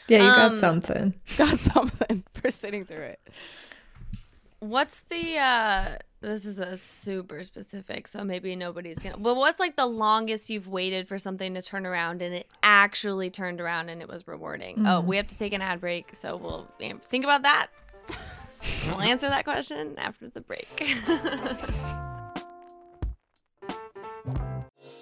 yeah, 0.08 0.18
you 0.18 0.28
Um, 0.28 0.34
got 0.36 0.56
something. 0.56 1.14
got 1.36 1.58
something 1.74 2.24
for 2.34 2.50
sitting 2.50 2.84
through 2.84 3.04
it 3.04 3.20
What's 4.60 5.02
the 5.08 5.38
uh 5.38 5.96
this 6.20 6.44
is 6.44 6.58
a 6.58 6.76
super 6.76 7.44
specific, 7.44 8.08
so 8.08 8.24
maybe 8.24 8.56
nobody's 8.56 8.98
gonna 8.98 9.16
but 9.18 9.36
what's 9.36 9.60
like 9.60 9.76
the 9.76 9.86
longest 9.86 10.50
you've 10.50 10.66
waited 10.66 11.06
for 11.06 11.16
something 11.16 11.54
to 11.54 11.62
turn 11.62 11.86
around 11.86 12.22
and 12.22 12.34
it 12.34 12.48
actually 12.64 13.30
turned 13.30 13.60
around 13.60 13.88
and 13.88 14.02
it 14.02 14.08
was 14.08 14.26
rewarding? 14.26 14.84
Oh, 14.84 15.00
we 15.00 15.16
have 15.16 15.28
to 15.28 15.38
take 15.38 15.52
an 15.52 15.62
ad 15.62 15.80
break, 15.80 16.16
so 16.16 16.36
we'll 16.36 16.66
think 17.08 17.22
about 17.22 17.42
that. 17.42 17.68
we'll 18.86 19.00
answer 19.00 19.28
that 19.28 19.44
question 19.44 19.94
after 19.98 20.28
the 20.28 20.40
break. 20.40 20.68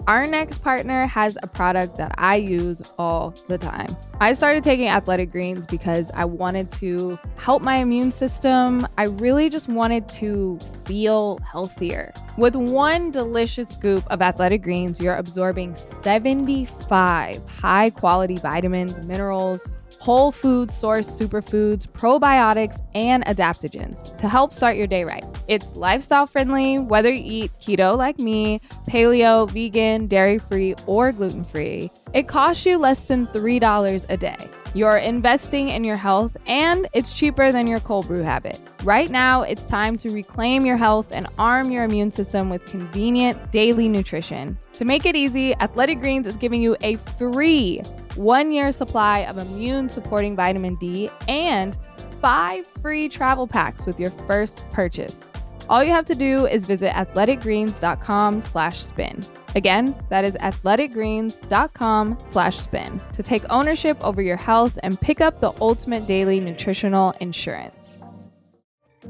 Our 0.07 0.25
next 0.29 0.63
partner 0.63 1.05
has 1.07 1.37
a 1.43 1.49
product 1.49 1.97
that 1.97 2.15
I 2.17 2.37
use 2.37 2.81
all 2.97 3.35
the 3.49 3.59
time. 3.59 3.97
I 4.21 4.35
started 4.35 4.63
taking 4.63 4.87
athletic 4.87 5.33
greens 5.33 5.67
because 5.67 6.13
I 6.15 6.25
wanted 6.25 6.71
to 6.73 7.19
help 7.35 7.61
my 7.61 7.79
immune 7.79 8.13
system. 8.13 8.87
I 8.97 9.07
really 9.07 9.51
just 9.51 9.69
wanted 9.69 10.09
to 10.11 10.61
feel 10.85 11.39
healthier. 11.39 12.15
With 12.39 12.55
one 12.55 13.11
delicious 13.11 13.69
scoop 13.69 14.05
of 14.07 14.23
athletic 14.23 14.63
greens, 14.63 15.01
you're 15.01 15.17
absorbing 15.17 15.75
75 15.75 17.43
high 17.49 17.91
quality 17.91 18.37
vitamins, 18.37 19.05
minerals, 19.07 19.67
whole 19.99 20.31
food 20.33 20.71
source 20.71 21.09
superfoods, 21.09 21.87
probiotics, 21.87 22.81
and 22.95 23.25
adaptogens 23.25 24.17
to 24.19 24.29
help 24.29 24.53
start 24.53 24.77
your 24.77 24.87
day 24.87 25.05
right. 25.05 25.25
It's 25.49 25.75
lifestyle 25.77 26.27
friendly, 26.27 26.79
whether 26.79 27.11
you 27.11 27.45
eat 27.45 27.53
keto 27.61 27.97
like 27.97 28.19
me, 28.19 28.61
paleo, 28.89 29.51
vegan, 29.51 29.96
dairy 30.05 30.39
free, 30.39 30.75
or 30.87 31.13
gluten 31.13 31.45
free. 31.45 31.91
It 32.13 32.29
costs 32.29 32.67
you 32.67 32.77
less 32.77 33.03
than 33.05 33.27
$3 33.29 34.07
a 34.11 34.17
day. 34.19 34.51
You're 34.75 34.99
investing 34.99 35.71
in 35.71 35.85
your 35.85 35.97
health 35.97 36.37
and 36.47 36.87
it's 36.93 37.15
cheaper 37.15 37.51
than 37.51 37.67
your 37.67 37.81
cold 37.81 38.07
brew 38.07 38.23
habit. 38.23 38.61
Right 38.83 39.11
now, 39.11 39.41
it's 39.41 39.69
time 39.69 39.97
to 39.97 40.11
reclaim 40.11 40.67
your 40.67 40.77
health 40.77 41.13
and 41.13 41.27
arm 41.39 41.71
your 41.71 41.85
immune 41.85 42.11
system 42.13 42.51
with 42.51 42.67
convenient 42.67 43.51
daily 43.51 43.89
nutrition. 43.89 44.59
To 44.75 44.85
make 44.85 45.07
it 45.07 45.17
easy, 45.17 45.55
Athletic 45.57 46.01
Greens 46.01 46.27
is 46.27 46.37
giving 46.37 46.61
you 46.61 46.77
a 46.83 46.97
free 46.97 47.79
one 48.17 48.53
year 48.53 48.71
supply 48.71 49.21
of 49.21 49.39
immune 49.39 49.89
supporting 49.89 50.37
vitamin 50.37 50.77
D 50.77 51.09
and 51.27 51.79
five 52.21 52.67
free 52.83 53.09
travel 53.09 53.47
packs 53.47 53.87
with 53.87 53.99
your 53.99 54.11
first 54.11 54.63
purchase. 54.73 55.27
All 55.69 55.83
you 55.83 55.91
have 55.91 56.05
to 56.07 56.15
do 56.15 56.47
is 56.47 56.65
visit 56.65 56.93
athleticgreens.com 56.93 58.41
slash 58.41 58.85
spin. 58.85 59.27
Again, 59.57 59.97
that 60.11 60.25
is 60.25 60.35
athleticgreens.com 60.37 62.19
slash 62.23 62.57
spin 62.59 63.01
to 63.13 63.23
take 63.23 63.43
ownership 63.51 63.97
over 64.05 64.23
your 64.23 64.37
health 64.37 64.79
and 64.83 65.01
pick 65.01 65.21
up 65.21 65.41
the 65.41 65.53
ultimate 65.61 66.07
daily 66.07 66.39
nutritional 66.39 67.15
insurance. 67.21 68.05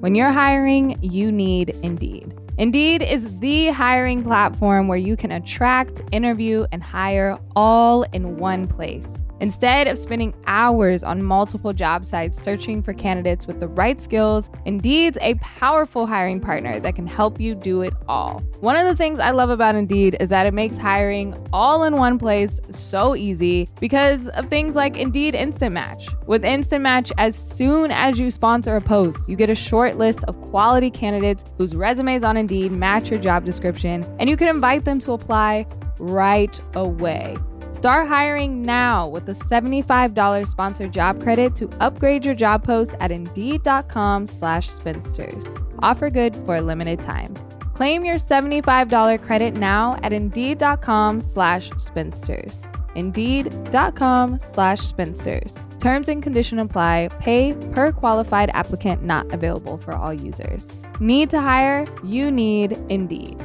When 0.00 0.14
you're 0.14 0.30
hiring, 0.30 0.98
you 1.02 1.32
need 1.32 1.70
Indeed. 1.82 2.34
Indeed 2.58 3.02
is 3.02 3.38
the 3.40 3.68
hiring 3.68 4.22
platform 4.22 4.88
where 4.88 4.98
you 4.98 5.14
can 5.16 5.32
attract, 5.32 6.00
interview, 6.10 6.66
and 6.72 6.82
hire 6.82 7.38
all 7.54 8.04
in 8.14 8.38
one 8.38 8.66
place. 8.66 9.22
Instead 9.40 9.86
of 9.86 9.98
spending 9.98 10.34
hours 10.46 11.04
on 11.04 11.22
multiple 11.22 11.72
job 11.72 12.04
sites 12.04 12.40
searching 12.40 12.82
for 12.82 12.94
candidates 12.94 13.46
with 13.46 13.60
the 13.60 13.68
right 13.68 14.00
skills, 14.00 14.50
Indeed's 14.64 15.18
a 15.20 15.34
powerful 15.36 16.06
hiring 16.06 16.40
partner 16.40 16.80
that 16.80 16.94
can 16.94 17.06
help 17.06 17.38
you 17.38 17.54
do 17.54 17.82
it 17.82 17.92
all. 18.08 18.40
One 18.60 18.76
of 18.76 18.86
the 18.86 18.96
things 18.96 19.20
I 19.20 19.30
love 19.30 19.50
about 19.50 19.74
Indeed 19.74 20.16
is 20.20 20.30
that 20.30 20.46
it 20.46 20.54
makes 20.54 20.78
hiring 20.78 21.36
all 21.52 21.84
in 21.84 21.96
one 21.96 22.18
place 22.18 22.60
so 22.70 23.14
easy 23.14 23.68
because 23.78 24.28
of 24.30 24.48
things 24.48 24.74
like 24.74 24.96
Indeed 24.96 25.34
Instant 25.34 25.72
Match. 25.72 26.08
With 26.26 26.44
Instant 26.44 26.82
Match, 26.82 27.12
as 27.18 27.36
soon 27.36 27.90
as 27.90 28.18
you 28.18 28.30
sponsor 28.30 28.76
a 28.76 28.80
post, 28.80 29.28
you 29.28 29.36
get 29.36 29.50
a 29.50 29.54
short 29.54 29.98
list 29.98 30.24
of 30.24 30.40
quality 30.40 30.90
candidates 30.90 31.44
whose 31.58 31.76
resumes 31.76 32.24
on 32.24 32.36
Indeed 32.36 32.72
match 32.72 33.10
your 33.10 33.20
job 33.20 33.44
description, 33.44 34.04
and 34.18 34.30
you 34.30 34.36
can 34.36 34.48
invite 34.48 34.84
them 34.84 34.98
to 35.00 35.12
apply 35.12 35.66
right 35.98 36.60
away. 36.74 37.36
Start 37.76 38.08
hiring 38.08 38.62
now 38.62 39.06
with 39.06 39.28
a 39.28 39.32
$75 39.32 40.46
sponsored 40.46 40.94
job 40.94 41.22
credit 41.22 41.54
to 41.56 41.68
upgrade 41.78 42.24
your 42.24 42.34
job 42.34 42.64
post 42.64 42.94
at 43.00 43.12
Indeed.com 43.12 44.28
slash 44.28 44.68
spinsters. 44.68 45.46
Offer 45.80 46.08
good 46.08 46.34
for 46.34 46.56
a 46.56 46.62
limited 46.62 47.02
time. 47.02 47.34
Claim 47.74 48.02
your 48.02 48.14
$75 48.14 49.20
credit 49.20 49.58
now 49.58 49.98
at 50.02 50.14
Indeed.com 50.14 51.20
slash 51.20 51.68
spinsters. 51.72 52.66
Indeed.com 52.94 54.38
slash 54.38 54.80
spinsters. 54.80 55.66
Terms 55.78 56.08
and 56.08 56.22
condition 56.22 56.58
apply. 56.58 57.10
Pay 57.20 57.52
per 57.72 57.92
qualified 57.92 58.48
applicant 58.54 59.02
not 59.02 59.30
available 59.34 59.76
for 59.76 59.94
all 59.94 60.14
users. 60.14 60.72
Need 60.98 61.28
to 61.28 61.42
hire? 61.42 61.86
You 62.02 62.30
need 62.30 62.72
Indeed. 62.88 63.44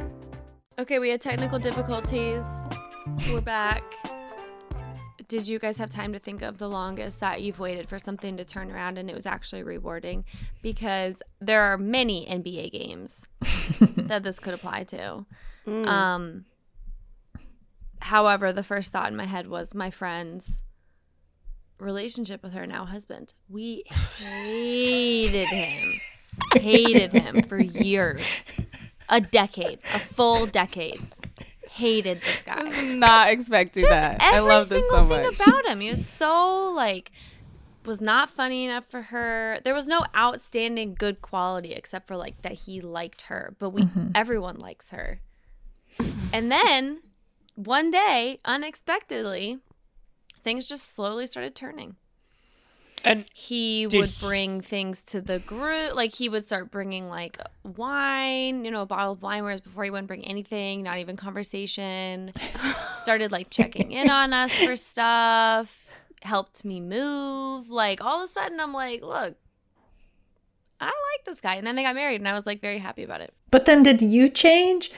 Okay, 0.78 0.98
we 0.98 1.10
had 1.10 1.20
technical 1.20 1.58
difficulties. 1.58 2.44
We're 3.30 3.42
back. 3.42 3.82
Did 5.28 5.46
you 5.46 5.58
guys 5.58 5.78
have 5.78 5.90
time 5.90 6.12
to 6.12 6.18
think 6.18 6.42
of 6.42 6.58
the 6.58 6.68
longest 6.68 7.20
that 7.20 7.42
you've 7.42 7.58
waited 7.58 7.88
for 7.88 7.98
something 7.98 8.36
to 8.36 8.44
turn 8.44 8.70
around 8.70 8.98
and 8.98 9.10
it 9.10 9.14
was 9.14 9.26
actually 9.26 9.62
rewarding? 9.62 10.24
Because 10.62 11.16
there 11.40 11.62
are 11.62 11.78
many 11.78 12.26
NBA 12.26 12.72
games 12.72 13.14
that 14.08 14.22
this 14.22 14.38
could 14.38 14.54
apply 14.54 14.84
to. 14.84 15.24
Um, 15.66 16.44
however, 18.00 18.52
the 18.52 18.62
first 18.62 18.92
thought 18.92 19.10
in 19.10 19.16
my 19.16 19.26
head 19.26 19.46
was 19.48 19.74
my 19.74 19.90
friend's 19.90 20.62
relationship 21.78 22.42
with 22.42 22.52
her 22.52 22.66
now 22.66 22.84
husband. 22.84 23.34
We 23.48 23.84
hated 23.86 25.48
him. 25.48 26.00
hated 26.54 27.12
him 27.12 27.42
for 27.42 27.60
years, 27.60 28.22
a 29.08 29.20
decade, 29.20 29.80
a 29.94 29.98
full 29.98 30.46
decade. 30.46 31.00
Hated 31.72 32.20
this 32.20 32.42
guy. 32.44 32.82
Not 32.94 33.30
expecting 33.30 33.84
that. 33.88 34.20
I 34.20 34.40
love 34.40 34.68
this 34.68 34.84
so 34.90 35.04
much. 35.04 35.34
about 35.34 35.66
him. 35.66 35.80
He 35.80 35.90
was 35.90 36.06
so 36.06 36.72
like 36.76 37.12
was 37.84 38.00
not 38.00 38.28
funny 38.28 38.66
enough 38.66 38.84
for 38.88 39.02
her. 39.02 39.58
There 39.64 39.74
was 39.74 39.86
no 39.86 40.04
outstanding 40.14 40.94
good 40.94 41.22
quality 41.22 41.72
except 41.72 42.06
for 42.06 42.16
like 42.16 42.40
that 42.42 42.52
he 42.52 42.80
liked 42.80 43.22
her, 43.22 43.54
but 43.58 43.70
we 43.70 43.82
mm-hmm. 43.82 44.08
everyone 44.14 44.58
likes 44.58 44.90
her. 44.90 45.20
and 46.32 46.50
then 46.50 47.00
one 47.54 47.90
day, 47.90 48.38
unexpectedly, 48.44 49.58
things 50.42 50.66
just 50.66 50.90
slowly 50.90 51.26
started 51.26 51.54
turning. 51.54 51.96
And 53.04 53.24
He 53.34 53.86
would 53.86 54.10
he- 54.10 54.26
bring 54.26 54.60
things 54.60 55.02
to 55.04 55.20
the 55.20 55.38
group. 55.40 55.94
Like 55.94 56.14
he 56.14 56.28
would 56.28 56.44
start 56.44 56.70
bringing 56.70 57.08
like 57.08 57.38
wine, 57.64 58.64
you 58.64 58.70
know, 58.70 58.82
a 58.82 58.86
bottle 58.86 59.12
of 59.12 59.22
wine. 59.22 59.42
Whereas 59.42 59.60
before 59.60 59.84
he 59.84 59.90
wouldn't 59.90 60.08
bring 60.08 60.24
anything, 60.24 60.82
not 60.82 60.98
even 60.98 61.16
conversation. 61.16 62.32
Started 62.96 63.32
like 63.32 63.50
checking 63.50 63.90
in 63.92 64.08
on 64.10 64.32
us 64.32 64.52
for 64.52 64.76
stuff. 64.76 65.86
Helped 66.22 66.64
me 66.64 66.80
move. 66.80 67.68
Like 67.70 68.00
all 68.00 68.22
of 68.22 68.30
a 68.30 68.32
sudden, 68.32 68.60
I'm 68.60 68.72
like, 68.72 69.02
look, 69.02 69.34
I 70.80 70.86
like 70.86 71.24
this 71.26 71.40
guy. 71.40 71.56
And 71.56 71.66
then 71.66 71.76
they 71.76 71.82
got 71.82 71.94
married, 71.94 72.20
and 72.20 72.28
I 72.28 72.34
was 72.34 72.46
like 72.46 72.60
very 72.60 72.78
happy 72.78 73.02
about 73.02 73.20
it. 73.20 73.32
But 73.50 73.64
then 73.66 73.82
did 73.82 74.00
you 74.02 74.28
change 74.28 74.90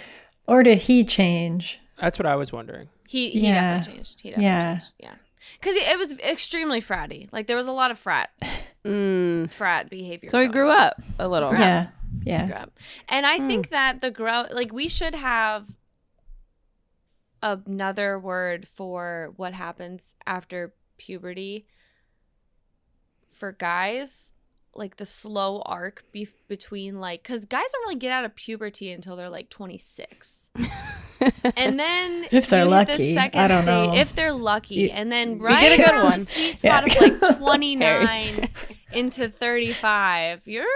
or 0.47 0.63
did 0.63 0.79
he 0.79 1.05
change? 1.05 1.81
that's 2.01 2.19
what 2.19 2.27
I 2.27 2.35
was 2.37 2.53
wondering. 2.53 2.89
He 3.09 3.31
he 3.31 3.47
Yeah. 3.47 3.77
definitely 3.79 3.95
changed. 3.99 4.21
He 4.21 4.29
definitely 4.31 4.45
Yeah. 4.47 4.75
changed. 4.79 4.93
Yeah. 4.99 5.15
Because 5.61 5.75
it 5.77 5.99
was 5.99 6.13
extremely 6.21 6.81
fratty. 6.81 7.29
Like 7.33 7.47
there 7.47 7.57
was 7.57 7.67
a 7.67 7.73
lot 7.73 7.91
of 7.91 7.99
frat 7.99 8.31
Mm. 8.85 9.51
frat 9.51 9.89
behavior. 9.89 10.29
So 10.29 10.39
he 10.41 10.47
grew 10.49 10.71
on. 10.71 10.77
up 10.79 11.03
a 11.19 11.27
little. 11.27 11.53
Yeah. 11.55 11.89
Yeah. 12.23 12.47
grow 12.47 12.57
up. 12.57 12.79
And 13.09 13.25
I 13.27 13.39
think 13.39 13.71
that 13.71 14.01
the 14.03 14.11
grow 14.11 14.45
like 14.51 14.73
we 14.75 14.89
should 14.89 15.15
have 15.15 15.67
another 17.43 18.19
word 18.19 18.67
for 18.75 19.33
what 19.37 19.53
happens 19.55 20.03
after 20.27 20.75
puberty 20.99 21.67
for 23.31 23.53
guys 23.53 24.33
like 24.75 24.97
the 24.97 25.05
slow 25.07 25.61
arc 25.67 26.05
be- 26.13 26.29
between 26.49 27.01
like 27.01 27.23
because 27.23 27.45
guys 27.45 27.65
don't 27.73 27.83
really 27.85 27.97
get 27.99 28.13
out 28.13 28.25
of 28.25 28.35
puberty 28.35 28.91
until 28.93 29.15
they're 29.17 29.29
like 29.29 29.51
26 29.51 30.51
and 31.57 31.79
then 31.79 32.27
If 32.33 32.49
they're 32.49 32.61
you 32.61 32.65
the 32.65 32.71
lucky. 32.71 33.15
second 33.15 33.41
I 33.41 33.49
don't 33.49 33.65
know. 33.67 33.95
if 33.95 34.15
they're 34.15 34.33
lucky 34.33 34.75
You- 34.75 34.89
and 34.91 35.11
then 35.13 35.37
You 35.37 35.45
right 35.47 35.61
get 35.61 35.79
a 35.79 35.83
good 35.83 35.93
around 35.93 36.05
one. 36.05 36.19
the 36.21 36.25
sweet 36.27 36.65
Yeah. 36.65 36.81
spot 36.87 36.97
of 36.97 37.21
like 37.23 37.39
29 37.39 38.49
into 38.93 39.29
35 39.29 40.43
you're 40.47 40.67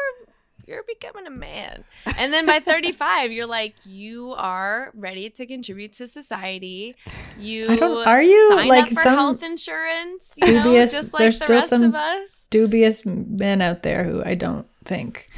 you're 0.66 0.82
becoming 0.82 1.26
a 1.26 1.30
man 1.30 1.82
and 2.18 2.30
then 2.32 2.44
by 2.44 2.60
35 2.72 3.32
you're 3.32 3.46
like 3.46 3.74
you 3.84 4.34
are 4.36 4.90
ready 4.94 5.30
to 5.30 5.46
contribute 5.46 5.92
to 5.94 6.06
society 6.06 6.94
you 7.38 7.66
I 7.68 7.76
don't- 7.76 8.06
are 8.06 8.22
you? 8.22 8.54
Like, 8.54 8.90
some 8.90 9.14
health 9.14 9.42
insurance 9.42 10.30
you 10.36 10.52
know 10.52 10.62
dubious- 10.64 10.92
just 10.92 11.12
like 11.14 11.20
there's 11.20 11.38
the 11.38 11.44
still 11.46 11.56
rest 11.56 11.68
some- 11.70 11.82
of 11.84 11.94
us 11.94 12.34
Dubious 12.50 13.04
men 13.04 13.60
out 13.60 13.82
there 13.82 14.04
who 14.04 14.22
I 14.24 14.34
don't 14.34 14.66
think 14.84 15.28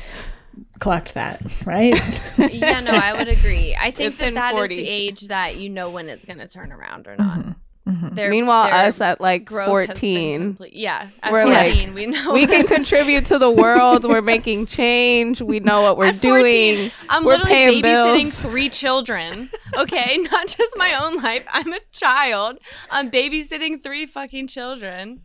clocked 0.81 1.15
that, 1.15 1.41
right? 1.65 1.95
yeah 2.53 2.81
no 2.81 2.91
i 2.93 3.13
would 3.17 3.29
agree 3.29 3.77
i 3.81 3.91
think 3.91 4.09
It's 4.09 4.19
that 4.19 4.29
in 4.29 4.35
that 4.35 4.55
is 4.55 4.59
40. 4.59 4.77
the 4.77 4.89
age 4.89 5.21
that 5.29 5.57
you 5.57 5.69
know 5.69 5.91
when 5.91 6.09
it's 6.09 6.25
going 6.25 6.39
to 6.39 6.49
turn 6.49 6.73
around 6.73 7.07
or 7.07 7.17
not 7.17 7.45
Mhm. 7.89 8.15
Their- 8.15 8.31
Meanwhile, 8.31 8.65
their 8.67 8.75
us 8.89 9.01
at 9.01 9.21
like 9.23 9.47
growth 9.47 9.67
has 9.89 9.89
been 9.89 9.95
14, 9.97 10.41
complete- 10.43 10.73
yeah 10.75 11.09
at 11.23 11.33
we're 11.33 11.43
14 11.43 11.87
like, 11.87 11.95
we 11.95 12.07
know 12.07 12.33
we 12.33 12.47
can 12.47 12.67
contribute 12.77 13.25
to 13.27 13.39
the 13.39 13.51
world. 13.51 14.05
We're 14.05 14.21
making 14.21 14.67
change. 14.67 15.41
We 15.41 15.61
know 15.61 15.81
what 15.81 15.97
we're 15.97 16.09
At 16.09 16.17
14, 16.17 16.77
doing. 16.77 16.91
I'm 17.09 17.25
we're 17.25 17.39
literally 17.39 17.53
paying 17.53 17.83
babysitting 17.83 18.23
bills. 18.25 18.39
three 18.39 18.69
children. 18.69 19.49
Okay, 19.77 20.19
not 20.31 20.47
just 20.47 20.73
my 20.77 20.93
own 21.03 21.23
life. 21.23 21.45
I'm 21.51 21.73
a 21.73 21.81
child. 21.91 22.59
I'm 22.91 23.11
babysitting 23.11 23.83
three 23.83 24.05
fucking 24.07 24.49
children. 24.49 25.23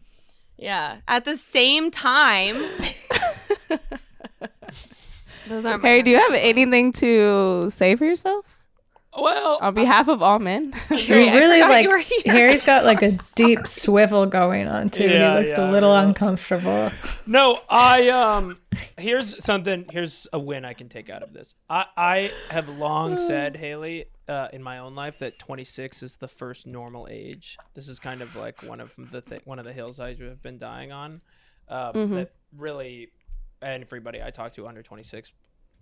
Yeah, 0.57 0.99
at 1.09 1.25
the 1.25 1.37
same 1.37 1.91
time. 1.91 2.55
Those 5.47 5.65
aren't 5.65 5.83
Harry, 5.83 6.01
do 6.03 6.11
you 6.11 6.17
have 6.19 6.33
anything 6.33 6.91
to 6.93 7.69
say 7.69 7.95
for 7.95 8.05
yourself 8.05 8.45
Well, 9.17 9.59
on 9.61 9.73
behalf 9.73 10.07
of 10.07 10.21
all 10.21 10.39
men? 10.39 10.73
siblings. 10.73 11.07
You 11.07 11.15
Harry, 11.15 11.29
really 11.37 11.59
like 11.61 11.83
you 11.85 11.89
were. 11.91 12.33
Harry's 12.33 12.65
got 12.65 12.83
like 12.83 13.01
a 13.01 13.11
deep 13.35 13.67
swivel 13.67 14.25
going 14.25 14.67
on 14.67 14.89
too. 14.89 15.05
Yeah, 15.05 15.33
he 15.33 15.39
looks 15.39 15.57
yeah, 15.57 15.69
a 15.69 15.71
little 15.71 15.91
I 15.91 16.01
know. 16.01 16.07
uncomfortable. 16.09 16.91
No, 17.25 17.59
I 17.69 18.09
um 18.09 18.57
here's 18.97 19.43
something 19.43 19.85
here's 19.91 20.27
a 20.33 20.39
win 20.39 20.65
I 20.65 20.73
can 20.73 20.89
take 20.89 21.09
out 21.09 21.23
of 21.23 21.33
this. 21.33 21.55
I 21.69 21.85
I 21.95 22.31
have 22.49 22.67
long 22.69 23.17
said, 23.29 23.55
Haley, 23.55 24.05
uh, 24.27 24.49
in 24.51 24.61
my 24.63 24.79
own 24.79 24.95
life 24.95 25.19
that 25.19 25.37
26 25.39 26.01
is 26.03 26.15
the 26.17 26.27
first 26.27 26.65
normal 26.67 27.07
age. 27.09 27.57
This 27.73 27.87
is 27.87 27.99
kind 27.99 28.21
of 28.21 28.35
like 28.35 28.63
one 28.63 28.81
of 28.81 28.93
the 28.97 29.21
th- 29.21 29.41
one 29.45 29.59
of 29.59 29.65
the 29.65 29.73
hills 29.73 29.99
I 29.99 30.15
have 30.15 30.41
been 30.41 30.57
dying 30.57 30.91
on. 30.91 31.21
Um, 31.69 32.11
That 32.15 32.31
really, 32.57 33.09
and 33.65 33.83
everybody 33.83 34.21
I 34.21 34.29
talk 34.29 34.53
to 34.53 34.67
under 34.67 34.83
26 34.83 35.33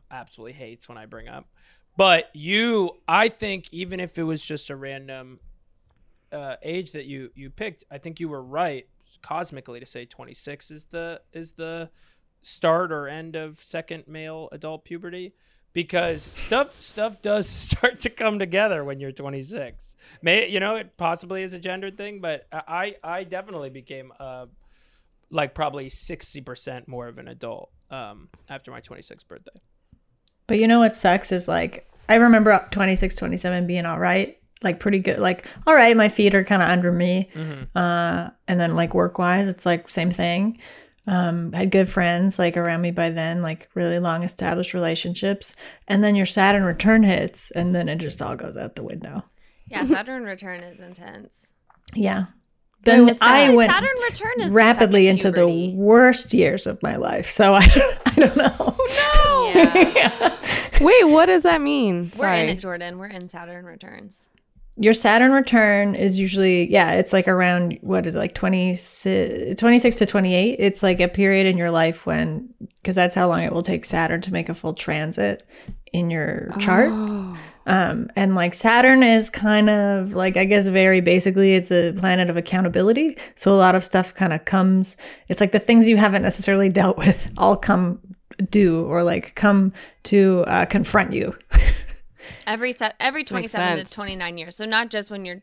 absolutely 0.09 0.53
hates 0.53 0.87
when 0.87 0.97
I 0.97 1.05
bring 1.05 1.27
up. 1.27 1.47
But 1.97 2.29
you, 2.33 2.97
I 3.07 3.27
think, 3.29 3.71
even 3.71 3.99
if 3.99 4.17
it 4.17 4.23
was 4.23 4.43
just 4.43 4.69
a 4.69 4.75
random 4.75 5.39
uh, 6.31 6.55
age 6.63 6.93
that 6.93 7.05
you 7.05 7.29
you 7.35 7.49
picked, 7.51 7.83
I 7.91 7.99
think 7.99 8.19
you 8.19 8.29
were 8.29 8.41
right 8.41 8.87
cosmically 9.21 9.79
to 9.79 9.85
say 9.85 10.05
26 10.05 10.71
is 10.71 10.85
the 10.85 11.21
is 11.33 11.51
the 11.53 11.89
start 12.41 12.91
or 12.91 13.07
end 13.07 13.35
of 13.35 13.57
second 13.63 14.05
male 14.07 14.49
adult 14.51 14.83
puberty 14.83 15.33
because 15.71 16.23
stuff 16.23 16.81
stuff 16.81 17.21
does 17.21 17.47
start 17.69 17.99
to 18.01 18.09
come 18.09 18.37
together 18.37 18.83
when 18.83 18.99
you're 18.99 19.13
26 19.13 19.95
may 20.21 20.49
you 20.49 20.59
know 20.59 20.75
it 20.75 20.97
possibly 20.97 21.41
is 21.41 21.53
a 21.53 21.59
gendered 21.59 21.95
thing 21.95 22.19
but 22.19 22.45
i 22.51 22.93
i 23.01 23.23
definitely 23.23 23.69
became 23.69 24.11
uh 24.19 24.45
like 25.33 25.53
probably 25.53 25.89
60% 25.89 26.87
more 26.87 27.07
of 27.07 27.17
an 27.17 27.27
adult 27.27 27.69
um 27.91 28.29
after 28.49 28.71
my 28.71 28.79
26th 28.81 29.27
birthday 29.27 29.59
But 30.47 30.59
you 30.59 30.67
know 30.67 30.79
what 30.79 30.95
sucks 30.95 31.31
is 31.31 31.47
like 31.47 31.89
I 32.09 32.15
remember 32.15 32.51
up 32.51 32.69
26, 32.71 33.15
27 33.15 33.65
being 33.65 33.85
all 33.85 33.97
right, 33.99 34.37
like 34.61 34.79
pretty 34.81 34.99
good. 34.99 35.19
Like 35.19 35.47
all 35.65 35.73
right, 35.73 35.95
my 35.95 36.09
feet 36.09 36.35
are 36.35 36.43
kind 36.43 36.61
of 36.61 36.67
under 36.69 36.91
me. 36.91 37.29
Uh, 37.75 38.29
and 38.47 38.59
then 38.59 38.75
like 38.75 38.93
work 38.93 39.17
wise, 39.17 39.47
it's 39.47 39.65
like 39.65 39.89
same 39.89 40.11
thing. 40.11 40.59
Um, 41.07 41.51
had 41.53 41.71
good 41.71 41.87
friends 41.89 42.37
like 42.39 42.55
around 42.57 42.81
me 42.81 42.91
by 42.91 43.09
then, 43.09 43.41
like 43.41 43.69
really 43.73 43.99
long 43.99 44.23
established 44.23 44.73
relationships. 44.73 45.55
And 45.87 46.03
then 46.03 46.15
your 46.15 46.25
Saturn 46.25 46.63
return 46.63 47.03
hits, 47.03 47.51
and 47.51 47.73
then 47.73 47.87
it 47.89 47.97
just 47.97 48.21
all 48.21 48.35
goes 48.35 48.57
out 48.57 48.75
the 48.75 48.83
window. 48.83 49.23
Yeah, 49.69 49.85
Saturn 49.85 50.23
return 50.23 50.61
is 50.61 50.79
intense. 50.79 51.29
Yeah. 51.95 52.25
Then 52.85 53.05
Wait, 53.05 53.17
I 53.21 53.41
Saturn- 53.43 53.55
went 53.55 53.71
Saturn 53.71 53.89
return 54.03 54.41
is 54.41 54.51
rapidly 54.51 55.01
second 55.03 55.09
into 55.09 55.31
puberty. 55.31 55.71
the 55.71 55.75
worst 55.77 56.33
years 56.33 56.67
of 56.67 56.81
my 56.83 56.95
life. 56.97 57.29
So 57.29 57.53
I 57.53 57.65
don't, 57.67 57.97
I 58.05 58.11
don't 58.15 58.37
know. 58.37 58.75
Oh, 58.77 59.51
yeah. 59.95 60.37
Wait, 60.83 61.03
what 61.05 61.27
does 61.27 61.43
that 61.43 61.61
mean? 61.61 62.11
We're 62.17 62.27
Sorry. 62.27 62.41
in 62.41 62.49
it, 62.49 62.59
Jordan. 62.59 62.97
We're 62.97 63.07
in 63.07 63.29
Saturn 63.29 63.65
returns. 63.65 64.19
Your 64.75 64.93
Saturn 64.95 65.31
return 65.31 65.93
is 65.95 66.17
usually, 66.19 66.69
yeah, 66.71 66.93
it's 66.93 67.13
like 67.13 67.27
around, 67.27 67.77
what 67.81 68.07
is 68.07 68.15
it, 68.15 68.19
like 68.19 68.33
26, 68.33 69.55
26 69.59 69.95
to 69.97 70.05
28. 70.07 70.55
It's 70.59 70.81
like 70.81 70.99
a 70.99 71.07
period 71.07 71.45
in 71.45 71.57
your 71.57 71.69
life 71.69 72.05
when, 72.07 72.49
because 72.81 72.95
that's 72.95 73.13
how 73.15 73.27
long 73.27 73.41
it 73.43 73.53
will 73.53 73.61
take 73.61 73.85
Saturn 73.85 74.19
to 74.21 74.33
make 74.33 74.49
a 74.49 74.55
full 74.55 74.73
transit 74.73 75.47
in 75.93 76.09
your 76.09 76.49
chart. 76.59 76.89
Oh. 76.91 77.37
Oh. 77.65 77.71
Um, 77.71 78.09
and 78.15 78.35
like 78.35 78.53
Saturn 78.53 79.03
is 79.03 79.29
kind 79.29 79.69
of 79.69 80.13
like, 80.13 80.37
I 80.37 80.45
guess, 80.45 80.67
very 80.67 81.01
basically, 81.01 81.55
it's 81.55 81.71
a 81.71 81.93
planet 81.93 82.29
of 82.29 82.37
accountability. 82.37 83.17
So 83.35 83.53
a 83.53 83.57
lot 83.57 83.75
of 83.75 83.83
stuff 83.83 84.13
kind 84.13 84.33
of 84.33 84.45
comes, 84.45 84.97
it's 85.29 85.41
like 85.41 85.51
the 85.51 85.59
things 85.59 85.87
you 85.87 85.97
haven't 85.97 86.21
necessarily 86.21 86.69
dealt 86.81 86.97
with 86.97 87.31
all 87.37 87.57
come 87.57 87.99
due 88.49 88.83
or 88.85 89.03
like 89.03 89.35
come 89.35 89.73
to 90.03 90.43
uh, 90.47 90.65
confront 90.65 91.13
you. 91.13 91.35
Every 92.47 92.73
set, 92.73 92.95
every 92.99 93.23
27 93.23 93.85
to 93.85 93.91
29 93.91 94.37
years. 94.37 94.57
So 94.57 94.65
not 94.65 94.89
just 94.89 95.09
when 95.09 95.23
you're 95.23 95.41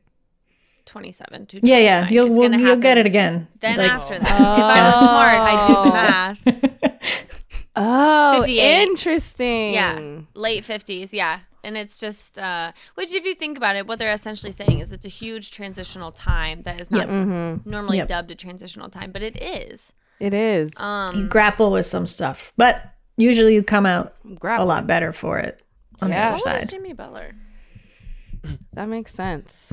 27 0.84 1.46
to 1.46 1.60
Yeah, 1.62 1.78
yeah. 1.78 2.08
You'll, 2.10 2.30
we'll, 2.30 2.52
you'll 2.52 2.76
get 2.76 2.98
it 2.98 3.06
again. 3.06 3.48
Then 3.60 3.78
Like, 3.78 3.90
after 3.90 4.18
that, 4.18 4.30
if 4.30 4.64
I 4.64 4.84
was 4.84 4.98
smart, 4.98 5.34
I'd 5.40 6.36
do 6.36 6.54
the 6.54 6.56
math. 6.60 7.20
Oh, 7.76 8.44
interesting. 8.44 9.72
Yeah, 9.74 10.20
late 10.34 10.66
50s. 10.66 11.10
Yeah. 11.12 11.40
And 11.62 11.76
it's 11.76 11.98
just, 11.98 12.38
uh, 12.38 12.72
which, 12.94 13.12
if 13.14 13.24
you 13.24 13.34
think 13.34 13.56
about 13.56 13.76
it, 13.76 13.86
what 13.86 13.98
they're 13.98 14.12
essentially 14.12 14.52
saying 14.52 14.78
is 14.80 14.92
it's 14.92 15.04
a 15.04 15.08
huge 15.08 15.50
transitional 15.50 16.10
time 16.12 16.62
that 16.62 16.80
is 16.80 16.90
not 16.90 17.00
Yep. 17.00 17.08
Mm-hmm. 17.08 17.70
normally 17.70 17.98
Yep. 17.98 18.08
dubbed 18.08 18.30
a 18.30 18.34
transitional 18.34 18.88
time, 18.88 19.12
but 19.12 19.22
it 19.22 19.40
is. 19.42 19.92
It 20.18 20.34
is. 20.34 20.72
you 20.78 20.84
Um, 20.84 21.28
grapple 21.28 21.70
with 21.72 21.86
some 21.86 22.06
stuff, 22.06 22.52
but 22.56 22.82
usually 23.16 23.54
you 23.54 23.62
come 23.62 23.86
out 23.86 24.14
Grapple. 24.38 24.64
a 24.64 24.66
lot 24.66 24.86
better 24.86 25.12
for 25.12 25.38
it 25.38 25.62
on 26.00 26.10
Yeah. 26.10 26.30
the 26.30 26.36
what 26.36 26.46
other 26.46 26.52
was 26.58 26.60
side. 26.62 26.70
Jimmy 26.70 26.92
Butler? 26.94 27.32
That 28.72 28.88
makes 28.88 29.12
sense. 29.14 29.70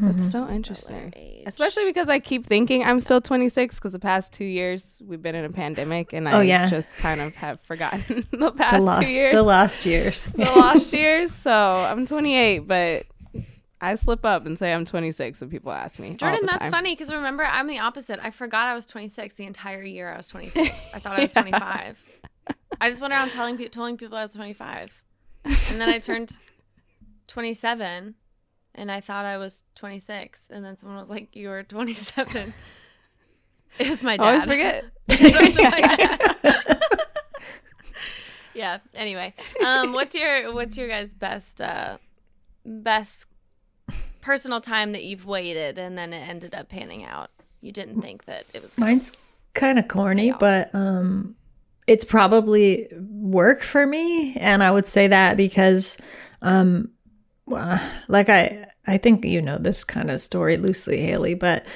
That's 0.00 0.22
mm-hmm. 0.22 0.30
so 0.30 0.48
interesting. 0.48 1.42
Especially 1.46 1.84
because 1.86 2.08
I 2.08 2.18
keep 2.18 2.46
thinking 2.46 2.84
I'm 2.84 3.00
still 3.00 3.20
26 3.20 3.74
because 3.76 3.92
the 3.92 3.98
past 3.98 4.32
two 4.32 4.44
years 4.44 5.00
we've 5.04 5.22
been 5.22 5.34
in 5.34 5.44
a 5.44 5.50
pandemic 5.50 6.12
and 6.12 6.26
oh, 6.26 6.30
I 6.30 6.34
Oh, 6.34 6.40
yeah. 6.40 6.66
just 6.66 6.94
kind 6.96 7.20
of 7.20 7.34
have 7.36 7.60
forgotten 7.62 8.26
the 8.30 8.36
The 8.38 8.52
past 8.52 9.00
two 9.06 9.12
years. 9.12 9.32
the 9.34 9.42
last 9.42 9.86
years. 9.86 10.24
the 10.26 10.44
lost 10.44 10.92
years. 10.92 11.34
So 11.34 11.52
I'm 11.52 12.06
28, 12.06 12.60
but 12.60 13.06
I 13.80 13.94
slip 13.94 14.24
up 14.24 14.44
and 14.46 14.58
say 14.58 14.72
I'm 14.72 14.84
26 14.84 15.40
when 15.40 15.50
people 15.50 15.70
ask 15.72 15.98
me. 16.00 16.14
Jordan, 16.14 16.40
that's 16.46 16.58
time. 16.58 16.70
funny 16.72 16.94
because 16.94 17.12
remember, 17.12 17.44
I'm 17.44 17.66
the 17.66 17.78
opposite. 17.78 18.18
I 18.22 18.30
forgot 18.30 18.66
I 18.66 18.74
was 18.74 18.86
26 18.86 19.34
the 19.36 19.46
entire 19.46 19.82
year 19.82 20.12
I 20.12 20.16
was 20.16 20.28
26. 20.28 20.68
I 20.94 20.98
thought 20.98 21.18
I 21.18 21.22
was 21.22 21.30
25. 21.32 22.04
I 22.80 22.90
just 22.90 23.00
went 23.00 23.12
around 23.12 23.30
telling, 23.30 23.56
pe- 23.56 23.68
telling 23.68 23.96
people 23.96 24.18
I 24.18 24.22
was 24.22 24.32
25. 24.32 24.92
And 25.44 25.80
then 25.80 25.88
I 25.88 25.98
turned 25.98 26.32
27 27.28 28.14
and 28.78 28.90
I 28.90 29.00
thought 29.00 29.24
I 29.26 29.36
was 29.36 29.62
26. 29.74 30.40
And 30.50 30.64
then 30.64 30.76
someone 30.78 30.98
was 30.98 31.08
like, 31.08 31.34
You 31.34 31.48
were 31.48 31.62
27. 31.62 32.52
It 33.78 33.88
was 33.88 34.02
my 34.02 34.16
dad. 34.16 34.24
I 34.24 34.26
always 34.28 34.44
forget. 34.44 34.84
It 35.10 35.44
was 35.44 35.56
my 35.58 35.70
dad. 35.96 36.82
yeah. 38.54 38.78
Anyway, 38.94 39.34
um, 39.64 39.92
what's 39.92 40.14
your 40.14 40.52
what's 40.54 40.76
your 40.76 40.88
guys' 40.88 41.12
best 41.12 41.60
uh, 41.60 41.98
best 42.64 43.26
personal 44.20 44.60
time 44.60 44.92
that 44.92 45.04
you've 45.04 45.26
waited 45.26 45.78
and 45.78 45.96
then 45.96 46.12
it 46.12 46.26
ended 46.28 46.54
up 46.54 46.68
panning 46.68 47.04
out? 47.04 47.30
You 47.60 47.72
didn't 47.72 48.00
think 48.00 48.24
that 48.24 48.44
it 48.54 48.62
was. 48.62 48.76
Mine's 48.78 49.12
kind 49.54 49.78
of 49.78 49.86
corny, 49.88 50.32
but 50.32 50.74
um 50.74 51.36
it's 51.86 52.04
probably 52.04 52.88
work 53.00 53.62
for 53.62 53.86
me 53.86 54.34
and 54.36 54.62
I 54.62 54.70
would 54.70 54.86
say 54.86 55.08
that 55.08 55.36
because 55.36 55.98
um 56.42 56.90
like 57.46 58.28
I 58.28 58.67
I 58.88 58.98
think 58.98 59.24
you 59.24 59.42
know 59.42 59.58
this 59.58 59.84
kind 59.84 60.10
of 60.10 60.20
story 60.20 60.56
loosely 60.56 61.00
Haley, 61.00 61.34
but 61.34 61.66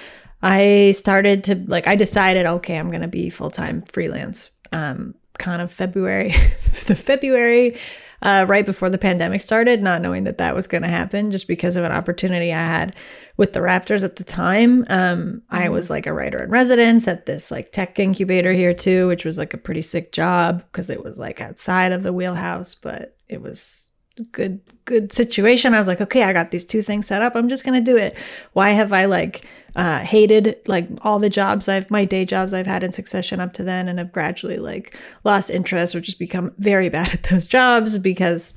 I 0.42 0.94
started 0.96 1.44
to 1.44 1.56
like 1.66 1.86
I 1.86 1.96
decided 1.96 2.46
okay, 2.46 2.78
I'm 2.78 2.90
going 2.90 3.02
to 3.02 3.08
be 3.08 3.30
full-time 3.30 3.82
freelance 3.82 4.50
um 4.72 5.14
kind 5.38 5.62
of 5.62 5.72
February 5.72 6.28
the 6.86 6.96
February 6.96 7.78
uh, 8.22 8.46
right 8.48 8.64
before 8.64 8.88
the 8.88 8.98
pandemic 8.98 9.40
started, 9.40 9.82
not 9.82 10.00
knowing 10.00 10.24
that 10.24 10.38
that 10.38 10.54
was 10.54 10.68
going 10.68 10.82
to 10.82 10.88
happen 10.88 11.32
just 11.32 11.48
because 11.48 11.74
of 11.74 11.84
an 11.84 11.90
opportunity 11.90 12.52
I 12.52 12.64
had 12.64 12.94
with 13.36 13.52
the 13.52 13.60
Raptors 13.60 14.04
at 14.04 14.16
the 14.16 14.24
time. 14.24 14.86
Um, 14.88 15.42
I 15.50 15.68
was 15.70 15.90
like 15.90 16.06
a 16.06 16.12
writer 16.12 16.42
in 16.42 16.50
residence 16.50 17.08
at 17.08 17.26
this 17.26 17.50
like 17.50 17.72
tech 17.72 17.98
incubator 17.98 18.52
here 18.52 18.74
too, 18.74 19.08
which 19.08 19.24
was 19.24 19.38
like 19.38 19.54
a 19.54 19.58
pretty 19.58 19.82
sick 19.82 20.12
job 20.12 20.62
because 20.70 20.88
it 20.88 21.02
was 21.02 21.18
like 21.18 21.40
outside 21.40 21.90
of 21.90 22.04
the 22.04 22.12
wheelhouse, 22.12 22.76
but 22.76 23.16
it 23.28 23.42
was 23.42 23.86
good 24.32 24.60
good 24.84 25.12
situation. 25.12 25.74
I 25.74 25.78
was 25.78 25.88
like, 25.88 26.00
okay, 26.00 26.22
I 26.22 26.32
got 26.32 26.50
these 26.50 26.64
two 26.64 26.82
things 26.82 27.06
set 27.06 27.22
up. 27.22 27.34
I'm 27.34 27.48
just 27.48 27.64
gonna 27.64 27.80
do 27.80 27.96
it. 27.96 28.16
Why 28.52 28.70
have 28.70 28.92
I 28.92 29.06
like 29.06 29.44
uh, 29.74 30.00
hated 30.00 30.60
like 30.66 30.86
all 31.00 31.18
the 31.18 31.30
jobs 31.30 31.68
I've 31.68 31.90
my 31.90 32.04
day 32.04 32.24
jobs 32.24 32.52
I've 32.52 32.66
had 32.66 32.82
in 32.82 32.92
succession 32.92 33.40
up 33.40 33.52
to 33.54 33.64
then, 33.64 33.88
and 33.88 33.98
have 33.98 34.12
gradually 34.12 34.58
like 34.58 34.96
lost 35.24 35.50
interest 35.50 35.94
or 35.94 36.00
just 36.00 36.18
become 36.18 36.52
very 36.58 36.88
bad 36.90 37.12
at 37.12 37.24
those 37.24 37.46
jobs 37.46 37.98
because 37.98 38.54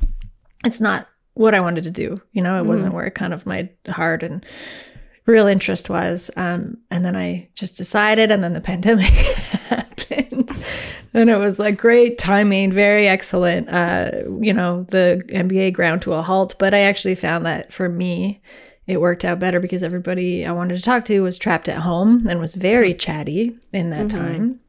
it's 0.66 0.82
not 0.82 1.08
what 1.34 1.56
I 1.56 1.60
wanted 1.60 1.84
to 1.86 1.92
do. 1.92 2.22
You 2.32 2.42
know, 2.42 2.58
it 2.60 2.66
wasn't 2.66 2.94
where 2.94 3.10
kind 3.12 3.34
of 3.34 3.46
my 3.46 3.70
heart 3.88 4.24
and 4.24 4.46
real 5.26 5.48
interest 5.48 5.90
was. 5.90 6.32
Um, 6.36 6.78
and 6.92 7.04
then 7.04 7.16
I 7.16 7.50
just 7.56 7.78
decided, 7.78 8.32
and 8.32 8.44
then 8.44 8.54
the 8.54 8.62
pandemic. 8.62 9.14
And 11.16 11.30
it 11.30 11.38
was 11.38 11.60
like 11.60 11.78
great 11.78 12.18
timing, 12.18 12.74
very 12.74 13.08
excellent. 13.08 13.70
Uh, 13.70 14.12
you 14.42 14.52
know, 14.52 14.84
the 14.90 15.24
NBA 15.30 15.72
ground 15.72 16.02
to 16.02 16.12
a 16.14 16.22
halt. 16.22 16.56
But 16.60 16.74
I 16.74 16.80
actually 16.80 17.16
found 17.16 17.46
that 17.46 17.72
for 17.72 17.88
me, 17.88 18.42
it 18.86 19.00
worked 19.00 19.24
out 19.24 19.40
better 19.40 19.62
because 19.62 19.82
everybody 19.82 20.46
I 20.46 20.52
wanted 20.52 20.76
to 20.76 20.84
talk 20.84 21.06
to 21.06 21.22
was 21.22 21.38
trapped 21.38 21.70
at 21.70 21.78
home 21.78 22.28
and 22.28 22.42
was 22.42 22.54
very 22.54 22.94
chatty 22.94 23.58
in 23.72 23.92
that 23.92 24.10
time. 24.10 24.60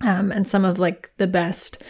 Um, 0.00 0.32
and 0.32 0.48
some 0.48 0.64
of 0.64 0.80
like 0.80 1.12
the 1.18 1.28
best, 1.28 1.80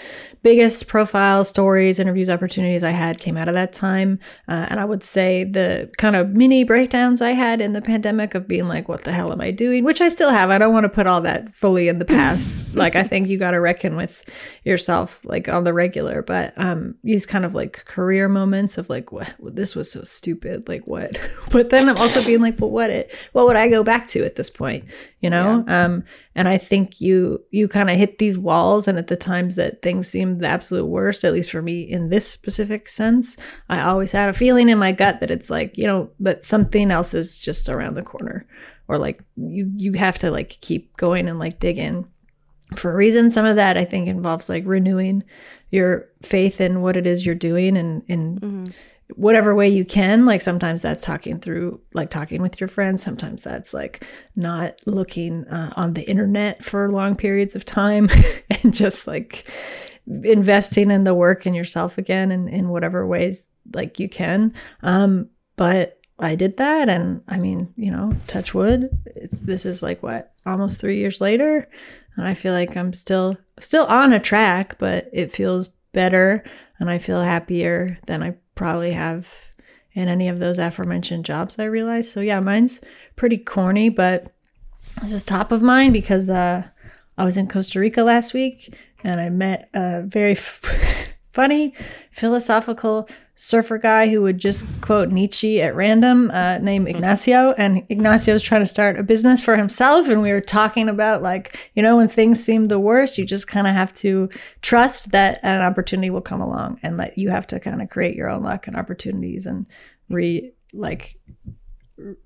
biggest 0.44 0.87
profile 0.88 1.42
stories, 1.42 1.98
interviews, 1.98 2.28
opportunities 2.28 2.85
I 2.85 2.90
had 2.90 3.18
came 3.18 3.38
out 3.38 3.48
of 3.48 3.54
that 3.54 3.72
time. 3.72 4.20
Uh, 4.46 4.66
and 4.68 4.78
I 4.78 4.85
would 4.85 5.02
say 5.02 5.42
the 5.42 5.90
kind 5.96 6.14
of 6.14 6.35
mini 6.35 6.64
breakdowns 6.64 7.22
I 7.22 7.30
had 7.30 7.62
in 7.62 7.72
the 7.72 7.80
pandemic 7.80 8.35
of 8.35 8.46
being 8.46 8.68
like, 8.68 8.87
what 8.87 9.04
the 9.04 9.12
hell 9.12 9.33
am 9.33 9.40
I 9.40 9.50
doing? 9.50 9.85
Which 9.85 10.02
I 10.02 10.11
still 10.11 10.30
have. 10.30 10.50
I 10.50 10.59
don't 10.59 10.74
want 10.74 10.85
to 10.85 10.90
put 10.90 11.07
all 11.07 11.22
that 11.22 11.54
fully 11.54 11.88
in 11.88 11.98
the 11.98 12.04
past. 12.04 12.54
like, 12.74 12.94
I 12.94 13.04
think 13.04 13.28
you 13.28 13.38
got 13.38 13.52
to 13.52 13.61
reckon 13.61 13.96
with 13.96 14.22
yourself 14.64 15.24
like 15.24 15.48
on 15.48 15.64
the 15.64 15.72
regular. 15.72 16.20
But 16.20 16.52
um, 16.59 16.94
these 17.02 17.24
kind 17.24 17.46
of 17.46 17.54
like 17.54 17.83
career 17.87 18.28
moments 18.28 18.76
of 18.76 18.90
like, 18.90 19.12
what 19.12 19.35
this 19.40 19.74
was 19.74 19.90
so 19.90 20.02
stupid. 20.02 20.68
Like, 20.68 20.87
what? 20.87 21.18
but 21.50 21.70
then 21.70 21.88
I'm 21.88 21.96
also 21.96 22.22
being 22.22 22.42
like, 22.42 22.61
well, 22.61 22.70
what 22.70 22.90
it, 22.90 23.14
what 23.33 23.46
would 23.46 23.57
I 23.57 23.70
go 23.70 23.83
back 23.83 24.09
to 24.09 24.22
at 24.26 24.37
this 24.37 24.50
point? 24.50 24.85
You 25.20 25.30
know? 25.30 25.64
Um, 25.66 26.04
and 26.35 26.49
I 26.49 26.59
think 26.59 27.01
you 27.01 27.42
you 27.51 27.68
kind 27.68 27.90
of 27.90 27.97
hit 27.97 28.18
these 28.18 28.38
walls, 28.38 28.88
and 28.88 28.99
at 28.99 29.07
the 29.07 29.16
times 29.16 29.57
that 29.57 29.83
things 29.83 30.09
seemed 30.09 30.40
the 30.40 30.49
absolute 30.49 30.87
worst, 30.87 31.25
at 31.25 31.33
least 31.33 31.51
for 31.51 31.62
me 31.62 31.83
in 31.83 32.09
this 32.09 32.29
specific 32.29 32.88
sense, 32.88 33.37
I 33.68 33.83
always 33.83 34.12
had 34.12 34.29
a 34.29 34.33
feeling 34.33 34.68
in 34.68 34.79
my 34.79 34.92
gut 34.92 35.20
that 35.20 35.31
it's 35.31 35.51
like 35.51 35.79
you 35.79 35.87
know, 35.87 36.11
but 36.18 36.44
something 36.44 36.90
else 36.90 37.14
is 37.14 37.38
just 37.38 37.68
around 37.68 37.94
the 37.94 38.03
corner, 38.03 38.47
or 38.88 38.99
like 38.99 39.23
you 39.37 39.70
you 39.77 39.92
have 39.92 40.18
to 40.18 40.31
like 40.31 40.49
keep 40.61 40.97
going 40.97 41.29
and 41.29 41.38
like 41.38 41.61
dig 41.61 41.79
in 41.79 42.07
for 42.77 42.92
a 42.92 42.97
reason. 42.97 43.31
Some 43.31 43.47
of 43.47 43.57
that 43.57 43.77
I 43.77 43.85
think 43.85 44.09
involves 44.09 44.49
like 44.49 44.64
renewing 44.66 45.23
your 45.70 46.09
faith 46.23 46.61
in 46.61 46.83
what 46.83 46.97
it 46.97 47.07
is 47.07 47.25
you're 47.25 47.35
doing 47.35 47.77
and 47.77 48.03
in 48.09 48.73
whatever 49.14 49.55
way 49.55 49.69
you 49.69 49.85
can. 49.85 50.25
Like 50.25 50.40
sometimes 50.40 50.83
that's 50.83 51.05
talking 51.05 51.38
through, 51.38 51.81
like 51.93 52.11
talking 52.11 52.43
with 52.43 52.61
your 52.61 52.69
friends. 52.69 53.03
Sometimes 53.03 53.43
that's 53.43 53.75
like 53.75 54.05
not 54.37 54.81
looking 54.87 55.47
uh, 55.49 55.73
on 55.77 55.95
the 55.95 56.09
internet 56.09 56.64
for 56.64 56.90
long 56.90 57.14
periods 57.14 57.55
of 57.55 57.64
time 57.64 58.09
and 58.62 58.75
just 58.75 59.07
like 59.07 59.47
investing 60.07 60.90
in 60.90 61.05
the 61.05 61.14
work 61.14 61.47
and 61.47 61.57
yourself 61.57 61.99
again 61.99 62.31
in, 62.31 62.49
in 62.49 62.69
whatever 62.69 63.07
ways 63.07 63.47
like 63.73 63.99
you 63.99 64.09
can. 64.09 64.53
Um, 64.83 65.29
but 65.57 65.99
I 66.19 66.37
did 66.37 66.59
that, 66.59 66.88
and 66.88 67.23
I 67.27 67.38
mean, 67.38 67.73
you 67.77 67.90
know, 67.90 68.12
touch 68.27 68.55
wood. 68.55 68.88
This 69.43 69.67
is 69.67 69.83
like 69.83 70.03
what 70.03 70.33
almost 70.47 70.81
three 70.81 70.99
years 70.99 71.21
later, 71.21 71.69
and 72.17 72.27
I 72.27 72.35
feel 72.35 72.53
like 72.53 72.77
I'm 72.77 72.93
still 72.93 73.37
still 73.59 73.87
on 73.87 74.12
a 74.12 74.21
track, 74.21 74.77
but 74.79 75.09
it 75.12 75.33
feels 75.33 75.69
better, 75.93 76.45
and 76.79 76.91
I 76.91 76.99
feel 76.99 77.21
happier 77.21 77.97
than 78.07 78.23
I 78.23 78.35
probably 78.55 78.93
have 78.93 79.53
in 79.93 80.09
any 80.09 80.29
of 80.29 80.39
those 80.39 80.59
aforementioned 80.59 81.25
jobs. 81.25 81.59
I 81.59 81.65
realize. 81.65 82.11
So 82.11 82.21
yeah, 82.21 82.41
mine's 82.41 82.81
pretty 83.17 83.39
corny, 83.39 83.89
but 83.89 84.33
this 85.01 85.13
is 85.13 85.25
top 85.25 85.53
of 85.53 85.63
mind 85.63 85.93
because 85.93 86.29
uh, 86.29 86.65
I 87.17 87.25
was 87.25 87.37
in 87.37 87.49
Costa 87.49 87.79
Rica 87.81 88.03
last 88.03 88.35
week, 88.35 88.75
and 89.03 89.21
I 89.21 89.29
met 89.31 89.69
a 89.75 90.03
very 90.03 90.33
f- 90.33 91.15
funny 91.33 91.75
philosophical 92.11 93.09
surfer 93.37 93.79
guy 93.79 94.09
who 94.09 94.23
would 94.23 94.38
just 94.38 94.64
quote 94.81 95.11
Nietzsche 95.11 95.61
at 95.61 95.75
random, 95.75 96.31
uh, 96.31 96.59
named 96.59 96.88
Ignacio. 96.88 97.53
And 97.53 97.83
Ignacio's 97.88 98.42
trying 98.42 98.62
to 98.62 98.66
start 98.66 98.99
a 98.99 99.03
business 99.03 99.40
for 99.40 99.57
himself. 99.57 100.09
And 100.09 100.23
we 100.23 100.31
were 100.31 100.40
talking 100.40 100.88
about, 100.88 101.23
like, 101.23 101.70
you 101.75 101.83
know, 101.83 101.97
when 101.97 102.09
things 102.09 102.42
seem 102.42 102.66
the 102.66 102.79
worst, 102.79 103.18
you 103.18 103.25
just 103.25 103.49
kind 103.49 103.66
of 103.66 103.75
have 103.75 103.92
to 103.94 104.29
trust 104.62 105.11
that 105.11 105.40
an 105.42 105.62
opportunity 105.62 106.11
will 106.11 106.20
come 106.20 106.40
along 106.40 106.79
and 106.83 107.01
that 107.01 107.18
you 107.18 107.31
have 107.31 107.47
to 107.49 107.59
kind 107.59 107.83
of 107.83 107.90
create 107.90 108.14
your 108.16 108.31
own 108.31 108.42
luck 108.42 108.66
and 108.66 108.77
opportunities 108.77 109.47
and 109.47 109.66
re, 110.09 110.53
like, 110.73 111.18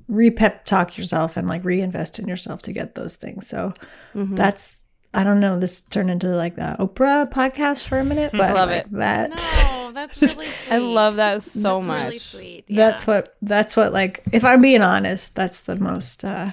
re 0.09 0.31
pep 0.31 0.65
talk 0.65 0.97
yourself 0.97 1.37
and 1.37 1.47
like 1.47 1.63
reinvest 1.63 2.19
in 2.19 2.27
yourself 2.27 2.63
to 2.63 2.73
get 2.73 2.95
those 2.95 3.15
things. 3.15 3.47
So 3.47 3.75
that's 4.15 4.85
I 5.19 5.25
don't 5.25 5.41
know. 5.41 5.59
This 5.59 5.81
turned 5.83 6.11
into 6.11 6.29
like 6.29 6.55
the 6.55 6.77
Oprah 6.79 7.29
podcast 7.29 7.83
for 7.83 7.99
a 7.99 8.05
minute, 8.05 8.31
but 8.31 8.55
Love 8.55 8.71
like 8.71 8.85
it. 8.85 8.93
that. 8.93 9.31
No, 9.65 9.91
that's 9.95 10.23
really 10.23 10.35
sweet. 10.47 10.49
I 10.73 10.79
love 10.79 11.17
that 11.17 11.43
so 11.43 11.75
That's 11.81 11.87
much. 11.87 12.05
Really 12.05 12.19
sweet. 12.21 12.65
That's 12.71 13.05
what. 13.05 13.35
That's 13.43 13.77
what. 13.77 13.93
Like, 13.93 14.23
if 14.31 14.45
I'm 14.45 14.61
being 14.61 14.81
honest, 14.81 15.35
that's 15.35 15.59
the 15.59 15.75
most. 15.75 16.25
uh 16.25 16.53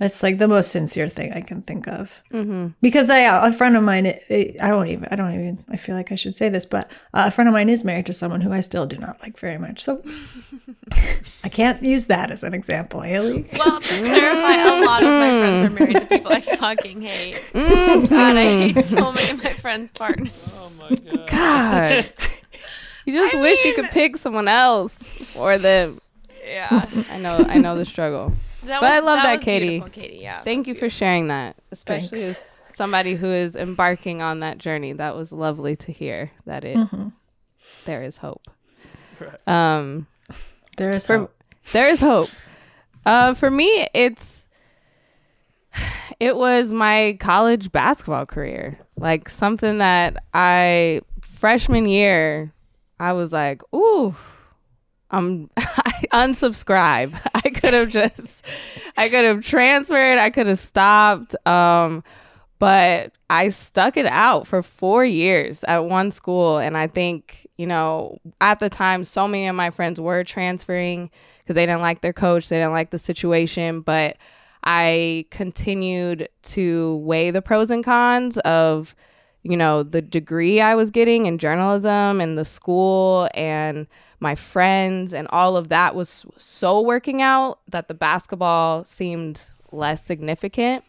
That's 0.00 0.22
like 0.22 0.38
the 0.38 0.48
most 0.48 0.72
sincere 0.72 1.08
thing 1.10 1.32
I 1.34 1.42
can 1.42 1.60
think 1.60 1.86
of. 1.86 2.20
Mm-hmm. 2.32 2.68
Because 2.80 3.10
I, 3.10 3.18
a 3.46 3.52
friend 3.52 3.76
of 3.76 3.82
mine, 3.84 4.06
it, 4.06 4.24
it- 4.28 4.56
I 4.60 4.72
won't 4.74 4.88
even. 4.88 5.06
I 5.10 5.14
don't 5.14 5.34
even. 5.34 5.62
I 5.68 5.76
feel 5.76 5.94
like 5.94 6.10
I 6.10 6.14
should 6.14 6.34
say 6.34 6.48
this, 6.48 6.64
but 6.64 6.90
uh, 7.14 7.24
a 7.26 7.30
friend 7.30 7.46
of 7.48 7.52
mine 7.52 7.68
is 7.68 7.84
married 7.84 8.06
to 8.06 8.14
someone 8.14 8.40
who 8.40 8.50
I 8.50 8.60
still 8.60 8.86
do 8.86 8.96
not 8.96 9.20
like 9.20 9.38
very 9.38 9.58
much. 9.58 9.82
So 9.82 10.02
I 11.44 11.48
can't 11.50 11.82
use 11.82 12.06
that 12.06 12.30
as 12.30 12.42
an 12.44 12.54
example, 12.54 13.02
Haley. 13.02 13.46
Well, 13.58 13.78
to 13.78 13.94
clarify, 14.00 14.54
a 14.62 14.84
lot 14.86 15.02
of 15.02 15.08
my 15.10 15.30
friends 15.30 15.64
are 15.64 15.70
married 15.78 16.00
to 16.00 16.06
people 16.06 16.32
I 16.32 16.40
fucking 16.40 17.02
hate. 17.02 17.40
God, 17.52 18.36
I 18.36 18.70
hate 18.72 18.84
so 18.86 19.12
many 19.12 19.30
of 19.32 19.44
my 19.44 19.52
friends' 19.52 19.90
partners. 19.92 20.50
Oh 20.56 20.72
my 20.80 20.96
god. 20.96 21.28
God. 21.28 22.12
You 23.06 23.14
just 23.14 23.34
wish 23.38 23.64
you 23.64 23.74
could 23.74 23.90
pick 23.90 24.16
someone 24.18 24.46
else 24.46 24.92
for 25.32 25.58
them. 25.58 26.00
Yeah. 26.46 26.86
I 27.10 27.18
know, 27.18 27.38
I 27.48 27.56
know 27.58 27.76
the 27.76 27.84
struggle. 27.84 28.32
That 28.64 28.80
But 28.80 28.92
I 28.92 28.98
love 29.00 29.22
that, 29.22 29.36
was 29.36 29.44
Katie. 29.44 29.80
Katie, 29.92 30.18
yeah. 30.20 30.42
Thank 30.44 30.66
you 30.66 30.74
for 30.74 30.88
sharing 30.90 31.28
that, 31.28 31.56
especially 31.72 32.18
Thanks. 32.20 32.60
as 32.68 32.74
somebody 32.74 33.14
who 33.14 33.26
is 33.28 33.56
embarking 33.56 34.20
on 34.22 34.40
that 34.40 34.58
journey. 34.58 34.92
That 34.92 35.16
was 35.16 35.32
lovely 35.32 35.76
to 35.76 35.92
hear 35.92 36.30
that 36.46 36.64
it 36.64 36.78
there 37.86 38.02
is 38.02 38.18
hope. 38.18 38.42
Right. 39.18 39.48
Um, 39.48 40.06
There 40.76 40.94
is 40.94 41.06
For- 41.06 41.18
hope. 41.18 41.34
there 41.72 41.88
is 41.88 42.00
hope. 42.00 42.28
Uh, 43.06 43.32
for 43.34 43.50
me, 43.50 43.88
it's 43.94 44.46
it 46.18 46.36
was 46.36 46.70
my 46.72 47.16
college 47.20 47.72
basketball 47.72 48.26
career. 48.26 48.78
Like 48.96 49.28
something 49.30 49.78
that 49.78 50.22
I 50.34 51.00
freshman 51.22 51.86
year, 51.86 52.52
I 52.98 53.14
was 53.14 53.32
like, 53.32 53.62
ooh, 53.74 54.14
I'm 55.10 55.48
I 55.56 55.89
unsubscribe. 56.12 57.18
I 57.34 57.50
could 57.50 57.74
have 57.74 57.88
just 57.88 58.44
I 58.96 59.08
could 59.08 59.24
have 59.24 59.42
transferred, 59.42 60.18
I 60.18 60.30
could 60.30 60.46
have 60.46 60.58
stopped. 60.58 61.34
Um, 61.46 62.02
but 62.60 63.12
I 63.30 63.48
stuck 63.48 63.96
it 63.96 64.06
out 64.06 64.46
for 64.46 64.62
four 64.62 65.02
years 65.04 65.64
at 65.64 65.86
one 65.86 66.10
school. 66.10 66.58
And 66.58 66.76
I 66.76 66.88
think, 66.88 67.46
you 67.56 67.66
know, 67.66 68.18
at 68.42 68.60
the 68.60 68.68
time, 68.68 69.02
so 69.02 69.26
many 69.26 69.46
of 69.46 69.56
my 69.56 69.70
friends 69.70 69.98
were 69.98 70.22
transferring 70.24 71.10
because 71.38 71.54
they 71.56 71.64
didn't 71.64 71.80
like 71.80 72.02
their 72.02 72.12
coach, 72.12 72.50
they 72.50 72.58
didn't 72.58 72.74
like 72.74 72.90
the 72.90 72.98
situation. 72.98 73.80
But 73.80 74.18
I 74.62 75.24
continued 75.30 76.28
to 76.42 76.96
weigh 76.96 77.30
the 77.30 77.40
pros 77.40 77.70
and 77.70 77.82
cons 77.82 78.36
of, 78.38 78.94
you 79.42 79.56
know, 79.56 79.82
the 79.82 80.02
degree 80.02 80.60
I 80.60 80.74
was 80.74 80.90
getting 80.90 81.24
in 81.24 81.38
journalism 81.38 82.20
and 82.20 82.36
the 82.36 82.44
school 82.44 83.30
and 83.32 83.86
my 84.20 84.34
friends 84.34 85.14
and 85.14 85.26
all 85.28 85.56
of 85.56 85.68
that 85.68 85.94
was 85.94 86.26
so 86.36 86.80
working 86.80 87.22
out 87.22 87.58
that 87.68 87.88
the 87.88 87.94
basketball 87.94 88.84
seemed 88.84 89.42
less 89.72 90.04
significant. 90.04 90.84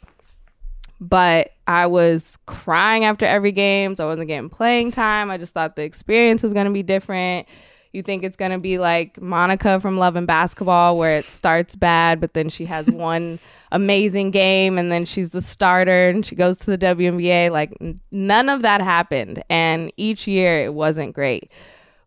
But 1.00 1.54
I 1.66 1.88
was 1.88 2.38
crying 2.46 3.06
after 3.06 3.26
every 3.26 3.52
game, 3.52 3.96
so 3.96 4.06
I 4.06 4.08
wasn't 4.08 4.28
getting 4.28 4.50
playing 4.50 4.92
time. 4.92 5.32
I 5.32 5.38
just 5.38 5.54
thought 5.54 5.76
the 5.76 5.82
experience 5.82 6.44
was 6.44 6.54
going 6.54 6.68
to 6.68 6.72
be 6.72 6.84
different. 6.84 7.48
You 7.92 8.04
think 8.04 8.24
it's 8.24 8.38
going 8.38 8.52
to 8.52 8.60
be 8.60 8.78
like 8.78 9.20
Monica 9.20 9.80
from 9.80 9.98
Love 9.98 10.16
and 10.16 10.28
Basketball, 10.28 10.98
where 10.98 11.18
it 11.18 11.26
starts 11.26 11.76
bad, 11.76 12.22
but 12.22 12.34
then 12.34 12.50
she 12.50 12.66
has 12.66 12.88
one 12.90 13.40
amazing 13.72 14.32
game 14.32 14.78
and 14.78 14.92
then 14.92 15.06
she's 15.06 15.32
the 15.32 15.42
starter 15.42 16.10
and 16.10 16.26
she 16.26 16.36
goes 16.36 16.60
to 16.60 16.66
the 16.66 16.78
WNBA. 16.78 17.50
Like, 17.50 17.76
none 18.12 18.50
of 18.50 18.62
that 18.62 18.82
happened. 18.82 19.44
And 19.50 19.92
each 19.98 20.28
year 20.28 20.64
it 20.64 20.74
wasn't 20.74 21.14
great. 21.14 21.52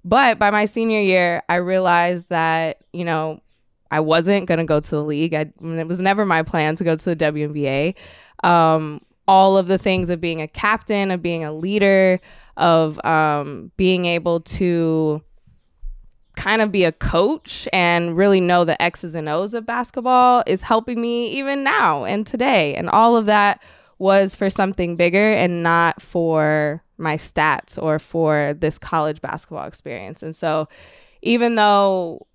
But 0.05 0.39
by 0.39 0.51
my 0.51 0.67
senior 0.67 1.01
year, 1.01 1.43
I 1.49 1.57
realized 1.57 2.29
that, 2.29 2.79
you 2.93 3.05
know, 3.05 3.41
I 3.91 4.01
wasn't 4.01 4.47
going 4.47 4.59
to 4.59 4.65
go 4.65 4.81
to 4.81 4.91
the 4.91 5.05
league. 5.05 5.35
I, 5.35 5.51
it 5.63 5.89
was 5.89 6.01
never 6.01 6.27
my 6.27 6.43
plan 6.43 6.77
to 6.77 6.85
go 6.85 6.97
to 6.97 7.15
the 7.15 7.17
WNBA. 7.17 7.95
Um, 8.43 9.01
all 9.27 9.57
of 9.57 9.67
the 9.67 9.79
things 9.79 10.11
of 10.11 10.21
being 10.21 10.43
a 10.43 10.49
captain, 10.49 11.11
of 11.11 11.23
being 11.23 11.45
a 11.45 11.53
leader, 11.53 12.21
of 12.57 13.03
um, 13.05 13.71
being 13.77 14.05
able 14.05 14.41
to 14.41 15.23
kind 16.37 16.61
of 16.61 16.73
be 16.73 16.85
a 16.85 16.93
coach 16.93 17.69
and 17.73 18.17
really 18.17 18.41
know 18.41 18.65
the 18.65 18.81
X's 18.83 19.15
and 19.15 19.29
O's 19.29 19.55
of 19.55 19.65
basketball 19.65 20.43
is 20.47 20.63
helping 20.63 21.01
me 21.01 21.29
even 21.29 21.65
now 21.65 22.05
and 22.05 22.27
today. 22.27 22.75
And 22.75 22.91
all 22.91 23.17
of 23.17 23.27
that 23.27 23.63
was 23.99 24.35
for 24.35 24.51
something 24.51 24.97
bigger 24.97 25.33
and 25.33 25.63
not 25.63 26.03
for 26.03 26.83
my 26.99 27.16
stats 27.16 27.80
or 27.80 27.99
for 27.99 28.55
this 28.59 28.78
college 28.78 29.20
basketball 29.20 29.66
experience. 29.66 30.22
And 30.22 30.34
so 30.34 30.68
even 31.22 31.55
though 31.55 32.26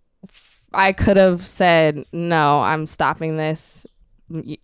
I 0.73 0.93
could 0.93 1.17
have 1.17 1.45
said, 1.45 2.05
no, 2.11 2.61
I'm 2.61 2.85
stopping 2.85 3.37
this 3.37 3.85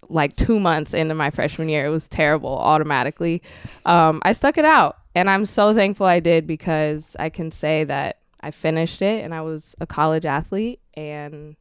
like 0.09 0.35
two 0.35 0.59
months 0.59 0.93
into 0.93 1.15
my 1.15 1.29
freshman 1.31 1.69
year. 1.69 1.85
It 1.85 1.89
was 1.89 2.07
terrible 2.07 2.57
automatically. 2.57 3.41
Um, 3.85 4.21
I 4.23 4.33
stuck 4.33 4.57
it 4.57 4.65
out. 4.65 4.97
And 5.15 5.29
I'm 5.29 5.45
so 5.45 5.73
thankful 5.73 6.05
I 6.05 6.19
did 6.19 6.45
because 6.45 7.15
I 7.19 7.29
can 7.29 7.49
say 7.49 7.83
that 7.85 8.19
I 8.41 8.51
finished 8.51 9.01
it 9.01 9.23
and 9.23 9.33
I 9.33 9.41
was 9.41 9.75
a 9.79 9.87
college 9.87 10.25
athlete 10.25 10.81
and 10.93 11.55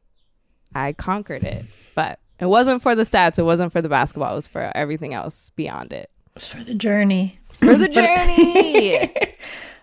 I 0.75 0.93
conquered 0.93 1.43
it. 1.43 1.65
But 1.95 2.19
it 2.39 2.47
wasn't 2.47 2.81
for 2.81 2.95
the 2.95 3.03
stats, 3.03 3.39
it 3.39 3.43
wasn't 3.43 3.71
for 3.71 3.81
the 3.81 3.89
basketball, 3.89 4.33
it 4.33 4.35
was 4.35 4.47
for 4.47 4.71
everything 4.75 5.13
else 5.13 5.51
beyond 5.55 5.93
it. 5.93 6.11
It's 6.35 6.47
for 6.47 6.63
the 6.63 6.73
journey. 6.73 7.39
For 7.59 7.75
the 7.75 7.87
journey. 7.89 9.13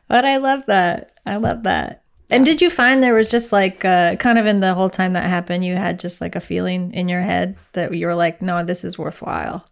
But 0.09 0.26
I 0.26 0.36
love 0.36 0.66
that. 0.66 1.12
I 1.24 1.36
love 1.36 1.62
that. 1.62 2.03
And 2.28 2.44
did 2.44 2.61
you 2.61 2.68
find 2.68 3.03
there 3.03 3.14
was 3.14 3.30
just 3.30 3.50
like 3.50 3.82
uh, 3.82 4.16
kind 4.16 4.38
of 4.38 4.44
in 4.44 4.61
the 4.61 4.74
whole 4.74 4.90
time 4.90 5.14
that 5.14 5.26
happened, 5.26 5.64
you 5.64 5.74
had 5.74 5.98
just 5.98 6.20
like 6.20 6.36
a 6.36 6.40
feeling 6.40 6.92
in 6.92 7.09
your 7.09 7.22
head 7.22 7.57
that 7.72 7.94
you 7.94 8.07
were 8.07 8.14
like, 8.14 8.42
no, 8.42 8.62
this 8.62 8.84
is 8.84 8.98
worthwhile. 8.98 9.66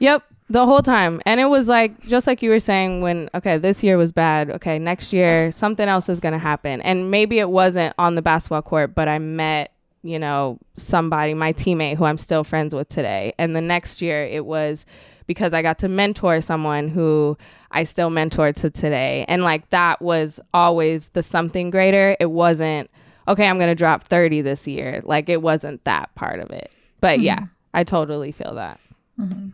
Yep, 0.00 0.24
the 0.50 0.66
whole 0.66 0.82
time. 0.82 1.22
And 1.26 1.38
it 1.38 1.44
was 1.44 1.68
like 1.68 2.00
just 2.08 2.26
like 2.26 2.42
you 2.42 2.50
were 2.50 2.58
saying 2.58 3.02
when 3.02 3.30
okay, 3.34 3.56
this 3.56 3.84
year 3.84 3.96
was 3.96 4.10
bad. 4.10 4.50
Okay, 4.50 4.80
next 4.80 5.12
year 5.12 5.52
something 5.52 5.88
else 5.88 6.08
is 6.08 6.18
going 6.18 6.34
to 6.34 6.38
happen. 6.40 6.80
And 6.82 7.10
maybe 7.10 7.38
it 7.38 7.50
wasn't 7.50 7.94
on 7.98 8.16
the 8.16 8.22
basketball 8.22 8.62
court, 8.62 8.96
but 8.96 9.06
I 9.06 9.20
met, 9.20 9.72
you 10.02 10.18
know, 10.18 10.58
somebody, 10.76 11.34
my 11.34 11.52
teammate 11.52 11.98
who 11.98 12.04
I'm 12.04 12.18
still 12.18 12.42
friends 12.42 12.74
with 12.74 12.88
today. 12.88 13.32
And 13.38 13.54
the 13.54 13.60
next 13.60 14.02
year 14.02 14.24
it 14.24 14.44
was 14.44 14.86
because 15.26 15.54
I 15.54 15.62
got 15.62 15.78
to 15.80 15.88
mentor 15.88 16.40
someone 16.40 16.88
who 16.88 17.36
I 17.70 17.84
still 17.84 18.10
mentor 18.10 18.52
to 18.52 18.70
today. 18.70 19.24
And 19.28 19.42
like 19.42 19.68
that 19.70 20.00
was 20.00 20.40
always 20.54 21.08
the 21.08 21.22
something 21.22 21.70
greater. 21.70 22.16
It 22.20 22.30
wasn't 22.30 22.90
okay, 23.28 23.48
I'm 23.48 23.58
going 23.58 23.70
to 23.70 23.74
drop 23.74 24.04
30 24.04 24.42
this 24.42 24.68
year. 24.68 25.02
Like 25.04 25.28
it 25.28 25.42
wasn't 25.42 25.82
that 25.84 26.14
part 26.14 26.40
of 26.40 26.50
it. 26.50 26.74
But 27.00 27.16
mm-hmm. 27.16 27.24
yeah, 27.24 27.40
I 27.74 27.84
totally 27.84 28.32
feel 28.32 28.54
that. 28.54 28.80
Mm-hmm. 29.18 29.48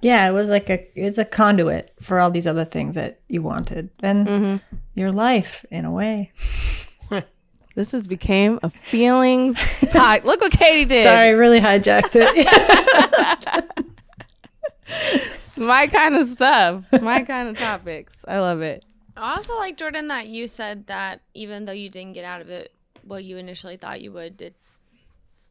Yeah, 0.00 0.28
it 0.28 0.32
was 0.32 0.50
like 0.50 0.68
a 0.68 0.88
it's 0.98 1.18
a 1.18 1.24
conduit 1.24 1.92
for 2.00 2.18
all 2.18 2.30
these 2.30 2.46
other 2.46 2.64
things 2.64 2.96
that 2.96 3.20
you 3.28 3.42
wanted 3.42 3.90
and 4.02 4.26
mm-hmm. 4.26 4.76
your 4.94 5.12
life 5.12 5.64
in 5.70 5.84
a 5.84 5.90
way. 5.90 6.32
This 7.74 7.92
has 7.92 8.06
became 8.06 8.58
a 8.62 8.68
feelings 8.70 9.56
pod. 9.90 10.24
Look 10.24 10.40
what 10.40 10.52
Katie 10.52 10.84
did. 10.84 11.02
Sorry, 11.02 11.32
really 11.32 11.60
hijacked 11.60 12.10
it. 12.14 13.74
It's 15.12 15.58
my 15.58 15.86
kind 15.86 16.16
of 16.16 16.28
stuff. 16.28 16.84
My 17.00 17.22
kind 17.22 17.48
of 17.48 17.58
topics. 17.58 18.24
I 18.26 18.38
love 18.38 18.62
it. 18.62 18.84
I 19.16 19.36
also 19.36 19.56
like 19.56 19.76
Jordan 19.76 20.08
that 20.08 20.28
you 20.28 20.48
said 20.48 20.86
that 20.86 21.20
even 21.34 21.66
though 21.66 21.72
you 21.72 21.90
didn't 21.90 22.14
get 22.14 22.24
out 22.24 22.40
of 22.40 22.48
it 22.48 22.72
what 23.04 23.24
you 23.24 23.36
initially 23.36 23.76
thought 23.76 24.00
you 24.00 24.12
would, 24.12 24.40
it 24.40 24.56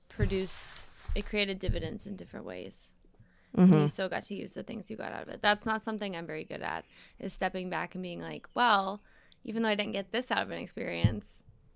produced 0.09 0.85
it 1.15 1.25
created 1.25 1.59
dividends 1.59 2.05
in 2.05 2.15
different 2.15 2.45
ways. 2.45 2.91
And 3.53 3.67
you 3.69 3.75
mm-hmm. 3.75 3.85
still 3.87 4.07
got 4.07 4.23
to 4.23 4.35
use 4.35 4.51
the 4.51 4.63
things 4.63 4.89
you 4.89 4.95
got 4.95 5.11
out 5.11 5.23
of 5.23 5.27
it. 5.27 5.41
That's 5.41 5.65
not 5.65 5.81
something 5.81 6.15
I'm 6.15 6.25
very 6.25 6.45
good 6.45 6.61
at. 6.61 6.85
Is 7.19 7.33
stepping 7.33 7.69
back 7.69 7.95
and 7.95 8.01
being 8.01 8.21
like, 8.21 8.47
well, 8.55 9.01
even 9.43 9.61
though 9.61 9.69
I 9.69 9.75
didn't 9.75 9.91
get 9.91 10.13
this 10.13 10.31
out 10.31 10.43
of 10.43 10.51
an 10.51 10.59
experience, 10.59 11.25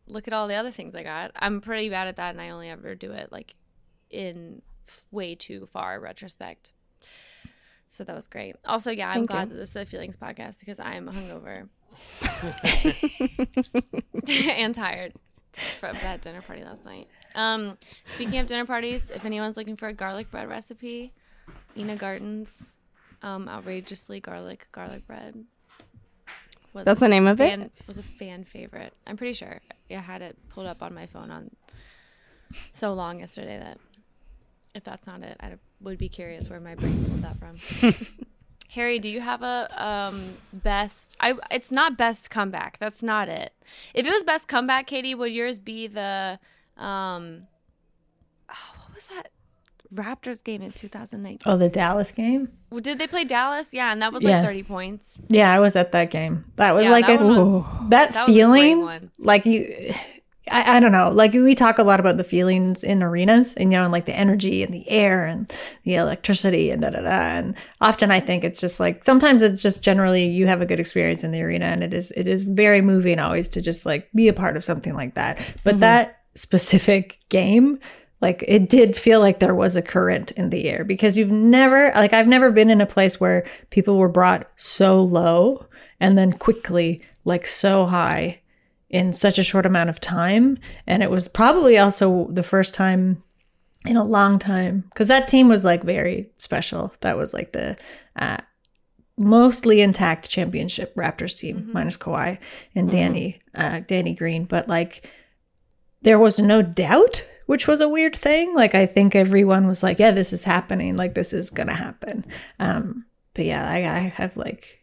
look 0.08 0.26
at 0.28 0.34
all 0.34 0.48
the 0.48 0.56
other 0.56 0.72
things 0.72 0.96
I 0.96 1.04
got. 1.04 1.32
I'm 1.36 1.60
pretty 1.60 1.90
bad 1.90 2.08
at 2.08 2.16
that, 2.16 2.32
and 2.32 2.42
I 2.42 2.52
only 2.52 2.70
ever 2.70 2.96
do 2.96 3.12
it 3.12 3.30
like 3.30 3.56
in 4.10 4.62
way 5.12 5.36
too 5.36 5.68
far 5.74 6.00
retrospect. 6.00 6.72
So 7.96 8.04
that 8.04 8.16
was 8.16 8.28
great. 8.28 8.56
Also, 8.66 8.92
yeah, 8.92 9.08
I'm 9.08 9.14
Thank 9.14 9.30
glad 9.30 9.48
you. 9.50 9.54
that 9.54 9.60
this 9.60 9.70
is 9.70 9.76
a 9.78 9.86
feelings 9.86 10.18
podcast 10.18 10.60
because 10.60 10.80
I'm 10.80 11.08
hungover 11.08 11.70
and 14.50 14.76
tired 14.76 15.14
from 15.80 15.96
that 15.98 16.22
dinner 16.22 16.42
party 16.42 16.64
last 16.64 16.84
night. 16.86 17.08
Um, 17.36 17.78
speaking 18.16 18.40
of 18.40 18.48
dinner 18.48 18.66
parties, 18.66 19.10
if 19.14 19.24
anyone's 19.24 19.56
looking 19.56 19.78
for 19.78 19.88
a 19.88 19.94
garlic 19.94 20.30
bread 20.30 20.50
recipe, 20.50 21.14
Ina 21.78 21.96
Garten's, 21.96 22.50
um, 23.22 23.48
outrageously 23.48 24.20
garlic 24.20 24.68
garlic 24.72 25.08
bread. 25.08 25.46
Was 26.74 26.84
That's 26.84 27.00
the 27.00 27.08
name 27.08 27.28
of 27.28 27.40
it? 27.40 27.50
fan, 27.50 27.72
was 27.88 27.98
a 27.98 28.04
fan 28.04 28.44
favorite. 28.44 28.94
I'm 29.08 29.16
pretty 29.16 29.34
sure 29.34 29.62
I 29.90 29.94
had 29.94 30.22
it 30.22 30.38
pulled 30.50 30.68
up 30.68 30.84
on 30.84 30.94
my 30.94 31.06
phone 31.06 31.32
on 31.32 31.50
so 32.74 32.94
long 32.94 33.22
yesterday 33.22 33.58
that 33.58 33.78
if 34.76 34.84
that's 34.84 35.08
not 35.08 35.24
it, 35.24 35.38
I 35.40 35.54
would 35.82 35.98
be 35.98 36.10
curious 36.10 36.50
where 36.50 36.60
my 36.60 36.76
brain 36.76 37.04
pulled 37.06 37.22
that 37.24 37.38
from. 37.38 37.94
Harry, 38.70 39.00
do 39.00 39.08
you 39.10 39.22
have 39.22 39.42
a 39.42 39.84
um, 39.84 40.22
best? 40.52 41.16
I 41.20 41.34
it's 41.50 41.72
not 41.72 41.98
best 41.98 42.30
comeback. 42.30 42.78
That's 42.80 43.02
not 43.02 43.30
it. 43.30 43.54
If 43.94 44.06
it 44.06 44.12
was 44.12 44.24
best 44.24 44.48
comeback, 44.48 44.86
Katie, 44.88 45.16
would 45.16 45.32
yours 45.32 45.60
be 45.60 45.88
the 45.88 46.40
um? 46.78 47.48
Oh, 48.50 48.76
what 48.86 48.94
was 48.96 49.08
that 49.08 49.32
Raptors 49.94 50.44
game 50.44 50.62
in 50.62 50.72
2019? 50.72 51.40
oh, 51.52 51.58
the 51.58 51.70
Dallas 51.70 52.12
game? 52.12 52.50
Well, 52.70 52.82
Did 52.82 53.00
they 53.00 53.08
play 53.08 53.24
Dallas? 53.24 53.68
Yeah, 53.72 53.92
and 53.94 54.02
that 54.02 54.12
was 54.12 54.22
Yeah. 54.24 54.40
like 54.40 54.46
30 54.48 54.64
points. 54.64 55.06
Yeah, 55.30 55.52
I 55.52 55.60
was 55.60 55.76
at 55.78 55.94
that 55.94 56.10
game. 56.12 56.44
That 56.58 56.76
was 56.76 56.84
Yeah, 56.86 56.92
like 56.92 57.08
that 57.08 57.22
a, 57.22 57.26
was- 57.26 57.66
that, 57.90 57.90
that 57.90 58.08
was 58.08 58.16
a 58.18 58.26
great 58.26 58.36
feeling 58.36 58.82
one. 58.82 59.12
like 59.20 59.46
you 59.46 59.94
I, 60.52 60.78
I 60.78 60.80
don't 60.80 60.92
know. 60.92 61.10
Like 61.10 61.34
we 61.34 61.56
talk 61.56 61.80
a 61.80 61.84
lot 61.84 62.00
about 62.00 62.18
the 62.18 62.24
feelings 62.24 62.84
in 62.84 63.02
arenas 63.02 63.54
and 63.56 63.72
you 63.72 63.78
know 63.78 63.84
and 63.84 63.92
like 63.92 64.06
the 64.06 64.16
energy 64.16 64.64
and 64.64 64.74
the 64.74 64.88
air 64.90 65.26
and 65.26 65.52
the 65.84 65.96
electricity 65.96 66.70
and 66.70 66.82
da 66.82 66.92
da 66.92 67.02
da. 67.02 67.10
And 67.10 67.56
often 67.82 68.12
i 68.12 68.20
think 68.20 68.44
it's 68.44 68.60
just 68.60 68.80
like 68.80 69.04
sometimes 69.04 69.42
it's 69.42 69.62
just 69.62 69.84
generally 69.84 70.28
you 70.28 70.48
have 70.48 70.62
a 70.62 70.66
good 70.66 70.80
experience 70.80 71.24
in 71.24 71.32
the 71.32 71.42
arena 71.42 71.66
and 71.66 71.84
it 71.84 71.94
is 71.94 72.12
it 72.12 72.28
is 72.28 72.44
very 72.44 72.82
moving 72.82 73.20
always 73.20 73.48
to 73.50 73.62
just 73.62 73.86
like 73.86 74.10
be 74.14 74.28
a 74.28 74.34
part 74.34 74.56
of 74.56 74.64
something 74.64 74.94
like 74.94 75.16
that. 75.16 75.38
But 75.64 75.76
mm-hmm. 75.76 75.80
that 75.82 76.20
specific 76.36 77.20
game 77.30 77.80
like 78.22 78.44
it 78.48 78.70
did 78.70 78.96
feel 78.96 79.20
like 79.20 79.40
there 79.40 79.56
was 79.56 79.76
a 79.76 79.82
current 79.82 80.32
in 80.32 80.50
the 80.50 80.68
air 80.70 80.84
because 80.84 81.18
you've 81.18 81.32
never 81.32 81.92
like 81.96 82.14
I've 82.14 82.28
never 82.28 82.52
been 82.52 82.70
in 82.70 82.82
a 82.82 82.86
place 82.86 83.20
where 83.20 83.46
people 83.70 83.98
were 83.98 84.10
brought 84.10 84.50
so 84.56 85.02
low 85.02 85.66
and 86.00 86.18
then 86.18 86.34
quickly 86.34 87.02
like 87.24 87.46
so 87.46 87.86
high 87.86 88.40
in 88.90 89.14
such 89.14 89.40
a 89.40 89.44
short 89.44 89.66
amount 89.66 89.90
of 89.90 90.00
time 90.00 90.58
and 90.88 91.02
it 91.02 91.10
was 91.10 91.28
probably 91.28 91.78
also 91.78 92.28
the 92.32 92.44
first 92.44 92.74
time 92.74 93.22
in 93.86 93.98
a 93.98 94.04
long 94.04 94.40
time 94.40 94.84
because 94.90 95.08
that 95.08 95.28
team 95.28 95.48
was 95.48 95.64
like 95.64 95.84
very 95.84 96.30
special. 96.38 96.94
That 97.02 97.18
was 97.18 97.34
like 97.34 97.52
the 97.52 97.78
uh, 98.16 98.38
mostly 99.18 99.82
intact 99.82 100.30
championship 100.30 100.94
Raptors 100.96 101.38
team 101.38 101.70
minus 101.72 101.98
Kawhi 101.98 102.40
and 102.74 102.90
Danny 102.90 103.42
uh, 103.54 103.82
Danny 103.88 104.14
Green, 104.14 104.46
but 104.46 104.68
like 104.68 105.10
there 106.02 106.20
was 106.20 106.40
no 106.40 106.62
doubt, 106.62 107.28
which 107.46 107.68
was 107.68 107.82
a 107.82 107.90
weird 107.90 108.16
thing. 108.16 108.54
Like 108.54 108.76
I 108.76 108.86
think 108.86 109.16
everyone 109.16 109.68
was 109.68 109.84
like, 109.84 110.00
"Yeah, 110.00 110.12
this 110.12 110.34
is 110.34 110.44
happening. 110.44 110.96
Like 110.96 111.14
this 111.14 111.34
is 111.34 111.50
gonna 111.50 111.76
happen." 111.76 112.26
Um, 112.60 113.06
but 113.34 113.46
yeah, 113.46 113.70
I, 113.70 113.78
I 113.78 114.00
have 114.16 114.36
like 114.38 114.82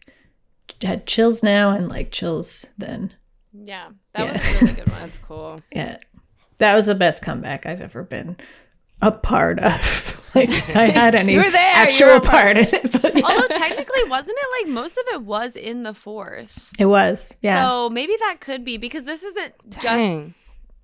had 0.82 1.06
chills 1.06 1.42
now 1.42 1.70
and 1.70 1.88
like 1.88 2.12
chills 2.12 2.66
then. 2.78 3.12
Yeah, 3.52 3.90
that 4.14 4.26
Yeah. 4.26 4.32
was 4.32 4.40
a 4.40 4.64
really 4.64 4.72
good 4.74 4.88
one. 4.92 5.00
That's 5.00 5.18
cool. 5.18 5.60
Yeah, 5.72 5.98
that 6.58 6.74
was 6.74 6.86
the 6.86 6.94
best 6.94 7.22
comeback 7.22 7.66
I've 7.66 7.80
ever 7.80 8.02
been 8.02 8.36
a 9.00 9.10
part 9.12 9.58
of. 9.58 10.18
like 10.34 10.48
I 10.74 10.86
had 10.88 11.14
any 11.14 11.32
You 11.34 11.40
were 11.40 11.50
there, 11.50 11.70
you 11.72 11.82
actual 11.82 12.06
were 12.08 12.14
a 12.16 12.20
part 12.20 12.56
in 12.56 12.66
it, 12.72 13.02
but 13.02 13.14
yeah. 13.16 13.22
Although 13.24 13.48
technically, 13.48 14.04
wasn't 14.08 14.38
it 14.40 14.66
like 14.66 14.74
most 14.74 14.96
of 14.96 15.04
it 15.12 15.22
was 15.22 15.56
in 15.56 15.82
the 15.82 15.92
fourth? 15.94 16.70
it 16.78 16.86
was. 16.86 17.32
Yeah, 17.42 17.68
So 17.68 17.90
maybe 17.90 18.14
that 18.20 18.38
could 18.40 18.64
be 18.64 18.76
because 18.78 19.04
this 19.04 19.22
isn't 19.22 19.54
just 19.80 20.24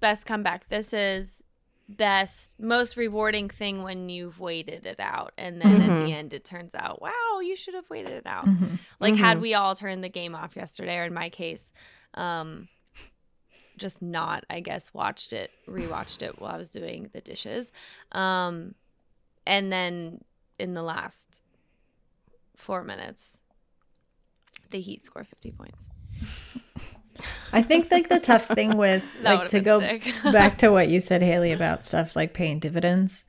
best 0.01 0.27
comeback. 0.27 0.69
This 0.69 0.93
is 0.93 1.41
best, 1.89 2.55
most 2.61 2.97
rewarding 2.99 3.49
thing 3.49 3.83
when 3.83 4.11
you've 4.11 4.39
waited 4.41 4.85
it 4.85 5.01
out, 5.01 5.33
and 5.39 5.61
then 5.61 5.81
at 5.81 6.05
the 6.07 6.13
end 6.13 6.35
it 6.35 6.45
turns 6.45 6.75
out, 6.75 7.01
wow, 7.01 7.41
you 7.43 7.57
should 7.57 7.75
have 7.75 7.89
waited 7.89 8.13
it 8.13 8.27
out. 8.27 8.45
Mhm. 8.47 8.79
Like 9.01 9.17
had 9.17 9.41
we 9.41 9.55
all 9.55 9.75
turned 9.75 10.05
the 10.05 10.11
game 10.11 10.35
off 10.35 10.55
yesterday, 10.57 10.97
or 10.99 11.05
in 11.05 11.15
my 11.15 11.31
case, 11.31 11.73
um, 12.19 12.69
just 13.77 14.03
not, 14.03 14.45
I 14.51 14.61
guess, 14.61 14.93
watched 14.93 15.33
it, 15.33 15.51
rewatched 15.69 16.23
it 16.23 16.41
while 16.41 16.53
I 16.53 16.59
was 16.59 16.69
doing 16.69 17.11
the 17.13 17.21
dishes, 17.21 17.71
um, 18.13 18.75
and 19.47 19.73
then 19.73 20.23
in 20.59 20.75
the 20.75 20.83
last 20.83 21.41
four 22.57 22.83
minutes, 22.83 23.39
the 24.71 24.81
Heat 24.81 25.07
score 25.07 25.25
fifty 25.25 25.51
points. 25.51 25.85
I 27.53 27.63
think 27.63 27.91
like 27.91 28.09
the 28.09 28.21
tough 28.21 28.47
thing 28.47 28.77
with 28.77 29.05
like 29.23 29.49
to 29.49 29.61
go 29.61 29.81
back 30.25 30.59
to 30.59 30.71
what 30.71 30.89
you 30.89 31.01
said, 31.01 31.23
Haley, 31.23 31.53
about 31.53 31.85
stuff 31.85 32.17
like 32.17 32.35
paying 32.35 32.59
dividends. 32.59 33.25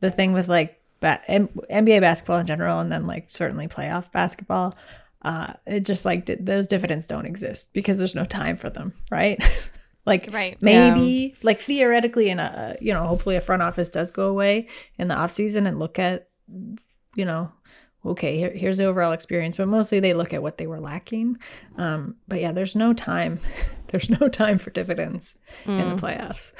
The 0.00 0.10
thing 0.10 0.32
with 0.32 0.48
like 0.48 0.80
ba- 1.00 1.22
M- 1.28 1.48
NBA 1.70 2.00
basketball 2.00 2.38
in 2.38 2.46
general, 2.46 2.80
and 2.80 2.90
then 2.92 3.06
like 3.06 3.30
certainly 3.30 3.68
playoff 3.68 4.10
basketball, 4.12 4.76
uh, 5.24 5.54
it 5.66 5.80
just 5.84 6.04
like 6.04 6.26
di- 6.26 6.34
those 6.36 6.66
dividends 6.68 7.06
don't 7.06 7.26
exist 7.26 7.72
because 7.72 7.98
there's 7.98 8.14
no 8.14 8.24
time 8.24 8.56
for 8.56 8.70
them, 8.70 8.92
right? 9.10 9.42
like 10.06 10.28
Right. 10.30 10.60
maybe 10.60 11.34
like 11.42 11.60
theoretically 11.60 12.28
in 12.30 12.38
a 12.38 12.76
you 12.80 12.92
know 12.92 13.06
hopefully 13.06 13.36
a 13.36 13.40
front 13.40 13.62
office 13.62 13.88
does 13.88 14.10
go 14.10 14.28
away 14.28 14.68
in 14.98 15.08
the 15.08 15.14
off 15.14 15.30
season 15.30 15.66
and 15.66 15.78
look 15.78 15.98
at 15.98 16.28
you 17.16 17.24
know 17.24 17.50
okay 18.04 18.36
here, 18.36 18.50
here's 18.50 18.76
the 18.76 18.84
overall 18.84 19.12
experience 19.12 19.56
but 19.56 19.66
mostly 19.66 20.00
they 20.00 20.12
look 20.12 20.34
at 20.34 20.42
what 20.42 20.58
they 20.58 20.66
were 20.66 20.78
lacking 20.80 21.38
um 21.78 22.16
but 22.28 22.38
yeah 22.38 22.52
there's 22.52 22.76
no 22.76 22.92
time 22.92 23.40
there's 23.88 24.10
no 24.10 24.28
time 24.28 24.58
for 24.58 24.68
dividends 24.68 25.38
in 25.64 25.78
the 25.78 25.96
playoffs 25.96 26.52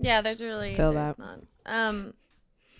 Yeah, 0.00 0.20
there's 0.20 0.40
really 0.40 0.74
Feel 0.74 0.92
there's 0.92 1.14
that. 1.16 1.18
not. 1.20 1.38
Um, 1.64 2.14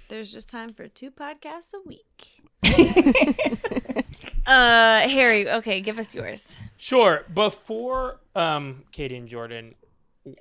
there's 0.08 0.32
just 0.32 0.50
time 0.50 0.72
for 0.72 0.88
two 0.88 1.12
podcasts 1.12 1.72
a 1.72 1.80
week. 1.86 2.41
uh, 4.46 5.08
Harry, 5.08 5.50
okay, 5.50 5.80
give 5.80 5.98
us 5.98 6.14
yours. 6.14 6.46
Sure. 6.76 7.24
Before 7.32 8.20
um, 8.34 8.84
Katie 8.92 9.16
and 9.16 9.28
Jordan 9.28 9.74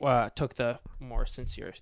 uh, 0.01 0.29
took 0.35 0.53
the 0.55 0.79
more 0.99 1.25
sincere 1.25 1.73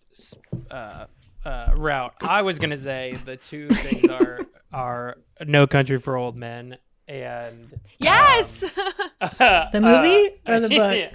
uh, 0.72 1.06
uh, 1.46 1.74
route, 1.76 2.14
I 2.22 2.42
was 2.42 2.60
gonna 2.60 2.78
say 2.78 3.18
the 3.26 3.38
two 3.38 3.70
things 3.70 4.10
are 4.10 4.42
are 4.72 5.18
No 5.46 5.68
Country 5.68 6.00
for 6.00 6.16
Old 6.16 6.36
Men 6.36 6.78
and 7.08 7.80
Yes. 7.98 8.52
the 8.60 9.80
movie 9.82 10.40
or 10.48 10.60
the 10.60 10.70
book 10.70 11.12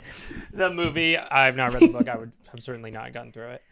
the 0.52 0.70
movie. 0.70 1.16
I've 1.18 1.56
not 1.56 1.72
read 1.72 1.82
the 1.82 1.98
book. 1.98 2.08
I 2.08 2.16
would 2.16 2.32
have 2.50 2.62
certainly 2.62 2.90
not 2.90 3.12
gotten 3.12 3.32
through 3.32 3.50
it. 3.50 3.62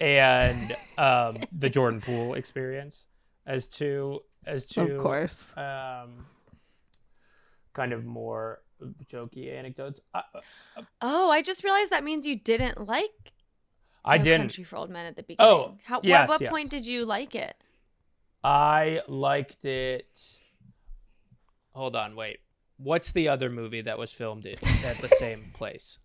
And 0.00 0.74
um, 0.96 1.38
the 1.52 1.68
Jordan 1.68 2.00
Poole 2.00 2.34
experience 2.34 3.06
as 3.46 3.66
two 3.66 4.22
as 4.46 4.66
two 4.66 4.82
Of 4.96 5.02
course. 5.02 5.52
um, 5.56 6.26
kind 7.72 7.92
of 7.92 8.04
more 8.04 8.62
jokey 9.04 9.52
anecdotes. 9.56 10.00
I, 10.14 10.22
oh, 11.02 11.30
I 11.30 11.42
just 11.42 11.62
realized 11.64 11.90
that 11.90 12.04
means 12.04 12.26
you 12.26 12.36
didn't 12.36 12.86
like. 12.86 13.32
I 14.04 14.16
No 14.18 14.24
didn't. 14.24 14.40
Country 14.48 14.64
for 14.64 14.76
Old 14.76 14.90
Men 14.90 15.06
at 15.06 15.16
the 15.16 15.22
beginning. 15.22 15.52
Oh, 15.52 15.76
How, 15.84 16.00
yes, 16.02 16.28
what, 16.28 16.36
what 16.36 16.40
yes. 16.40 16.50
point 16.50 16.70
did 16.70 16.86
you 16.86 17.04
like 17.04 17.34
it? 17.34 17.54
I 18.42 19.02
liked 19.06 19.64
it. 19.66 20.38
Hold 21.74 21.94
on, 21.94 22.16
wait. 22.16 22.38
What's 22.78 23.12
the 23.12 23.28
other 23.28 23.50
movie 23.50 23.82
that 23.82 23.98
was 23.98 24.10
filmed 24.12 24.46
in, 24.46 24.54
at 24.86 24.98
the 24.98 25.08
same 25.10 25.50
place? 25.52 25.98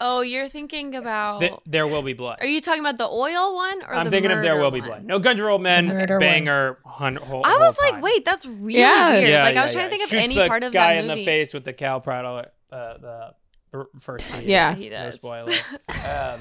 Oh, 0.00 0.20
you're 0.20 0.48
thinking 0.48 0.94
about. 0.94 1.40
Th- 1.40 1.52
there 1.66 1.86
will 1.86 2.02
be 2.02 2.12
blood. 2.12 2.38
are 2.40 2.46
you 2.46 2.60
talking 2.60 2.80
about 2.80 2.98
the 2.98 3.08
oil 3.08 3.54
one 3.54 3.82
or 3.82 3.94
I'm 3.94 4.04
the 4.04 4.10
thinking 4.10 4.30
of 4.30 4.42
There 4.42 4.52
murder 4.54 4.62
Will 4.64 4.70
Be 4.70 4.80
one? 4.80 4.88
Blood. 4.88 5.04
No 5.04 5.20
Country 5.20 5.42
for 5.44 5.50
Old 5.50 5.62
Men, 5.62 5.86
Murder 5.88 6.14
one. 6.14 6.20
banger. 6.20 6.78
Hun- 6.84 7.16
whole, 7.16 7.42
I 7.46 7.56
was 7.56 7.74
whole 7.76 7.84
like, 7.86 7.92
time. 7.94 8.00
wait, 8.02 8.24
that's 8.24 8.44
really 8.44 8.80
Yeah. 8.80 9.12
weird. 9.12 9.28
Yeah, 9.28 9.42
like 9.44 9.50
I 9.50 9.54
yeah, 9.54 9.62
was 9.62 9.72
trying 9.72 9.84
yeah. 9.84 9.88
to 9.88 9.90
think 9.90 10.02
of 10.04 10.08
Shoots 10.10 10.22
any 10.22 10.34
the 10.34 10.48
part 10.48 10.62
of 10.62 10.72
guy 10.72 10.94
that 10.94 11.00
in 11.00 11.06
movie. 11.08 11.20
the 11.20 11.24
face 11.24 11.54
with 11.54 11.64
the 11.64 11.72
Cal 11.72 12.00
Prato, 12.00 12.36
uh, 12.38 12.98
the 12.98 13.34
b- 13.72 13.84
first 13.98 14.26
scene. 14.26 14.48
Yeah. 14.48 14.74
He 14.74 14.88
No 14.90 15.04
does. 15.04 15.14
spoiler. 15.14 15.52
Um, 16.06 16.40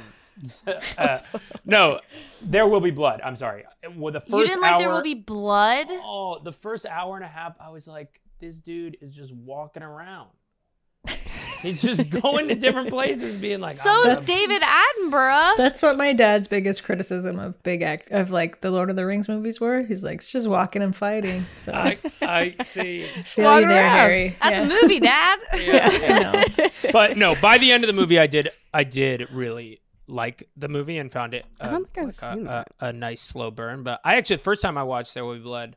uh, 0.97 1.19
no, 1.65 1.99
there 2.41 2.65
will 2.65 2.79
be 2.79 2.91
blood. 2.91 3.21
I'm 3.23 3.36
sorry. 3.38 3.63
Well, 3.95 4.11
the 4.11 4.21
first 4.21 4.32
you 4.32 4.45
didn't 4.47 4.61
like 4.61 4.73
hour, 4.73 4.79
there 4.79 4.89
will 4.89 5.01
be 5.03 5.13
blood. 5.13 5.88
Oh, 5.89 6.39
the 6.43 6.51
first 6.53 6.86
hour 6.86 7.15
and 7.15 7.23
a 7.23 7.27
half, 7.27 7.55
I 7.59 7.69
was 7.69 7.86
like, 7.88 8.19
this 8.39 8.55
dude 8.59 8.97
is 9.01 9.13
just 9.13 9.34
walking 9.36 9.84
around. 9.84 10.29
He's 11.62 11.82
just 11.82 12.09
going 12.22 12.47
to 12.49 12.55
different 12.55 12.89
places, 12.89 13.38
being 13.38 13.59
like, 13.59 13.74
So 13.74 14.05
is 14.07 14.26
David 14.26 14.62
Attenborough. 14.62 15.57
that's 15.57 15.82
what 15.82 15.97
my 15.97 16.14
dad's 16.14 16.47
biggest 16.47 16.84
criticism 16.84 17.39
of 17.39 17.62
big 17.64 17.82
act 17.82 18.12
of 18.12 18.32
like 18.32 18.62
the 18.62 18.72
lord 18.72 18.89
of 18.89 18.95
the 18.95 19.05
rings 19.05 19.28
movies 19.30 19.59
were 19.59 19.84
he's 19.84 20.03
like 20.03 20.16
it's 20.16 20.32
just 20.32 20.47
walking 20.47 20.82
and 20.82 20.95
fighting 20.95 21.45
so 21.57 21.72
I, 21.74 21.97
I 22.22 22.55
see. 22.64 23.03
feel 23.26 23.45
walk 23.45 23.62
you 23.62 23.68
there 23.68 23.84
around. 23.84 23.97
harry 23.97 24.36
That's 24.41 24.55
yeah. 24.70 24.78
a 24.78 24.82
movie, 24.82 24.99
Dad. 25.12 25.39
Yeah. 25.55 25.89
I 25.91 26.57
know. 26.64 26.70
but 26.91 27.18
no, 27.18 27.36
by 27.41 27.57
the 27.57 27.72
end 27.72 27.84
of 27.84 27.88
the 27.88 27.93
movie, 27.93 28.20
I 28.20 28.28
did, 28.28 28.49
I 28.74 28.84
did 28.84 29.30
really 29.32 29.80
like 30.07 30.49
the 30.57 30.68
movie 30.68 30.97
and 30.97 31.12
found 31.12 31.34
it. 31.34 31.45
Uh, 31.59 31.66
I 31.66 31.70
don't 31.72 31.93
think 31.93 31.97
I've 31.97 32.22
like 32.22 32.32
a, 32.32 32.36
seen 32.36 32.45
a- 32.47 32.49
that. 32.49 32.68
A, 32.80 32.93
nice 32.93 33.22
slow 33.22 33.51
burn. 33.51 33.84
But 33.84 34.01
I 34.03 34.16
actually, 34.16 34.38
first 34.38 34.62
time 34.62 34.78
I 34.78 34.84
watched 34.84 35.14
There 35.14 35.24
Will 35.26 35.36
Be 35.36 35.41
Blood, 35.41 35.76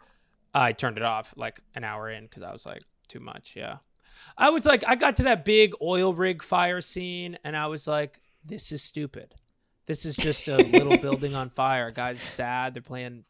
I 0.55 0.73
turned 0.73 0.97
it 0.97 1.03
off 1.03 1.35
like 1.37 1.61
an 1.75 1.85
hour 1.85 2.11
in 2.11 2.25
because 2.25 2.43
I 2.43 2.53
was 2.53 2.65
like, 2.67 2.83
too 3.09 3.21
much. 3.21 3.55
Yeah, 3.57 3.77
I 4.37 4.51
was 4.51 4.67
like, 4.67 4.83
I 4.87 4.95
got 4.97 5.17
to 5.17 5.25
that 5.25 5.45
big 5.45 5.75
oil 5.81 6.15
rig 6.15 6.43
fire 6.43 6.81
scene, 6.81 7.39
and 7.45 7.57
I 7.57 7.67
was 7.69 7.87
like, 7.87 8.21
this 8.47 8.73
is 8.73 8.83
stupid. 8.83 9.35
This 9.87 10.05
is 10.07 10.17
just 10.17 10.49
a 10.49 10.57
little 10.57 10.97
building 11.03 11.35
on 11.35 11.51
fire. 11.51 11.91
Guys 11.91 12.21
sad. 12.21 12.75
They're 12.75 12.83
playing 12.83 13.25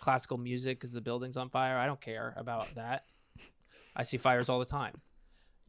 classical 0.00 0.38
music 0.38 0.78
because 0.80 0.92
the 0.92 1.00
building's 1.00 1.36
on 1.36 1.48
fire. 1.50 1.76
I 1.78 1.86
don't 1.86 2.00
care 2.00 2.34
about 2.36 2.74
that. 2.76 3.04
I 3.94 4.02
see 4.04 4.16
fires 4.16 4.48
all 4.48 4.58
the 4.58 4.64
time. 4.64 5.00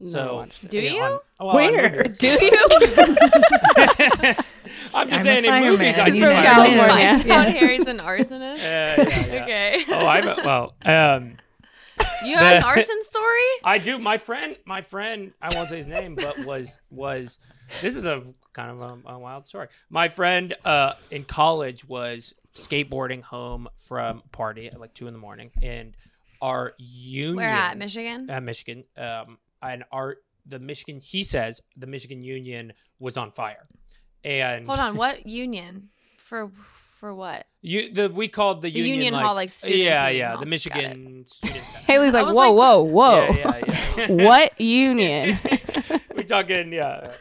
So 0.00 0.36
watched 0.36 0.64
it. 0.64 0.70
Do 0.70 0.78
you? 0.80 1.00
on- 1.00 1.20
well, 1.38 1.48
on 1.50 1.54
Where? 1.54 1.90
movies. 1.98 2.18
Do 2.18 2.26
you? 2.40 2.50
I'm 4.94 5.08
just 5.08 5.20
I'm 5.20 5.22
saying 5.24 5.44
in 5.44 5.50
fireman. 5.50 5.70
movies 5.72 5.98
I 5.98 6.06
You 6.06 6.12
see 6.14 6.20
fires. 6.20 6.46
California. 6.46 7.18
Find. 7.24 7.50
Harry's 7.50 7.86
an 7.86 7.98
arsonist. 7.98 8.58
Yeah, 8.58 8.96
yeah, 9.00 9.26
yeah. 9.26 9.42
Okay. 9.42 9.84
Oh, 9.88 10.06
I'm 10.06 10.28
a, 10.28 10.36
well. 10.44 10.74
Um, 10.84 11.36
You 12.24 12.36
have 12.36 12.58
an 12.58 12.64
arson 12.64 13.02
story? 13.02 13.40
I 13.64 13.78
do. 13.78 13.98
My 13.98 14.18
friend, 14.18 14.56
my 14.64 14.82
friend, 14.82 15.32
I 15.40 15.54
won't 15.54 15.68
say 15.68 15.78
his 15.78 15.86
name, 15.86 16.14
but 16.14 16.38
was 16.44 16.78
was. 16.90 17.38
This 17.80 17.96
is 17.96 18.04
a 18.04 18.22
kind 18.52 18.70
of 18.70 18.80
a, 18.80 19.12
a 19.14 19.18
wild 19.18 19.46
story. 19.46 19.68
My 19.90 20.08
friend 20.08 20.52
uh, 20.64 20.92
in 21.10 21.24
college 21.24 21.84
was 21.86 22.34
skateboarding 22.54 23.22
home 23.22 23.68
from 23.76 24.22
a 24.24 24.28
party 24.28 24.66
at 24.68 24.78
like 24.80 24.94
two 24.94 25.06
in 25.06 25.12
the 25.12 25.18
morning, 25.18 25.50
and 25.62 25.96
our 26.40 26.74
union 26.78 27.36
Where 27.36 27.48
at? 27.48 27.78
Michigan? 27.78 28.30
at 28.30 28.42
Michigan, 28.42 28.84
um, 28.96 29.38
and 29.62 29.84
our 29.92 30.16
the 30.46 30.58
Michigan. 30.58 31.00
He 31.00 31.24
says 31.24 31.60
the 31.76 31.86
Michigan 31.86 32.22
Union 32.22 32.72
was 32.98 33.16
on 33.16 33.30
fire, 33.32 33.66
and 34.24 34.66
Hold 34.66 34.78
on. 34.78 34.96
What 34.96 35.26
union? 35.26 35.88
For 36.18 36.50
for 37.00 37.14
what? 37.14 37.46
You 37.66 37.90
the 37.90 38.10
we 38.10 38.28
called 38.28 38.60
the, 38.60 38.70
The 38.70 38.78
union, 38.78 38.96
union 38.96 39.14
like, 39.14 39.24
hall, 39.24 39.34
like, 39.34 39.48
students' 39.48 39.78
yeah 39.78 40.08
union 40.08 40.18
yeah 40.18 40.30
hall. 40.32 40.40
the 40.40 40.46
Michigan 40.46 41.24
Student 41.24 41.64
Center. 41.66 41.84
Haley's 41.86 42.12
like, 42.12 42.26
whoa, 42.26 42.52
like- 42.52 42.54
whoa, 42.54 42.82
whoa. 42.82 43.28
Yeah, 43.32 43.60
yeah, 43.96 44.06
yeah. 44.06 44.24
what 44.26 44.60
union? 44.60 45.38
we 46.14 46.24
talking 46.24 46.74
yeah. 46.74 46.86
uh, 46.86 47.12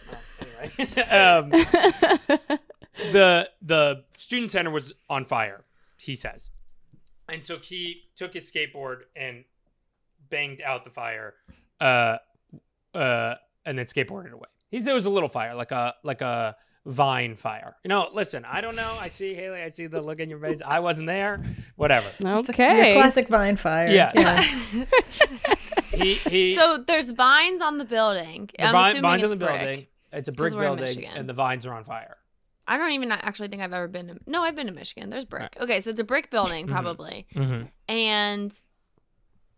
Anyway, 0.75 1.01
um, 1.09 1.49
the 3.13 3.49
the 3.61 4.03
student 4.17 4.51
center 4.51 4.69
was 4.69 4.91
on 5.09 5.23
fire. 5.23 5.63
He 5.97 6.15
says, 6.15 6.49
and 7.29 7.41
so 7.43 7.57
he 7.57 8.03
took 8.17 8.33
his 8.33 8.51
skateboard 8.51 9.03
and 9.15 9.45
banged 10.29 10.59
out 10.61 10.83
the 10.83 10.89
fire, 10.89 11.35
uh, 11.79 12.17
uh, 12.93 13.35
and 13.65 13.77
then 13.77 13.85
skateboarded 13.85 14.31
away. 14.31 14.47
He 14.71 14.79
said 14.79 14.89
it 14.91 14.95
was 14.95 15.05
a 15.05 15.09
little 15.09 15.29
fire, 15.29 15.55
like 15.55 15.71
a 15.71 15.95
like 16.03 16.19
a 16.19 16.57
Vine 16.85 17.35
fire. 17.37 17.75
You 17.83 17.87
know, 17.89 18.09
listen, 18.11 18.43
I 18.45 18.59
don't 18.59 18.75
know. 18.75 18.97
I 18.99 19.07
see 19.07 19.33
Haley. 19.33 19.61
I 19.61 19.69
see 19.69 19.87
the 19.87 20.01
look 20.01 20.19
in 20.19 20.29
your 20.29 20.39
face. 20.39 20.61
I 20.65 20.79
wasn't 20.81 21.07
there. 21.07 21.41
Whatever. 21.77 22.09
No, 22.19 22.39
it's 22.39 22.49
okay. 22.49 22.93
Your 22.93 23.01
classic 23.01 23.29
vine 23.29 23.55
fire. 23.55 23.87
Yeah. 23.87 24.43
He 25.93 26.15
he. 26.15 26.55
So 26.55 26.83
there's 26.85 27.11
vines 27.11 27.61
on 27.61 27.77
the 27.77 27.85
building. 27.85 28.49
the 28.57 28.65
I'm 28.65 28.71
vine, 28.71 29.01
vines 29.01 29.23
on 29.23 29.31
it's 29.31 29.39
the 29.39 29.45
brick. 29.45 29.59
building. 29.59 29.87
It's 30.11 30.27
a 30.27 30.31
brick 30.31 30.53
building, 30.53 31.05
and 31.05 31.29
the 31.29 31.33
vines 31.33 31.65
are 31.67 31.73
on 31.73 31.83
fire. 31.83 32.17
I 32.67 32.77
don't 32.77 32.91
even 32.93 33.11
actually 33.11 33.49
think 33.49 33.61
I've 33.61 33.73
ever 33.73 33.87
been 33.87 34.07
to. 34.07 34.17
No, 34.25 34.43
I've 34.43 34.55
been 34.55 34.65
to 34.67 34.73
Michigan. 34.73 35.09
There's 35.11 35.25
brick. 35.25 35.55
Okay, 35.61 35.81
so 35.81 35.91
it's 35.91 35.99
a 35.99 36.03
brick 36.03 36.31
building 36.31 36.65
probably, 36.67 37.27
Mm-hmm. 37.35 37.65
and 37.87 38.51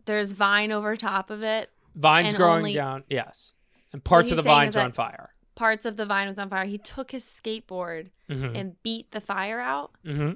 there's 0.06 0.32
vine 0.34 0.72
over 0.74 0.96
top 0.98 1.30
of 1.30 1.42
it. 1.44 1.70
Vines 1.96 2.34
growing 2.34 2.58
only- 2.58 2.74
down. 2.74 3.04
Yes, 3.10 3.54
and 3.94 4.04
parts 4.04 4.32
of 4.32 4.38
the 4.38 4.44
vines 4.44 4.76
are 4.76 4.82
on 4.82 4.92
fire. 4.92 5.30
Parts 5.56 5.86
of 5.86 5.98
the 5.98 6.06
vine 6.06 6.28
was 6.28 6.38
on 6.38 6.50
fire. 6.50 6.66
He 6.66 6.78
took 6.78 7.12
his 7.12 7.24
skateboard 7.24 8.10
Mm-hmm. 8.30 8.56
and 8.56 8.82
beat 8.84 9.12
the 9.12 9.22
fire 9.22 9.60
out. 9.60 9.92
Mm-hmm. 10.06 10.32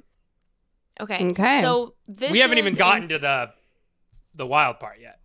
Okay. 1.02 1.26
Okay. 1.30 1.60
So 1.62 1.94
this 2.06 2.30
We 2.30 2.38
haven't 2.38 2.58
is 2.58 2.62
even 2.62 2.72
in- 2.74 2.78
gotten 2.78 3.08
to 3.08 3.18
the 3.18 3.50
the 4.34 4.46
wild 4.46 4.78
part 4.78 4.98
yet. 5.00 5.18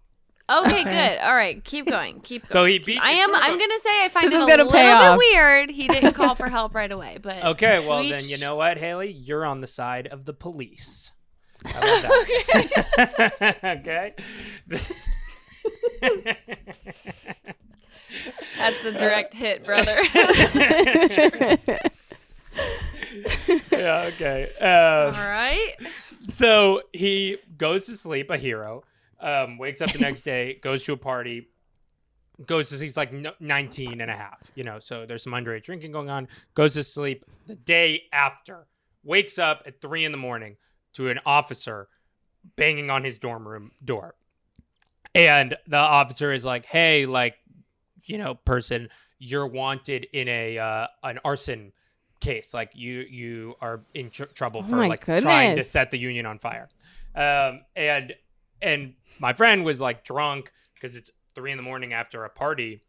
Okay, 0.49 0.81
Okay. 0.81 0.83
good. 0.83 1.19
All 1.25 1.35
right, 1.35 1.63
keep 1.63 1.87
going. 1.87 2.21
Keep 2.21 2.43
going. 2.43 2.51
So 2.51 2.65
he 2.65 2.77
beat. 2.79 2.99
I 3.01 3.11
am. 3.11 3.29
sort 3.31 3.43
I'm 3.43 3.57
gonna 3.59 3.79
say 3.83 4.05
I 4.05 4.09
find 4.11 4.25
This 4.27 4.33
it 4.33 4.37
is 4.37 4.43
a 4.43 4.47
gonna 4.47 4.63
little 4.63 4.71
pay 4.71 4.83
bit 4.83 4.93
off. 4.93 5.17
weird. 5.17 5.69
He 5.71 5.87
didn't 5.87 6.13
call 6.13 6.35
for 6.35 6.49
help 6.49 6.73
right 6.75 6.91
away, 6.91 7.17
but 7.21 7.43
Okay, 7.43 7.81
to 7.83 7.87
well 7.89 8.03
then 8.07 8.23
you 8.27 8.37
know 8.39 8.55
what, 8.55 8.77
Haley, 8.77 9.11
you're 9.11 9.45
on 9.45 9.61
the 9.61 9.67
side 9.67 10.07
of 10.07 10.25
the 10.25 10.33
police. 10.33 11.11
How 11.65 11.79
about 11.79 12.27
that? 12.27 13.57
okay. 13.79 14.13
That's 18.57 18.83
a 18.85 18.91
direct 18.91 19.33
hit, 19.33 19.63
brother. 19.65 19.95
yeah. 23.71 24.09
Okay. 24.13 24.49
All 24.61 24.67
Um, 25.09 25.13
right. 25.15 25.73
so 26.29 26.81
he 26.93 27.37
goes 27.57 27.85
to 27.85 27.95
sleep, 27.97 28.29
a 28.29 28.37
hero. 28.37 28.83
Um, 29.19 29.57
wakes 29.57 29.81
up 29.81 29.91
the 29.91 29.99
next 29.99 30.21
day, 30.23 30.59
goes 30.61 30.83
to 30.85 30.93
a 30.93 30.97
party, 30.97 31.47
goes 32.45 32.69
to 32.69 32.77
he's 32.77 32.97
like 32.97 33.11
no- 33.13 33.33
19 33.39 34.01
and 34.01 34.11
a 34.11 34.15
half, 34.15 34.51
you 34.55 34.63
know, 34.63 34.77
so 34.77 35.05
there's 35.05 35.23
some 35.23 35.33
underage 35.33 35.63
drinking 35.63 35.93
going 35.93 36.09
on, 36.09 36.27
goes 36.53 36.73
to 36.73 36.83
sleep 36.83 37.23
the 37.47 37.55
day 37.55 38.03
after, 38.11 38.67
wakes 39.03 39.39
up 39.39 39.63
at 39.65 39.81
three 39.81 40.03
in 40.05 40.11
the 40.11 40.17
morning 40.17 40.57
to 40.93 41.07
an 41.09 41.19
officer 41.25 41.87
banging 42.57 42.89
on 42.91 43.03
his 43.03 43.17
dorm 43.17 43.47
room 43.47 43.71
door. 43.83 44.15
And 45.15 45.55
the 45.65 45.77
officer 45.77 46.31
is 46.33 46.43
like, 46.43 46.65
hey, 46.65 47.05
like, 47.05 47.35
you 48.05 48.17
know, 48.17 48.35
person, 48.35 48.89
you're 49.19 49.47
wanted 49.47 50.07
in 50.13 50.27
a 50.27 50.57
uh, 50.57 50.87
an 51.03 51.19
arson 51.23 51.71
case. 52.19 52.53
Like 52.53 52.71
you 52.75 53.05
you 53.09 53.55
are 53.61 53.81
in 53.93 54.09
tr- 54.09 54.23
trouble 54.25 54.61
Oh 54.63 54.69
for 54.69 54.75
my 54.75 54.87
like 54.87 55.05
trying 55.05 55.55
to 55.55 55.63
set 55.63 55.89
the 55.89 55.97
union 55.97 56.25
on 56.25 56.39
fire. 56.39 56.69
Um, 57.15 57.61
and 57.75 58.13
and 58.61 58.93
my 59.19 59.33
friend 59.33 59.63
was 59.63 59.79
like 59.79 60.03
drunk 60.03 60.51
because 60.73 60.95
it's 60.95 61.11
three 61.33 61.51
in 61.51 61.57
the 61.57 61.63
morning 61.63 61.93
after 61.93 62.25
a 62.25 62.29
party, 62.29 62.81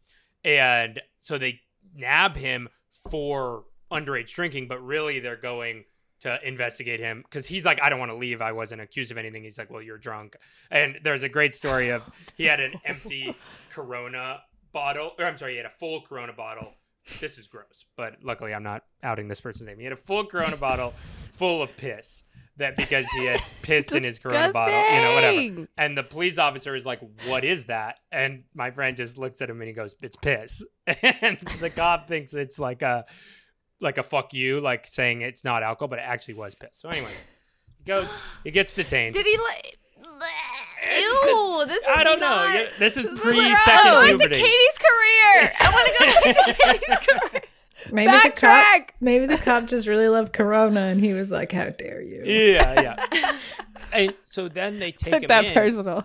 and 0.43 1.01
so 1.21 1.37
they 1.37 1.61
nab 1.95 2.35
him 2.35 2.69
for 3.09 3.65
underage 3.91 4.33
drinking, 4.33 4.67
but 4.67 4.83
really 4.83 5.19
they're 5.19 5.35
going 5.37 5.85
to 6.19 6.47
investigate 6.47 6.99
him 6.99 7.21
because 7.23 7.45
he's 7.45 7.63
like, 7.63 7.81
I 7.81 7.89
don't 7.89 7.99
want 7.99 8.11
to 8.11 8.17
leave. 8.17 8.41
I 8.41 8.51
wasn't 8.51 8.81
accused 8.81 9.11
of 9.11 9.17
anything. 9.17 9.43
He's 9.43 9.57
like, 9.57 9.69
Well, 9.69 9.81
you're 9.81 9.97
drunk. 9.97 10.35
And 10.71 10.99
there's 11.03 11.23
a 11.23 11.29
great 11.29 11.53
story 11.53 11.89
of 11.89 12.03
he 12.35 12.45
had 12.45 12.59
an 12.59 12.73
empty 12.85 13.35
Corona 13.69 14.41
bottle, 14.77 15.13
or 15.17 15.25
I'm 15.25 15.37
sorry, 15.39 15.53
he 15.53 15.57
had 15.57 15.65
a 15.65 15.71
full 15.71 16.01
Corona 16.01 16.33
bottle. 16.33 16.75
This 17.19 17.39
is 17.39 17.47
gross, 17.47 17.85
but 17.95 18.17
luckily 18.21 18.53
I'm 18.53 18.61
not 18.61 18.83
outing 19.01 19.27
this 19.27 19.41
person's 19.41 19.67
name. 19.67 19.79
He 19.79 19.85
had 19.85 19.93
a 19.93 19.97
full 19.97 20.23
Corona 20.23 20.55
bottle 20.55 20.91
full 21.31 21.63
of 21.63 21.75
piss. 21.77 22.23
That 22.57 22.75
because 22.75 23.05
he 23.11 23.25
had 23.25 23.39
pissed 23.61 23.91
in 23.91 24.03
his 24.03 24.17
Corona 24.17 24.51
bottle, 24.51 24.73
you 24.73 25.01
know, 25.01 25.13
whatever. 25.13 25.67
And 25.77 25.95
the 25.95 26.03
police 26.03 26.39
officer 26.39 26.75
is 26.75 26.87
like, 26.87 26.99
"What 27.27 27.45
is 27.45 27.65
that?" 27.65 27.99
And 28.11 28.45
my 28.55 28.71
friend 28.71 28.97
just 28.97 29.19
looks 29.19 29.43
at 29.43 29.49
him 29.49 29.61
and 29.61 29.67
he 29.67 29.73
goes, 29.73 29.95
"It's 30.01 30.15
piss." 30.15 30.63
And 31.21 31.37
the 31.59 31.69
cop 31.69 32.07
thinks 32.07 32.33
it's 32.33 32.57
like 32.57 32.81
a 32.81 33.05
like 33.79 33.99
a 33.99 34.03
fuck 34.03 34.33
you, 34.33 34.59
like 34.59 34.87
saying 34.87 35.21
it's 35.21 35.43
not 35.43 35.61
alcohol, 35.61 35.87
but 35.87 35.99
it 35.99 36.05
actually 36.05 36.33
was 36.33 36.55
piss. 36.55 36.79
So 36.79 36.89
anyway, 36.89 37.11
he 37.77 37.83
goes, 37.83 38.07
he 38.43 38.49
gets 38.49 38.73
detained. 38.73 39.13
Did 39.13 39.27
he 39.27 39.37
like? 39.37 39.77
It's 40.89 41.13
just- 41.25 41.27
Ew, 41.27 41.65
this 41.67 41.77
is 41.83 41.89
I 41.89 42.03
don't 42.03 42.19
not- 42.19 42.49
know. 42.53 42.59
Yeah, 42.59 42.67
This 42.79 42.97
is 42.97 43.05
this 43.05 43.13
is 43.13 43.19
pre 43.19 43.33
gross. 43.35 43.63
second 43.65 43.91
Go 43.91 44.01
back 44.01 44.11
to 44.11 44.17
puberty. 44.17 44.35
Katie's 44.35 44.77
career. 44.77 45.51
I 45.59 45.71
want 45.73 45.87
to 45.87 45.93
go 45.99 46.05
back 46.05 46.47
to 46.47 46.53
Katie's 46.63 47.07
career. 47.07 47.41
Maybe 47.91 48.11
the 48.11 48.31
cop. 48.35 48.65
Backtrack. 48.65 48.89
Maybe 48.99 49.25
the 49.27 49.37
cop 49.37 49.65
just 49.65 49.87
really 49.87 50.07
loved 50.09 50.33
Corona, 50.33 50.81
and 50.81 50.99
he 50.99 51.13
was 51.13 51.31
like, 51.31 51.51
"How 51.51 51.69
dare 51.69 52.01
you?" 52.01 52.23
Yeah, 52.25 52.81
yeah. 53.13 53.37
and 53.93 54.13
so 54.23 54.47
then 54.49 54.79
they 54.79 54.91
take 54.91 55.13
Took 55.13 55.23
him 55.23 55.27
that 55.27 55.45
in, 55.45 55.53
personal. 55.53 56.03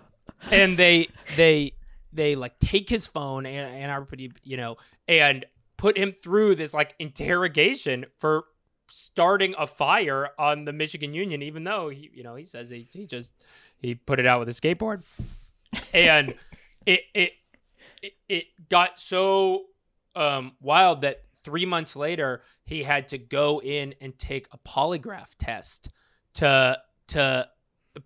and 0.53 0.77
they 0.77 1.09
they 1.37 1.73
they 2.13 2.35
like 2.37 2.59
take 2.59 2.89
his 2.91 3.07
phone 3.07 3.47
and 3.47 3.75
and 3.75 3.91
are 3.91 4.05
pretty 4.05 4.31
you 4.45 4.57
know 4.59 4.77
and 5.09 5.47
put 5.79 5.97
him 5.97 6.13
through 6.13 6.55
this 6.57 6.75
like 6.75 6.95
interrogation 6.99 8.05
for 8.19 8.45
starting 8.89 9.55
a 9.59 9.67
fire 9.67 10.29
on 10.39 10.67
the 10.67 10.73
Michigan 10.73 11.15
Union, 11.15 11.43
even 11.43 11.65
though 11.65 11.89
he 11.89 12.11
you 12.13 12.23
know 12.23 12.35
he 12.37 12.45
says 12.45 12.69
he, 12.71 12.87
he 12.93 13.07
just 13.07 13.33
he 13.83 13.95
put 13.95 14.19
it 14.19 14.27
out 14.27 14.39
with 14.39 14.49
a 14.49 14.53
skateboard, 14.53 15.03
and 15.93 16.35
it 16.87 17.01
it 17.13 17.33
it, 18.03 18.13
it 18.29 18.45
got 18.69 18.99
so 18.99 19.65
um, 20.15 20.53
wild 20.61 21.03
that 21.03 21.23
three 21.43 21.67
months 21.67 21.97
later 21.97 22.43
he 22.65 22.83
had 22.83 23.09
to 23.09 23.19
go 23.19 23.61
in 23.61 23.95
and 24.01 24.19
take 24.19 24.47
a 24.53 24.59
polygraph 24.59 25.31
test 25.39 25.91
to 26.35 26.79
to 27.09 27.49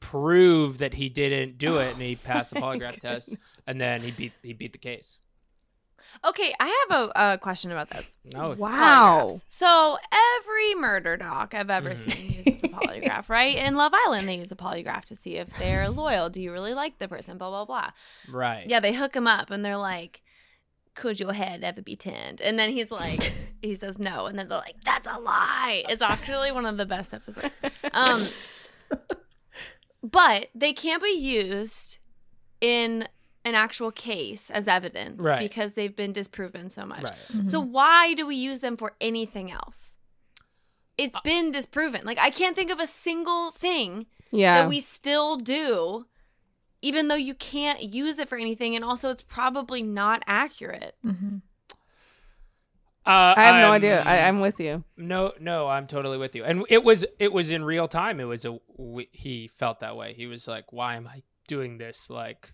prove 0.01 0.79
that 0.79 0.95
he 0.95 1.09
didn't 1.09 1.59
do 1.59 1.79
it. 1.79 1.93
And 1.93 2.03
he 2.03 2.16
passed 2.16 2.53
the 2.53 2.61
polygraph 2.61 2.99
test 2.99 3.35
and 3.66 3.81
then 3.81 4.01
he 4.01 4.11
beat 4.11 4.33
he 4.43 4.53
beat 4.53 4.72
the 4.72 4.79
case 4.79 5.18
Okay, 6.25 6.55
I 6.59 6.87
have 6.89 6.99
a, 7.17 7.33
a 7.35 7.39
question 7.39 7.71
about 7.73 7.91
this. 7.91 8.07
no 8.25 8.55
Wow. 8.59 9.29
Polygraphs. 9.29 9.43
So 9.49 9.99
every 10.41 10.75
murder 10.75 11.17
doc 11.17 11.55
I've 11.55 11.71
ever 11.71 11.91
Mhm. 11.91 11.99
seen 11.99 12.31
uses 12.31 12.62
a 12.62 12.69
polygraph, 12.69 13.29
right? 13.29 13.57
In 13.57 13.75
Love 13.77 13.93
Island, 14.07 14.29
they 14.29 14.37
use 14.39 14.51
a 14.53 14.57
polygraph 14.57 15.05
to 15.07 15.17
see 15.17 15.37
if 15.37 15.49
they're 15.59 15.89
loyal. 16.03 16.31
Do 16.31 16.41
you 16.41 16.53
really 16.53 16.75
like 16.75 16.99
the 16.99 17.09
person? 17.09 17.39
Blah 17.39 17.51
blah 17.51 17.64
blah. 17.64 17.91
right 18.29 18.64
Yeah, 18.69 18.81
they 18.81 18.93
hook 18.95 19.14
him 19.14 19.27
up 19.27 19.51
and 19.51 19.64
they're 19.64 19.77
like, 19.77 20.23
"Could 20.95 21.21
your 21.21 21.33
head 21.33 21.62
ever 21.64 21.83
be 21.83 21.97
tanned?" 21.97 22.41
And 22.41 22.59
then 22.59 22.71
he's 22.73 22.91
like, 22.91 23.33
he 23.62 23.75
says 23.75 23.99
no, 23.99 24.27
and 24.27 24.39
then 24.39 24.49
they're 24.49 24.59
like, 24.59 24.77
"That's 24.85 25.07
a 25.09 25.19
lie." 25.19 25.85
It's 25.89 26.03
actually 26.03 26.51
one 26.53 26.67
of 26.67 26.77
the 26.77 26.87
best 26.87 27.12
episodes. 27.14 27.51
Um, 27.93 28.27
but 30.03 30.49
they 30.55 30.73
can't 30.73 31.03
be 31.03 31.11
used 31.19 31.99
in 32.61 33.07
an 33.47 33.55
actual 33.55 33.90
case 33.90 34.51
as 34.51 34.66
evidence 34.68 35.20
Right. 35.20 35.40
because 35.49 35.72
they've 35.72 35.94
been 35.97 36.12
disproven 36.12 36.68
so 36.70 36.84
much. 36.84 37.05
right 37.05 37.47
So 37.51 37.61
why 37.61 38.14
do 38.14 38.26
we 38.26 38.36
use 38.36 38.61
them 38.61 38.76
for 38.76 38.94
anything 39.01 39.51
else? 39.51 39.94
It's 40.99 41.14
Uh, 41.14 41.20
been 41.24 41.53
disproven. 41.53 42.03
Like 42.05 42.18
I 42.18 42.30
can't 42.30 42.57
think 42.57 42.70
of 42.70 42.80
a 42.80 42.86
single 42.86 43.51
thing 43.53 44.07
Yeah. 44.30 44.62
that 44.62 44.68
we 44.68 44.80
still 44.80 45.36
do, 45.36 46.07
even 46.82 47.09
though 47.09 47.14
you 47.28 47.34
can't 47.34 47.82
use 47.82 48.18
it 48.18 48.28
for 48.28 48.36
anything, 48.38 48.74
and 48.76 48.84
also 48.84 49.11
it's 49.11 49.22
probably 49.22 49.82
not 49.82 50.22
accurate. 50.26 50.97
Mhm. 51.05 51.42
uh, 53.07 53.34
I 53.36 53.42
have 53.44 53.55
no 53.57 53.66
I'm- 53.66 53.72
idea. 53.74 54.03
I, 54.03 54.26
I'm 54.26 54.40
with 54.40 54.59
you. 54.59 54.82
no 54.97 55.32
no 55.38 55.68
i'm 55.68 55.86
totally 55.86 56.18
with 56.18 56.34
you 56.34 56.42
and 56.44 56.64
it 56.68 56.82
was 56.82 57.07
it 57.20 57.32
was 57.32 57.51
in 57.53 57.62
real 57.64 57.86
time 57.86 58.18
it 58.18 58.24
was 58.24 58.44
a 58.44 58.59
we, 58.76 59.09
he 59.12 59.47
felt 59.47 59.78
that 59.80 59.97
way 59.97 60.12
he 60.14 60.26
was 60.26 60.49
like 60.49 60.72
why 60.72 60.97
am 60.97 61.07
i 61.07 61.22
doing 61.47 61.78
this 61.78 62.11
like 62.11 62.53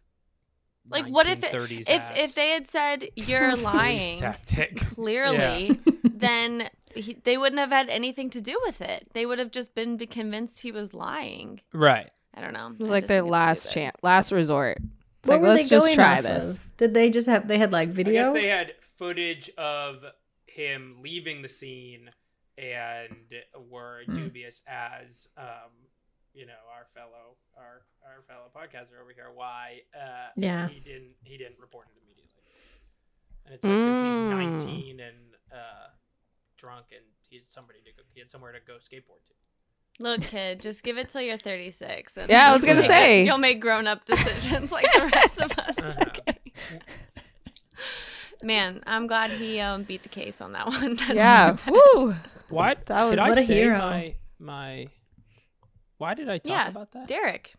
Like, 0.90 1.06
what 1.06 1.26
if 1.26 1.42
it- 1.44 1.52
1930s 1.52 1.84
If 1.88 2.16
if 2.16 2.34
they 2.34 2.50
had 2.50 2.68
said 2.68 3.08
you're 3.16 3.56
lying 3.74 4.18
tactic 4.18 4.76
clearly, 4.94 5.80
then 6.04 6.68
he, 6.94 7.14
they 7.24 7.38
wouldn't 7.38 7.60
have 7.60 7.70
had 7.70 7.88
anything 7.88 8.28
to 8.30 8.40
do 8.40 8.60
with 8.66 8.80
it. 8.80 9.08
They 9.14 9.24
would 9.24 9.38
have 9.38 9.50
just 9.50 9.74
been 9.74 9.96
convinced 9.98 10.60
he 10.60 10.72
was 10.72 10.92
lying. 10.92 11.60
right 11.72 12.10
I 12.34 12.40
don't 12.40 12.52
know. 12.54 12.68
It 12.72 12.78
was 12.80 12.88
I 12.90 12.92
like 12.94 13.02
just 13.04 13.08
their 13.08 13.22
last 13.22 13.70
chance, 13.70 13.96
last 14.02 14.32
resort. 14.32 14.78
It's 15.20 15.28
What 15.28 15.34
like, 15.34 15.40
were 15.42 15.48
let's 15.48 15.62
they 15.64 15.68
just 15.68 15.84
going 15.86 15.94
try 15.94 16.16
off 16.16 16.22
this. 16.22 16.44
of? 16.44 16.64
Did 16.78 16.94
they 16.94 17.10
just 17.10 17.28
have? 17.28 17.46
They 17.46 17.58
had 17.58 17.72
like 17.72 17.90
video? 17.90 18.20
I 18.20 18.24
guess 18.24 18.42
they 18.42 18.48
had 18.48 18.74
footage 18.96 19.50
of 19.58 20.04
him 20.46 20.96
leaving 21.02 21.42
the 21.42 21.48
scene 21.48 22.10
and 22.58 23.34
were 23.70 24.02
Hmm. 24.06 24.14
dubious 24.14 24.62
as 24.66 25.28
um, 25.36 25.70
you 26.34 26.46
know 26.46 26.60
our 26.74 26.86
fellow 26.94 27.36
our 27.56 27.82
our 28.06 28.22
fellow 28.28 28.48
podcaster 28.54 29.00
over 29.00 29.12
here 29.14 29.30
why 29.34 29.80
uh, 29.94 30.28
Yeah. 30.36 30.68
he 30.68 30.80
didn't 30.80 31.14
he 31.24 31.36
didn't 31.36 31.58
report 31.60 31.88
it 31.94 32.00
immediately 32.02 32.42
and 33.44 33.54
it's 33.54 33.64
like 33.64 33.72
'cause 33.72 34.00
Mm. 34.00 34.60
he's 34.60 34.64
19 34.64 35.00
and 35.00 35.16
uh, 35.52 35.88
drunk 36.56 36.86
and 36.92 37.04
he's 37.28 37.42
somebody 37.48 37.80
to 37.80 37.92
go 37.92 38.02
he 38.14 38.20
had 38.20 38.30
somewhere 38.30 38.52
to 38.52 38.60
go 38.66 38.74
skateboard 38.74 39.24
to 39.26 39.32
Look, 40.00 40.22
kid, 40.22 40.62
just 40.62 40.82
give 40.82 40.96
it 40.96 41.10
till 41.10 41.20
you're 41.20 41.36
36. 41.36 42.16
And 42.16 42.30
Yeah, 42.30 42.48
I 42.50 42.56
was 42.56 42.64
gonna 42.64 42.80
say. 42.80 42.88
make- 43.20 43.26
you'll 43.26 43.36
make 43.36 43.60
grown 43.60 43.86
up 43.86 44.06
decisions 44.06 44.72
like 44.72 44.86
the 44.94 45.10
rest 45.14 45.38
of 45.38 45.52
us. 45.58 45.78
Uh-huh. 45.78 46.04
Okay. 46.06 46.38
Man, 48.42 48.82
I'm 48.86 49.06
glad 49.06 49.30
he 49.32 49.60
um, 49.60 49.82
beat 49.84 50.02
the 50.02 50.08
case 50.08 50.40
on 50.40 50.52
that 50.52 50.66
one. 50.66 50.96
That's 50.96 51.12
Yeah. 51.14 51.56
Woo. 51.68 52.16
What? 52.48 52.86
That 52.86 53.02
was- 53.04 53.12
did 53.12 53.18
I 53.18 53.28
What 53.28 53.38
a 53.38 53.42
say 53.44 53.54
hero. 53.54 53.78
my 53.78 54.14
my? 54.38 54.86
Why 56.02 56.14
did 56.14 56.28
I 56.28 56.38
talk 56.38 56.50
Yeah, 56.50 56.66
about 56.66 56.90
that? 56.94 57.06
Derrick. 57.06 57.54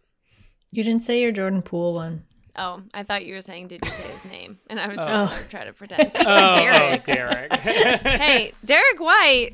You 0.71 0.83
didn't 0.83 1.01
say 1.01 1.21
your 1.21 1.31
Jordan 1.31 1.61
Poole 1.61 1.93
one. 1.93 2.25
Oh, 2.57 2.81
I 2.93 3.03
thought 3.03 3.25
you 3.25 3.35
were 3.35 3.41
saying, 3.41 3.69
did 3.69 3.79
you 3.85 3.89
say 3.89 4.03
his 4.03 4.25
name? 4.29 4.59
And 4.69 4.81
I 4.81 4.87
was 4.87 4.97
just 4.97 5.09
Oh. 5.09 5.27
gonna 5.27 5.47
try 5.49 5.63
to 5.63 5.71
pretend. 5.71 6.11
Oh, 6.15 6.23
oh, 6.25 6.55
Derrick. 6.55 7.05
Derrick. 7.05 7.53
hey, 7.53 8.51
Derrick 8.65 8.99
White. 8.99 9.51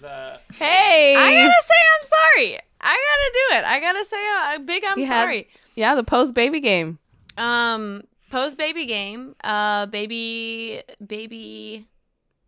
The- 0.00 0.40
Hey. 0.54 1.14
I 1.14 1.30
gotta 1.30 1.62
say 1.68 1.74
I'm 1.94 2.08
sorry. 2.08 2.58
I 2.80 2.94
gotta 2.94 3.32
do 3.34 3.58
it. 3.58 3.64
I 3.66 3.80
gotta 3.80 4.04
say 4.06 4.16
a, 4.16 4.56
a 4.56 4.64
big 4.64 4.82
I'm 4.88 4.96
He 4.98 5.04
had- 5.04 5.24
sorry. 5.24 5.48
yeah, 5.74 5.94
the 5.94 6.02
post 6.02 6.32
baby 6.32 6.60
game. 6.60 6.98
Um, 7.36 8.02
post 8.30 8.56
baby 8.56 8.86
game. 8.86 9.36
Uh, 9.44 9.84
baby, 9.86 10.80
baby. 11.06 11.86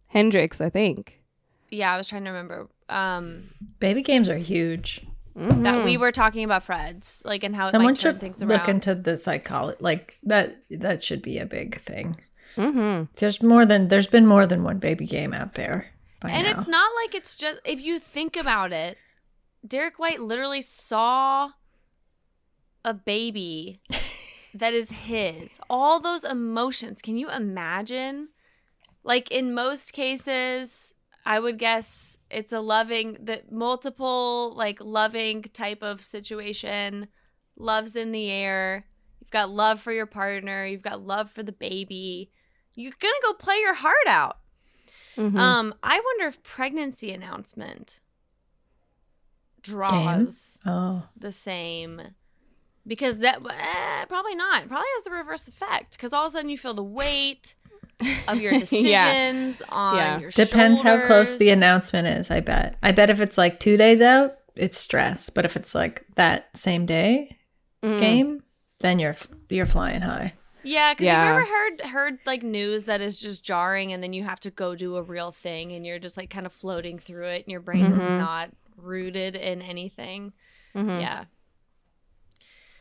Hendrix, 0.07 0.63
I 0.63 0.71
think. 0.71 1.21
Yeah, 1.71 1.93
I 1.93 1.99
was 1.99 2.09
trying 2.09 2.25
to 2.25 2.31
remember. 2.31 2.69
Um, 2.89 3.51
Baby 3.81 4.01
games 4.03 4.31
are 4.31 4.39
huge. 4.39 5.03
That 5.37 5.85
we 5.85 5.97
were 5.97 6.13
talking 6.13 6.45
about 6.45 6.63
Fred's, 6.63 7.21
like, 7.25 7.43
and 7.43 7.57
how 7.57 7.69
Someone 7.71 7.95
it 7.95 8.05
might 8.05 8.21
turn 8.21 8.35
should 8.39 8.49
look 8.49 8.69
into 8.69 8.95
the 8.95 9.17
psychology. 9.17 9.79
Like 9.81 10.19
that. 10.23 10.59
That 10.71 11.03
should 11.03 11.23
be 11.23 11.39
a 11.39 11.47
big 11.47 11.81
thing. 11.81 12.21
Mm-hmm. 12.57 13.13
There's 13.17 13.43
more 13.43 13.67
than 13.67 13.89
there's 13.89 14.07
been 14.07 14.27
more 14.27 14.47
than 14.47 14.63
one 14.63 14.79
baby 14.79 15.07
game 15.07 15.35
out 15.35 15.55
there. 15.55 15.91
And 16.23 16.45
now. 16.45 16.51
it's 16.51 16.69
not 16.69 16.91
like 17.03 17.15
it's 17.15 17.37
just 17.37 17.61
if 17.65 17.81
you 17.81 17.99
think 17.99 18.37
about 18.37 18.73
it, 18.73 18.97
Derrick 19.67 19.99
White 19.99 20.21
literally 20.21 20.63
saw 20.63 21.51
a 22.85 22.95
baby 22.95 23.81
that 24.55 24.73
is 24.73 24.91
his. 24.91 25.51
All 25.69 26.01
those 26.01 26.25
emotions. 26.25 27.01
Can 27.03 27.17
you 27.17 27.31
imagine? 27.31 28.29
Like 29.03 29.31
in 29.31 29.53
most 29.53 29.93
cases, 29.93 30.95
I 31.27 31.41
would 31.41 31.59
guess 31.59 32.14
it's 32.35 32.53
a 32.53 32.61
loving 32.61 33.17
that 33.21 33.51
multiple 33.53 34.55
like 34.57 34.79
loving 34.81 35.43
type 35.43 35.83
of 35.83 36.03
situation. 36.05 37.09
Love's 37.57 37.95
in 37.97 38.13
the 38.13 38.31
air. 38.31 38.87
You've 39.21 39.31
got 39.31 39.51
love 39.51 39.81
for 39.81 39.93
your 39.93 40.07
partner, 40.07 40.67
you've 40.67 40.83
got 40.83 41.01
love 41.07 41.31
for 41.31 41.43
the 41.43 41.53
baby. 41.53 42.31
You're 42.75 42.93
going 43.01 43.15
to 43.15 43.27
go 43.27 43.35
play 43.35 43.57
your 43.61 43.75
heart 43.75 44.07
out. 44.07 44.39
Mhm. 45.17 45.39
Um, 45.39 45.75
I 45.83 46.01
wonder 46.01 46.27
if 46.27 46.43
pregnancy 46.43 47.13
announcement 47.13 48.01
draws 49.63 50.59
Oh, 50.67 51.05
the 51.17 51.33
same 51.33 52.15
because 52.87 53.19
that 53.19 53.41
eh, 53.49 54.05
probably 54.07 54.35
not. 54.35 54.69
Probably 54.69 54.87
has 54.97 55.05
the 55.05 55.11
reverse 55.11 55.47
effect 55.49 55.93
because 55.93 56.13
all 56.13 56.27
of 56.27 56.33
a 56.33 56.37
sudden 56.37 56.51
you 56.51 56.59
feel 56.59 56.75
the 56.75 56.83
weight 56.83 57.55
of 58.29 58.41
your 58.41 58.53
Yeah. 58.55 58.59
decisions 58.61 59.63
on 59.69 59.97
Yeah. 59.97 60.19
your 60.21 60.31
depends 60.31 60.81
how 60.81 61.05
close 61.07 61.37
the 61.37 61.51
announcement 61.51 62.07
is. 62.09 62.31
I 62.31 62.41
bet. 62.41 62.77
I 62.83 62.93
bet 62.93 63.11
if 63.11 63.21
it's 63.21 63.39
like 63.39 63.61
two 63.61 63.77
days 63.77 64.01
out, 64.03 64.37
it's 64.57 64.79
stress. 64.79 65.31
But 65.31 65.45
if 65.45 65.57
it's 65.57 65.75
like 65.75 66.05
that 66.17 66.49
same 66.57 66.87
day 66.87 67.39
Mm. 67.83 68.01
game, 68.01 68.43
then 68.81 68.99
you're 68.99 69.17
you're 69.51 69.67
flying 69.67 70.01
high. 70.01 70.33
Yeah, 70.63 70.95
because 70.95 71.05
Yeah. 71.05 71.23
you've 71.23 71.37
ever 71.37 71.45
heard 71.45 71.81
heard 71.83 72.19
like 72.25 72.43
news 72.43 72.87
that 72.87 73.03
is 73.03 73.21
just 73.21 73.45
jarring, 73.45 73.93
and 73.93 74.03
then 74.03 74.15
you 74.15 74.25
have 74.25 74.41
to 74.41 74.51
go 74.51 74.75
do 74.75 74.97
a 74.97 75.03
real 75.03 75.33
thing, 75.33 75.73
and 75.73 75.85
you're 75.85 75.99
just 75.99 76.17
like 76.17 76.31
kind 76.31 76.47
of 76.47 76.53
floating 76.55 76.99
through 76.99 77.27
it, 77.29 77.45
and 77.45 77.53
your 77.53 77.61
brain 77.61 77.85
is 77.93 78.01
Mhm. 78.01 78.19
not 78.19 78.51
rooted 78.79 79.37
in 79.37 79.61
anything. 79.61 80.33
Mhm. 80.75 81.01
Yeah, 81.03 81.25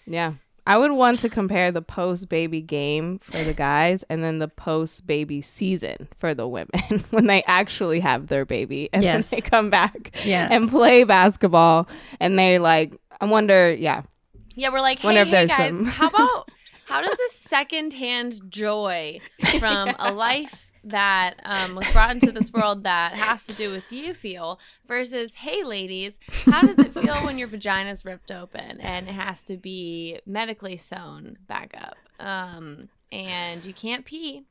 Yeah. 0.06 0.34
I 0.66 0.78
would 0.78 0.92
want 0.94 1.20
to 1.22 1.30
compare 1.30 1.72
the 1.72 1.82
post 1.82 2.30
baby 2.30 2.62
game 2.62 3.20
for 3.20 3.44
the 3.44 3.54
guys 3.54 4.04
and 4.10 4.24
then 4.24 4.40
the 4.40 4.48
post 4.48 5.06
baby 5.06 5.42
season 5.42 6.08
for 6.20 6.34
the 6.34 6.48
women 6.48 7.04
when 7.10 7.28
they 7.28 7.44
actually 7.44 8.00
have 8.00 8.28
their 8.28 8.46
baby 8.46 8.90
and 8.94 9.04
Yes. 9.04 9.30
then 9.30 9.38
they 9.38 9.42
come 9.50 9.70
back 9.70 10.16
Yeah. 10.26 10.48
and 10.50 10.70
play 10.70 11.04
basketball 11.04 11.88
and 12.20 12.40
they 12.40 12.60
like 12.60 12.94
I 13.20 13.26
wonder 13.26 13.74
yeah 13.74 14.04
yeah. 14.56 14.70
We're 14.70 14.82
like, 14.82 15.00
hey, 15.00 15.08
Wonder 15.08 15.22
if 15.22 15.28
hey 15.28 15.32
there's 15.32 15.50
guys, 15.50 15.70
some- 15.72 15.86
how 15.86 16.08
about 16.08 16.50
how 16.86 17.02
does 17.02 17.18
this 17.18 17.34
secondhand 17.34 18.40
joy 18.50 19.20
from 19.60 19.94
a 20.00 20.14
life 20.14 20.70
that 20.84 21.36
um, 21.44 21.76
was 21.76 21.90
brought 21.92 22.12
into 22.12 22.32
this 22.32 22.52
world 22.52 22.84
that 22.84 23.14
has 23.14 23.46
to 23.46 23.54
do 23.54 23.72
with 23.72 23.92
you 23.92 24.14
feel 24.14 24.60
versus 24.88 25.34
hey 25.36 25.64
ladies 25.64 26.18
how 26.46 26.62
does 26.62 26.78
it 26.78 26.94
feel 26.94 27.16
when 27.26 27.38
your 27.38 27.48
vagina's 27.48 28.04
ripped 28.04 28.32
open 28.32 28.82
and 28.82 29.08
it 29.08 29.14
has 29.14 29.44
to 29.44 29.56
be 29.58 30.20
medically 30.26 30.76
sewn 30.78 31.38
back 31.48 31.74
up? 31.80 31.96
Um, 32.20 32.90
and 33.12 33.66
you 33.66 33.74
can't 33.74 34.04
pee 34.04 34.44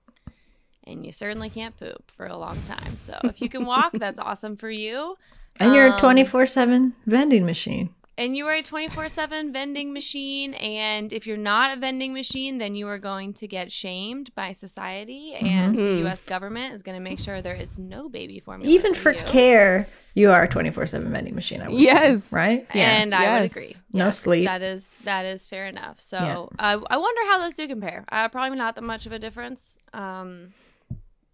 and 0.84 1.04
you 1.04 1.12
certainly 1.12 1.50
can't 1.50 1.78
poop 1.78 2.10
for 2.16 2.26
a 2.26 2.36
long 2.36 2.58
time. 2.62 2.96
So 2.96 3.18
if 3.24 3.40
you 3.42 3.48
can 3.48 3.64
walk 3.64 3.92
that's 3.92 4.18
awesome 4.18 4.56
for 4.56 4.70
you. 4.70 5.16
And 5.60 5.74
you're 5.74 5.88
Um, 5.88 5.94
a 5.96 6.00
twenty 6.00 6.24
four 6.24 6.46
seven 6.46 6.94
vending 7.06 7.44
machine. 7.44 7.94
And 8.22 8.36
you 8.36 8.46
are 8.46 8.54
a 8.54 8.62
24-7 8.62 9.52
vending 9.52 9.92
machine 9.92 10.54
and 10.54 11.12
if 11.12 11.26
you're 11.26 11.36
not 11.54 11.76
a 11.76 11.80
vending 11.80 12.12
machine 12.14 12.58
then 12.58 12.74
you 12.74 12.86
are 12.88 12.98
going 12.98 13.32
to 13.34 13.46
get 13.48 13.72
shamed 13.72 14.32
by 14.34 14.52
society 14.52 15.34
and 15.34 15.74
Mhm. 15.76 16.02
the 16.02 16.08
us 16.10 16.22
government 16.24 16.74
is 16.74 16.82
going 16.82 16.96
to 16.96 17.02
make 17.10 17.18
sure 17.18 17.42
there 17.42 17.54
is 17.66 17.78
no 17.78 18.08
baby 18.08 18.38
formula 18.40 18.70
Even 18.72 18.94
for 18.94 19.12
you. 19.12 19.24
care, 19.26 19.88
you 20.14 20.30
are 20.30 20.42
a 20.44 20.48
twenty 20.48 20.70
four 20.70 20.86
seven 20.86 21.10
vending 21.10 21.34
machine. 21.34 21.60
I 21.62 21.68
would 21.68 21.80
Yes. 21.80 22.24
say, 22.24 22.36
right? 22.36 22.66
Yeah. 22.74 22.90
and 22.92 23.14
i 23.14 23.32
would 23.34 23.50
agree 23.50 23.74
No 23.92 24.06
Yes, 24.06 24.18
sleep. 24.18 24.44
that 24.44 24.62
is 24.62 24.82
that 25.04 25.24
is 25.26 25.46
fair 25.52 25.66
enough 25.66 25.98
so 26.00 26.18
Yeah. 26.18 26.46
I 26.58 26.72
I 26.94 26.96
wonder 27.06 27.22
how 27.30 27.36
those 27.42 27.54
do 27.54 27.66
compare 27.66 28.04
uh, 28.12 28.28
probably 28.28 28.58
not 28.58 28.74
that 28.76 28.84
much 28.92 29.06
of 29.06 29.12
a 29.12 29.18
difference 29.18 29.62
um 29.92 30.52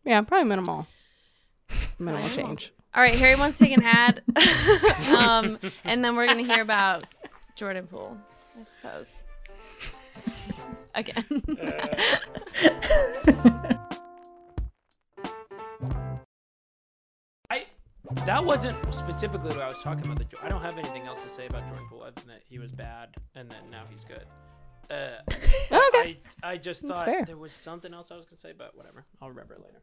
yeah 0.05 0.21
probably 0.23 0.49
minimal 0.49 0.87
minimal 1.99 2.29
Minimal. 2.29 2.47
change 2.57 2.73
all 2.95 3.03
right 3.03 3.15
harry 3.19 3.35
wants 3.37 3.59
to 3.59 3.65
take 3.65 3.77
an 3.77 3.83
ad 3.85 4.23
um 5.17 5.59
and 5.85 6.05
then 6.05 6.17
we're 6.17 6.27
going 6.27 6.45
to 6.45 6.53
hear 6.53 6.63
about 6.63 7.05
jordan 7.57 7.87
poole 7.87 8.17
i 8.61 8.65
suppose 8.65 9.07
again 10.95 11.25
I 17.51 17.67
that 18.25 18.45
wasn't 18.45 18.77
specifically 18.95 19.49
what 19.51 19.61
I 19.61 19.69
was 19.69 19.83
talking 19.83 20.05
about. 20.05 20.19
The 20.19 20.25
Jo- 20.25 20.39
I 20.43 20.49
don't 20.49 20.63
have 20.63 20.79
anything 20.79 21.07
else 21.07 21.23
to 21.23 21.29
say 21.29 21.47
about 21.47 21.67
Jordan 21.67 21.87
Poole 21.89 22.03
other 22.03 22.13
than 22.17 22.29
that 22.29 22.43
he 22.49 22.59
was 22.59 22.73
bad 22.73 23.11
and 23.35 23.51
then 23.51 23.71
now 23.71 23.83
he's 23.91 24.05
good. 24.05 24.25
Uh, 24.91 25.19
okay 25.31 26.19
I 26.43 26.53
I 26.53 26.57
just 26.57 26.81
That's 26.83 26.95
thought 26.95 27.05
fair. 27.05 27.25
there 27.25 27.37
was 27.37 27.53
something 27.53 27.93
else 27.93 28.11
I 28.11 28.17
was 28.17 28.25
gonna 28.25 28.39
say, 28.39 28.53
but 28.57 28.75
whatever. 28.77 29.05
I'll 29.21 29.29
remember 29.29 29.55
it 29.55 29.61
later. 29.61 29.83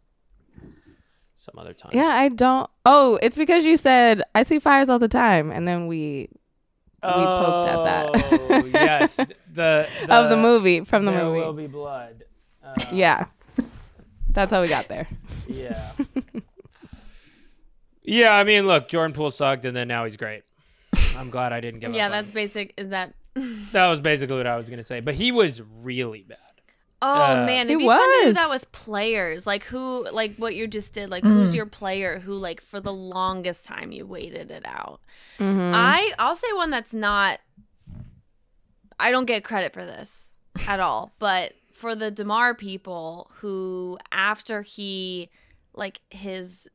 Some 1.35 1.55
other 1.57 1.73
time. 1.73 1.91
yeah 1.93 2.07
I 2.07 2.29
don't 2.29 2.69
oh 2.85 3.19
it's 3.21 3.37
because 3.37 3.65
you 3.65 3.77
said 3.77 4.21
I 4.33 4.43
see 4.43 4.59
fires 4.59 4.89
all 4.89 4.99
the 4.99 5.07
time 5.07 5.51
and 5.51 5.67
then 5.67 5.87
we 5.87 6.29
we 7.03 7.09
poked 7.11 7.69
at 7.69 7.83
that. 7.83 8.09
Oh, 8.49 8.65
yes. 8.65 9.19
The, 9.55 9.87
the 10.05 10.13
of 10.13 10.29
the 10.29 10.35
movie 10.35 10.81
from 10.83 11.05
the 11.05 11.11
there 11.11 11.23
movie 11.23 11.39
will 11.39 11.53
be 11.53 11.67
blood. 11.67 12.25
Uh, 12.61 12.73
yeah 12.91 13.25
that's 14.31 14.51
how 14.51 14.61
we 14.61 14.67
got 14.67 14.89
there 14.89 15.07
Yeah. 15.47 15.91
yeah, 18.03 18.33
I 18.35 18.43
mean, 18.43 18.67
look, 18.67 18.87
Jordan 18.89 19.13
Poole 19.15 19.31
sucked, 19.31 19.63
and 19.65 19.75
then 19.75 19.87
now 19.87 20.03
he's 20.03 20.17
great. 20.17 20.43
I'm 21.17 21.29
glad 21.29 21.53
I 21.53 21.59
didn't 21.61 21.79
give 21.79 21.93
yeah 21.93 22.07
up. 22.07 22.11
on 22.11 22.11
that's 22.11 22.27
him. 22.29 22.33
basic 22.33 22.73
is 22.77 22.89
that 22.89 23.13
that 23.71 23.87
was 23.87 23.99
basically 24.01 24.37
what 24.37 24.47
I 24.47 24.57
was 24.57 24.69
gonna 24.69 24.83
say. 24.83 24.99
But 24.99 25.15
he 25.15 25.31
was 25.31 25.61
really 25.81 26.23
bad. 26.27 26.37
Oh 27.07 27.41
Uh, 27.41 27.45
man, 27.45 27.67
It 27.67 27.71
it'd 27.73 27.79
be 27.79 27.87
fun 27.87 28.21
to 28.21 28.25
do 28.27 28.33
that 28.33 28.49
with 28.49 28.71
players, 28.71 29.45
like 29.45 29.63
who, 29.65 30.07
like 30.11 30.35
what 30.37 30.55
you 30.55 30.65
just 30.65 30.91
did. 30.93 31.09
Like, 31.11 31.23
who's 31.23 31.51
Mm. 31.51 31.55
your 31.55 31.65
player 31.67 32.19
who, 32.19 32.33
like, 32.33 32.61
for 32.61 32.79
the 32.79 32.93
longest 32.93 33.63
time 33.63 33.91
you 33.91 34.05
waited 34.07 34.49
it 34.49 34.65
out? 34.65 35.01
Mhm. 35.37 35.71
I, 35.73 36.13
I'll 36.17 36.35
say 36.35 36.47
one 36.53 36.71
that's 36.71 36.93
not. 36.93 37.39
I 38.99 39.11
don't 39.11 39.25
get 39.25 39.43
credit 39.43 39.71
for 39.73 39.85
this 39.85 40.29
at 40.67 40.79
all, 40.79 41.13
but 41.19 41.53
for 41.71 41.93
the 41.95 42.09
Demar 42.09 42.55
people 42.55 43.29
who, 43.35 43.99
after 44.11 44.61
he, 44.63 45.29
like 45.73 45.99
his 46.09 46.67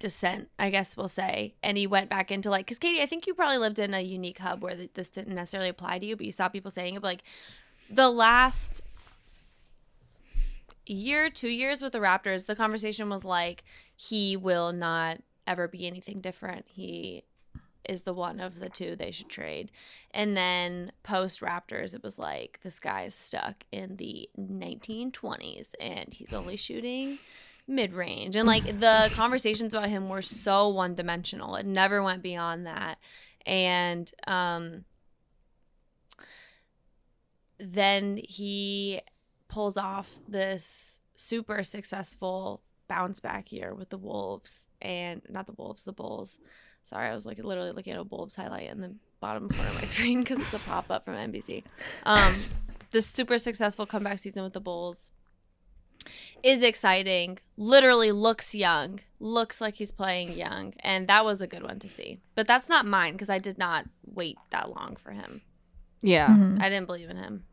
descent, 0.00 0.48
I 0.58 0.70
guess 0.70 0.96
we'll 0.96 1.08
say, 1.08 1.54
and 1.62 1.76
he 1.76 1.86
went 1.86 2.08
back 2.08 2.30
into 2.30 2.48
like, 2.50 2.64
because 2.66 2.78
Katie, 2.78 3.02
I 3.02 3.06
think 3.06 3.26
you 3.26 3.34
probably 3.34 3.58
lived 3.58 3.78
in 3.78 3.92
a 3.92 4.00
unique 4.00 4.38
hub 4.38 4.62
where 4.62 4.74
this 4.94 5.10
didn't 5.10 5.34
necessarily 5.34 5.68
apply 5.68 5.98
to 5.98 6.06
you, 6.06 6.16
but 6.16 6.24
you 6.26 6.32
saw 6.32 6.48
people 6.48 6.70
saying 6.70 6.94
it, 6.94 7.02
but 7.02 7.08
like 7.08 7.22
the 7.90 8.08
last 8.08 8.82
year, 10.86 11.28
two 11.30 11.48
years 11.48 11.82
with 11.82 11.92
the 11.92 11.98
Raptors, 11.98 12.46
the 12.46 12.56
conversation 12.56 13.08
was 13.08 13.24
like, 13.24 13.64
he 13.96 14.36
will 14.36 14.72
not 14.72 15.18
ever 15.46 15.68
be 15.68 15.86
anything 15.86 16.20
different. 16.20 16.66
He 16.68 17.24
is 17.88 18.02
the 18.02 18.14
one 18.14 18.40
of 18.40 18.60
the 18.60 18.68
two 18.68 18.94
they 18.94 19.10
should 19.10 19.28
trade. 19.28 19.70
And 20.12 20.36
then 20.36 20.92
post 21.02 21.40
Raptors, 21.40 21.94
it 21.94 22.02
was 22.02 22.18
like 22.18 22.60
this 22.62 22.78
guy 22.78 23.04
is 23.04 23.14
stuck 23.14 23.64
in 23.72 23.96
the 23.96 24.28
1920s 24.38 25.70
and 25.80 26.12
he's 26.12 26.32
only 26.32 26.56
shooting 26.56 27.18
mid 27.66 27.92
range. 27.92 28.36
And 28.36 28.46
like 28.46 28.64
the 28.64 29.10
conversations 29.14 29.74
about 29.74 29.88
him 29.88 30.08
were 30.08 30.22
so 30.22 30.68
one 30.68 30.94
dimensional. 30.94 31.56
It 31.56 31.66
never 31.66 32.02
went 32.02 32.22
beyond 32.22 32.66
that. 32.66 32.98
And 33.46 34.10
um 34.26 34.84
then 37.60 38.18
he 38.22 39.00
pulls 39.48 39.76
off 39.76 40.10
this 40.28 40.98
super 41.16 41.62
successful 41.62 42.62
bounce 42.88 43.20
back 43.20 43.52
year 43.52 43.74
with 43.74 43.90
the 43.90 43.98
Wolves 43.98 44.66
and 44.80 45.22
not 45.28 45.46
the 45.46 45.52
Wolves, 45.52 45.82
the 45.82 45.92
Bulls. 45.92 46.38
Sorry, 46.86 47.08
I 47.08 47.14
was 47.14 47.26
like 47.26 47.38
literally 47.38 47.72
looking 47.72 47.92
at 47.92 47.98
a 47.98 48.04
Wolves 48.04 48.34
highlight 48.34 48.70
in 48.70 48.80
the 48.80 48.94
bottom 49.20 49.48
corner 49.48 49.68
of 49.68 49.74
my 49.74 49.80
screen 49.86 50.20
because 50.20 50.38
it's 50.38 50.54
a 50.54 50.58
pop 50.60 50.90
up 50.90 51.04
from 51.04 51.14
NBC. 51.14 51.64
Um, 52.04 52.34
the 52.90 53.02
super 53.02 53.38
successful 53.38 53.86
comeback 53.86 54.18
season 54.18 54.42
with 54.42 54.54
the 54.54 54.60
Bulls 54.60 55.10
is 56.42 56.62
exciting. 56.62 57.38
Literally 57.56 58.12
looks 58.12 58.54
young, 58.54 59.00
looks 59.18 59.60
like 59.60 59.74
he's 59.74 59.90
playing 59.90 60.32
young, 60.32 60.74
and 60.80 61.06
that 61.08 61.24
was 61.24 61.40
a 61.40 61.46
good 61.46 61.62
one 61.62 61.78
to 61.80 61.88
see. 61.88 62.20
But 62.34 62.46
that's 62.46 62.68
not 62.68 62.86
mine 62.86 63.12
because 63.12 63.30
I 63.30 63.38
did 63.38 63.58
not 63.58 63.86
wait 64.04 64.38
that 64.50 64.70
long 64.70 64.96
for 64.96 65.10
him. 65.10 65.42
Yeah. 66.02 66.28
Mm-hmm. 66.28 66.62
I 66.62 66.68
didn't 66.70 66.86
believe 66.86 67.10
in 67.10 67.18
him. 67.18 67.44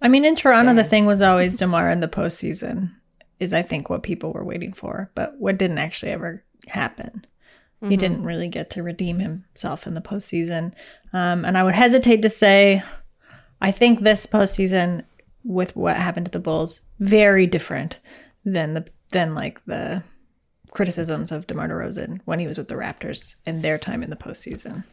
I 0.00 0.08
mean, 0.08 0.24
in 0.24 0.36
Toronto, 0.36 0.74
the 0.74 0.84
thing 0.84 1.06
was 1.06 1.22
always 1.22 1.56
Demar 1.56 1.88
in 1.90 2.00
the 2.00 2.08
postseason 2.08 2.90
is 3.38 3.52
I 3.52 3.62
think 3.62 3.90
what 3.90 4.02
people 4.02 4.32
were 4.32 4.44
waiting 4.44 4.72
for, 4.72 5.10
but 5.14 5.34
what 5.38 5.58
didn't 5.58 5.78
actually 5.78 6.12
ever 6.12 6.44
happen. 6.68 7.26
He 7.88 7.96
didn't 7.96 8.22
really 8.22 8.46
get 8.46 8.70
to 8.70 8.82
redeem 8.84 9.18
himself 9.18 9.88
in 9.88 9.94
the 9.94 10.00
postseason, 10.00 10.72
um, 11.12 11.44
and 11.44 11.58
I 11.58 11.64
would 11.64 11.74
hesitate 11.74 12.22
to 12.22 12.28
say, 12.28 12.80
I 13.60 13.72
think 13.72 14.00
this 14.00 14.24
postseason 14.24 15.02
with 15.44 15.74
what 15.74 15.96
happened 15.96 16.26
to 16.26 16.30
the 16.30 16.38
Bulls 16.38 16.80
very 17.00 17.48
different 17.48 17.98
than 18.44 18.74
the 18.74 18.86
than 19.10 19.34
like 19.34 19.64
the 19.64 20.04
criticisms 20.70 21.32
of 21.32 21.46
DeMar 21.46 21.68
DeRozan 21.68 22.20
when 22.24 22.38
he 22.38 22.46
was 22.46 22.56
with 22.56 22.68
the 22.68 22.76
Raptors 22.76 23.36
in 23.46 23.62
their 23.62 23.78
time 23.78 24.02
in 24.02 24.10
the 24.10 24.16
postseason. 24.16 24.84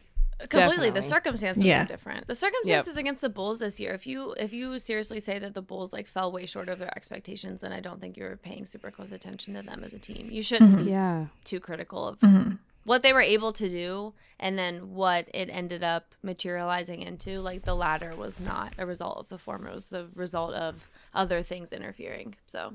Completely. 0.48 0.90
The 0.90 1.02
circumstances 1.02 1.62
Yeah. 1.64 1.82
were 1.82 1.88
different. 1.88 2.26
The 2.26 2.34
circumstances 2.34 2.96
against 2.96 3.20
the 3.22 3.28
bulls 3.28 3.58
this 3.58 3.78
year 3.80 3.92
if 3.94 4.06
you 4.06 4.32
if 4.34 4.52
you 4.52 4.78
seriously 4.78 5.20
say 5.20 5.38
that 5.38 5.54
the 5.54 5.62
bulls 5.62 5.92
like 5.92 6.06
fell 6.06 6.32
way 6.32 6.46
short 6.46 6.68
of 6.68 6.78
their 6.78 6.92
expectations 6.96 7.60
then 7.60 7.72
i 7.72 7.80
don't 7.80 8.00
think 8.00 8.16
you're 8.16 8.36
paying 8.36 8.64
super 8.66 8.90
close 8.90 9.12
attention 9.12 9.54
to 9.54 9.62
them 9.62 9.82
as 9.84 9.92
a 9.92 9.98
team. 9.98 10.28
You 10.30 10.42
shouldn't 10.42 10.76
be 10.76 10.84
Yeah. 10.84 11.26
too 11.44 11.60
critical 11.60 12.06
of 12.08 12.18
Mm-hmm. 12.20 12.54
what 12.84 13.02
they 13.02 13.12
were 13.12 13.20
able 13.20 13.52
to 13.54 13.68
do 13.68 14.14
and 14.38 14.58
then 14.58 14.94
what 14.94 15.28
it 15.34 15.48
ended 15.50 15.82
up 15.84 16.14
materializing 16.22 17.02
into. 17.02 17.40
Like 17.40 17.64
the 17.64 17.74
latter 17.76 18.14
was 18.16 18.40
not 18.40 18.74
a 18.78 18.86
result 18.86 19.18
of 19.18 19.28
the 19.28 19.38
former 19.38 19.68
it 19.68 19.74
was 19.74 19.88
the 19.88 20.06
result 20.14 20.54
of 20.54 20.88
other 21.14 21.42
things 21.42 21.72
interfering. 21.72 22.36
So 22.46 22.74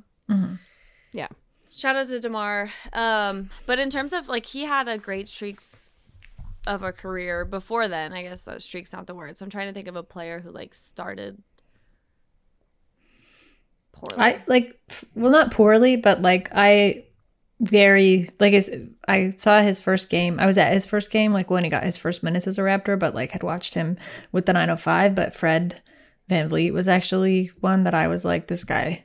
Yeah. 1.12 1.28
shout 1.72 1.96
out 1.96 2.08
to 2.10 2.20
demar. 2.20 2.72
Um 2.94 3.50
but 3.66 3.80
in 3.80 3.90
terms 3.90 4.14
of 4.14 4.28
like 4.28 4.46
he 4.46 4.64
had 4.66 4.88
a 4.88 4.98
great 4.98 5.28
streak 5.30 5.58
of 6.68 6.84
a 6.84 6.92
career 6.92 7.46
before 7.46 7.88
then 7.88 8.14
i 8.14 8.22
guess 8.22 8.44
that 8.44 8.62
streak's 8.62 8.94
not 8.94 9.08
the 9.08 9.16
word 9.16 9.38
so 9.38 9.46
i'm 9.46 9.50
trying 9.50 9.68
to 9.68 9.74
think 9.74 9.88
of 9.88 9.96
a 9.96 10.04
player 10.04 10.40
who 10.40 10.52
like 10.52 10.74
started 10.74 11.42
poorly 13.96 14.18
I 14.18 14.44
like, 14.48 14.80
well, 15.16 15.32
not 15.32 15.52
poorly, 15.52 15.96
but 15.96 16.22
like 16.22 16.50
I 16.54 17.06
very 17.60 18.30
like 18.40 18.54
his. 18.54 18.70
I 19.08 19.32
saw 19.32 19.62
his 19.62 19.80
first 19.80 20.10
game. 20.10 20.40
I 20.40 20.46
was 20.46 20.58
at 20.58 20.74
his 20.74 20.86
first 20.86 21.10
game, 21.10 21.34
like 21.34 21.50
when 21.50 21.64
he 21.64 21.70
got 21.70 21.84
his 21.84 21.98
first 21.98 22.22
minutes 22.22 22.48
as 22.48 22.58
a 22.58 22.62
Raptor, 22.62 23.00
but 23.00 23.16
like 23.16 23.32
had 23.32 23.44
watched 23.44 23.74
him 23.74 23.98
with 24.32 24.46
the 24.46 24.54
905. 24.54 25.16
But 25.16 25.34
Fred 25.34 25.82
VanVleet 26.30 26.74
was 26.74 26.88
actually 26.88 27.52
one 27.62 27.84
that 27.84 27.94
I 27.94 28.08
was 28.08 28.26
like, 28.26 28.48
this 28.48 28.64
guy. 28.64 29.04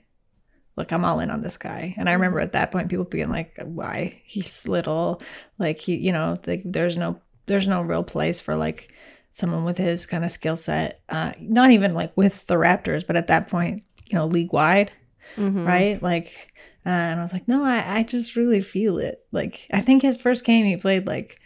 Look, 0.77 0.93
I'm 0.93 1.05
all 1.05 1.21
in 1.21 1.31
on 1.31 1.43
this 1.43 1.57
guy. 1.57 1.95
And 1.99 2.09
I 2.09 2.13
mm-hmm. 2.13 2.23
remember 2.23 2.41
at 2.41 2.53
that 2.53 2.71
point 2.71 2.89
people 2.89 3.05
being 3.05 3.29
like, 3.29 3.59
why? 3.63 4.23
He's 4.25 4.67
little. 4.67 5.21
Like 5.59 5.79
he, 5.79 5.97
you 5.97 6.13
know, 6.13 6.39
like 6.47 6.63
there's 6.65 6.97
no 6.97 7.21
there's 7.51 7.69
no 7.69 7.83
real 7.83 8.03
place 8.05 8.41
for 8.41 8.57
like 8.57 8.93
someone 9.33 9.65
with 9.65 9.77
his 9.79 10.07
kind 10.07 10.25
of 10.25 10.31
skill 10.31 10.57
set. 10.57 11.03
Uh 11.09 11.33
not 11.39 11.71
even 11.73 11.93
like 11.95 12.17
with 12.17 12.47
the 12.47 12.55
Raptors, 12.55 13.07
but 13.07 13.17
at 13.17 13.27
that 13.27 13.49
point, 13.49 13.83
you 14.07 14.17
know, 14.17 14.27
league 14.27 14.53
wide 14.53 14.91
Mhm. 15.37 15.65
right? 15.67 16.03
Like, 16.03 16.53
uh, 16.85 16.89
and 16.89 17.21
I 17.21 17.23
was 17.23 17.33
like, 17.33 17.47
no, 17.47 17.63
I, 17.65 17.99
I 17.99 18.03
just 18.03 18.35
really 18.35 18.61
feel 18.63 18.99
it. 18.99 19.25
Like, 19.31 19.69
I 19.73 19.81
think 19.81 20.03
his 20.03 20.17
first 20.17 20.45
game 20.45 20.65
he 20.67 20.77
played 20.77 21.07
like 21.07 21.39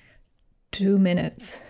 two 0.73 0.99
minutes, 0.99 1.61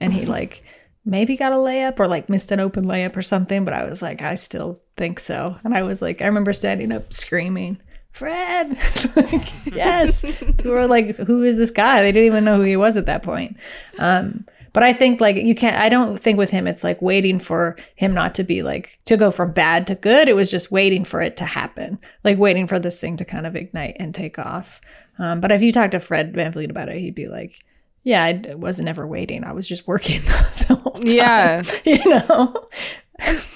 and 0.00 0.12
he 0.12 0.26
like 0.38 0.64
maybe 1.04 1.36
got 1.36 1.52
a 1.52 1.56
layup 1.56 2.00
or 2.00 2.08
like 2.08 2.28
missed 2.28 2.50
an 2.52 2.58
open 2.60 2.84
layup 2.84 3.16
or 3.16 3.22
something. 3.22 3.64
But 3.64 3.74
I 3.74 3.84
was 3.84 4.02
like, 4.02 4.22
I 4.22 4.34
still 4.34 4.80
think 4.96 5.20
so, 5.20 5.56
and 5.64 5.74
I 5.74 5.82
was 5.82 6.02
like, 6.02 6.20
I 6.22 6.26
remember 6.26 6.52
standing 6.52 6.90
up 6.92 7.12
screaming. 7.12 7.80
Fred, 8.12 8.78
like, 9.16 9.74
yes. 9.74 10.22
People 10.22 10.70
were 10.70 10.86
like, 10.86 11.16
"Who 11.16 11.42
is 11.42 11.56
this 11.56 11.70
guy?" 11.70 12.02
They 12.02 12.12
didn't 12.12 12.26
even 12.26 12.44
know 12.44 12.56
who 12.56 12.62
he 12.62 12.76
was 12.76 12.96
at 12.96 13.06
that 13.06 13.22
point. 13.22 13.56
Um, 13.98 14.44
but 14.72 14.82
I 14.82 14.92
think 14.92 15.20
like 15.20 15.36
you 15.36 15.54
can't. 15.54 15.76
I 15.76 15.88
don't 15.88 16.18
think 16.18 16.38
with 16.38 16.50
him 16.50 16.66
it's 16.66 16.84
like 16.84 17.00
waiting 17.02 17.38
for 17.38 17.76
him 17.94 18.14
not 18.14 18.34
to 18.36 18.44
be 18.44 18.62
like 18.62 18.98
to 19.06 19.16
go 19.16 19.30
from 19.30 19.52
bad 19.52 19.86
to 19.88 19.94
good. 19.94 20.28
It 20.28 20.36
was 20.36 20.50
just 20.50 20.70
waiting 20.70 21.04
for 21.04 21.20
it 21.20 21.36
to 21.38 21.44
happen, 21.44 21.98
like 22.24 22.38
waiting 22.38 22.66
for 22.66 22.78
this 22.78 23.00
thing 23.00 23.16
to 23.18 23.24
kind 23.24 23.46
of 23.46 23.56
ignite 23.56 23.96
and 23.98 24.14
take 24.14 24.38
off. 24.38 24.80
Um, 25.18 25.40
but 25.40 25.52
if 25.52 25.62
you 25.62 25.72
talk 25.72 25.90
to 25.90 26.00
Fred 26.00 26.32
VanVleet 26.32 26.70
about 26.70 26.88
it, 26.88 27.00
he'd 27.00 27.14
be 27.14 27.28
like, 27.28 27.64
"Yeah, 28.02 28.24
I 28.24 28.54
wasn't 28.54 28.88
ever 28.88 29.06
waiting. 29.06 29.44
I 29.44 29.52
was 29.52 29.68
just 29.68 29.86
working 29.86 30.22
the 30.24 30.78
whole 30.82 30.92
time." 30.92 31.02
Yeah. 31.06 31.62
you 31.84 32.04
know. 32.06 32.68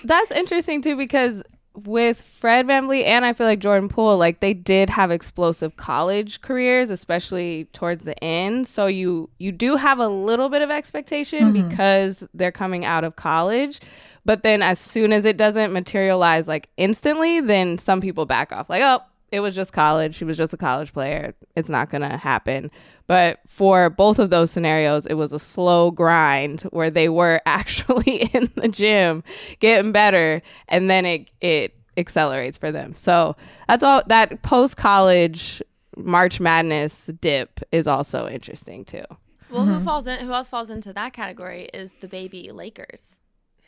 That's 0.04 0.30
interesting 0.30 0.82
too 0.82 0.96
because 0.96 1.42
with 1.84 2.20
Fred 2.22 2.66
VanVleet 2.66 3.04
and 3.04 3.24
I 3.24 3.32
feel 3.32 3.46
like 3.46 3.58
Jordan 3.58 3.88
Poole, 3.88 4.16
like 4.16 4.40
they 4.40 4.54
did 4.54 4.90
have 4.90 5.10
explosive 5.10 5.76
college 5.76 6.40
careers, 6.40 6.90
especially 6.90 7.66
towards 7.72 8.04
the 8.04 8.22
end. 8.22 8.66
So 8.66 8.86
you 8.86 9.28
you 9.38 9.52
do 9.52 9.76
have 9.76 9.98
a 9.98 10.08
little 10.08 10.48
bit 10.48 10.62
of 10.62 10.70
expectation 10.70 11.52
mm-hmm. 11.52 11.68
because 11.68 12.26
they're 12.34 12.52
coming 12.52 12.84
out 12.84 13.04
of 13.04 13.16
college. 13.16 13.80
But 14.24 14.42
then 14.42 14.62
as 14.62 14.78
soon 14.78 15.12
as 15.12 15.24
it 15.24 15.36
doesn't 15.36 15.72
materialize 15.72 16.48
like 16.48 16.68
instantly, 16.76 17.40
then 17.40 17.78
some 17.78 18.00
people 18.00 18.26
back 18.26 18.52
off. 18.52 18.68
Like, 18.68 18.82
oh, 18.82 19.00
it 19.32 19.40
was 19.40 19.54
just 19.54 19.72
college. 19.72 20.14
She 20.14 20.24
was 20.24 20.36
just 20.36 20.52
a 20.52 20.56
college 20.56 20.92
player. 20.92 21.34
It's 21.56 21.68
not 21.68 21.90
gonna 21.90 22.16
happen. 22.16 22.70
But 23.06 23.40
for 23.46 23.90
both 23.90 24.18
of 24.18 24.30
those 24.30 24.50
scenarios, 24.50 25.06
it 25.06 25.14
was 25.14 25.32
a 25.32 25.38
slow 25.38 25.90
grind 25.90 26.62
where 26.70 26.90
they 26.90 27.08
were 27.08 27.40
actually 27.46 28.28
in 28.32 28.50
the 28.54 28.68
gym 28.68 29.24
getting 29.60 29.92
better, 29.92 30.42
and 30.68 30.88
then 30.88 31.06
it 31.06 31.30
it 31.40 31.74
accelerates 31.96 32.56
for 32.56 32.70
them. 32.70 32.94
So 32.94 33.36
that's 33.68 33.82
all. 33.82 34.02
That 34.06 34.42
post 34.42 34.76
college 34.76 35.62
March 35.96 36.40
Madness 36.40 37.10
dip 37.20 37.60
is 37.72 37.86
also 37.86 38.28
interesting 38.28 38.84
too. 38.84 39.04
Well, 39.50 39.64
who 39.64 39.74
mm-hmm. 39.74 39.84
falls 39.84 40.06
in? 40.06 40.20
Who 40.20 40.32
else 40.32 40.48
falls 40.48 40.70
into 40.70 40.92
that 40.92 41.12
category 41.12 41.68
is 41.72 41.92
the 42.00 42.08
baby 42.08 42.50
Lakers, 42.52 43.18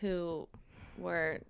who 0.00 0.48
were 0.96 1.40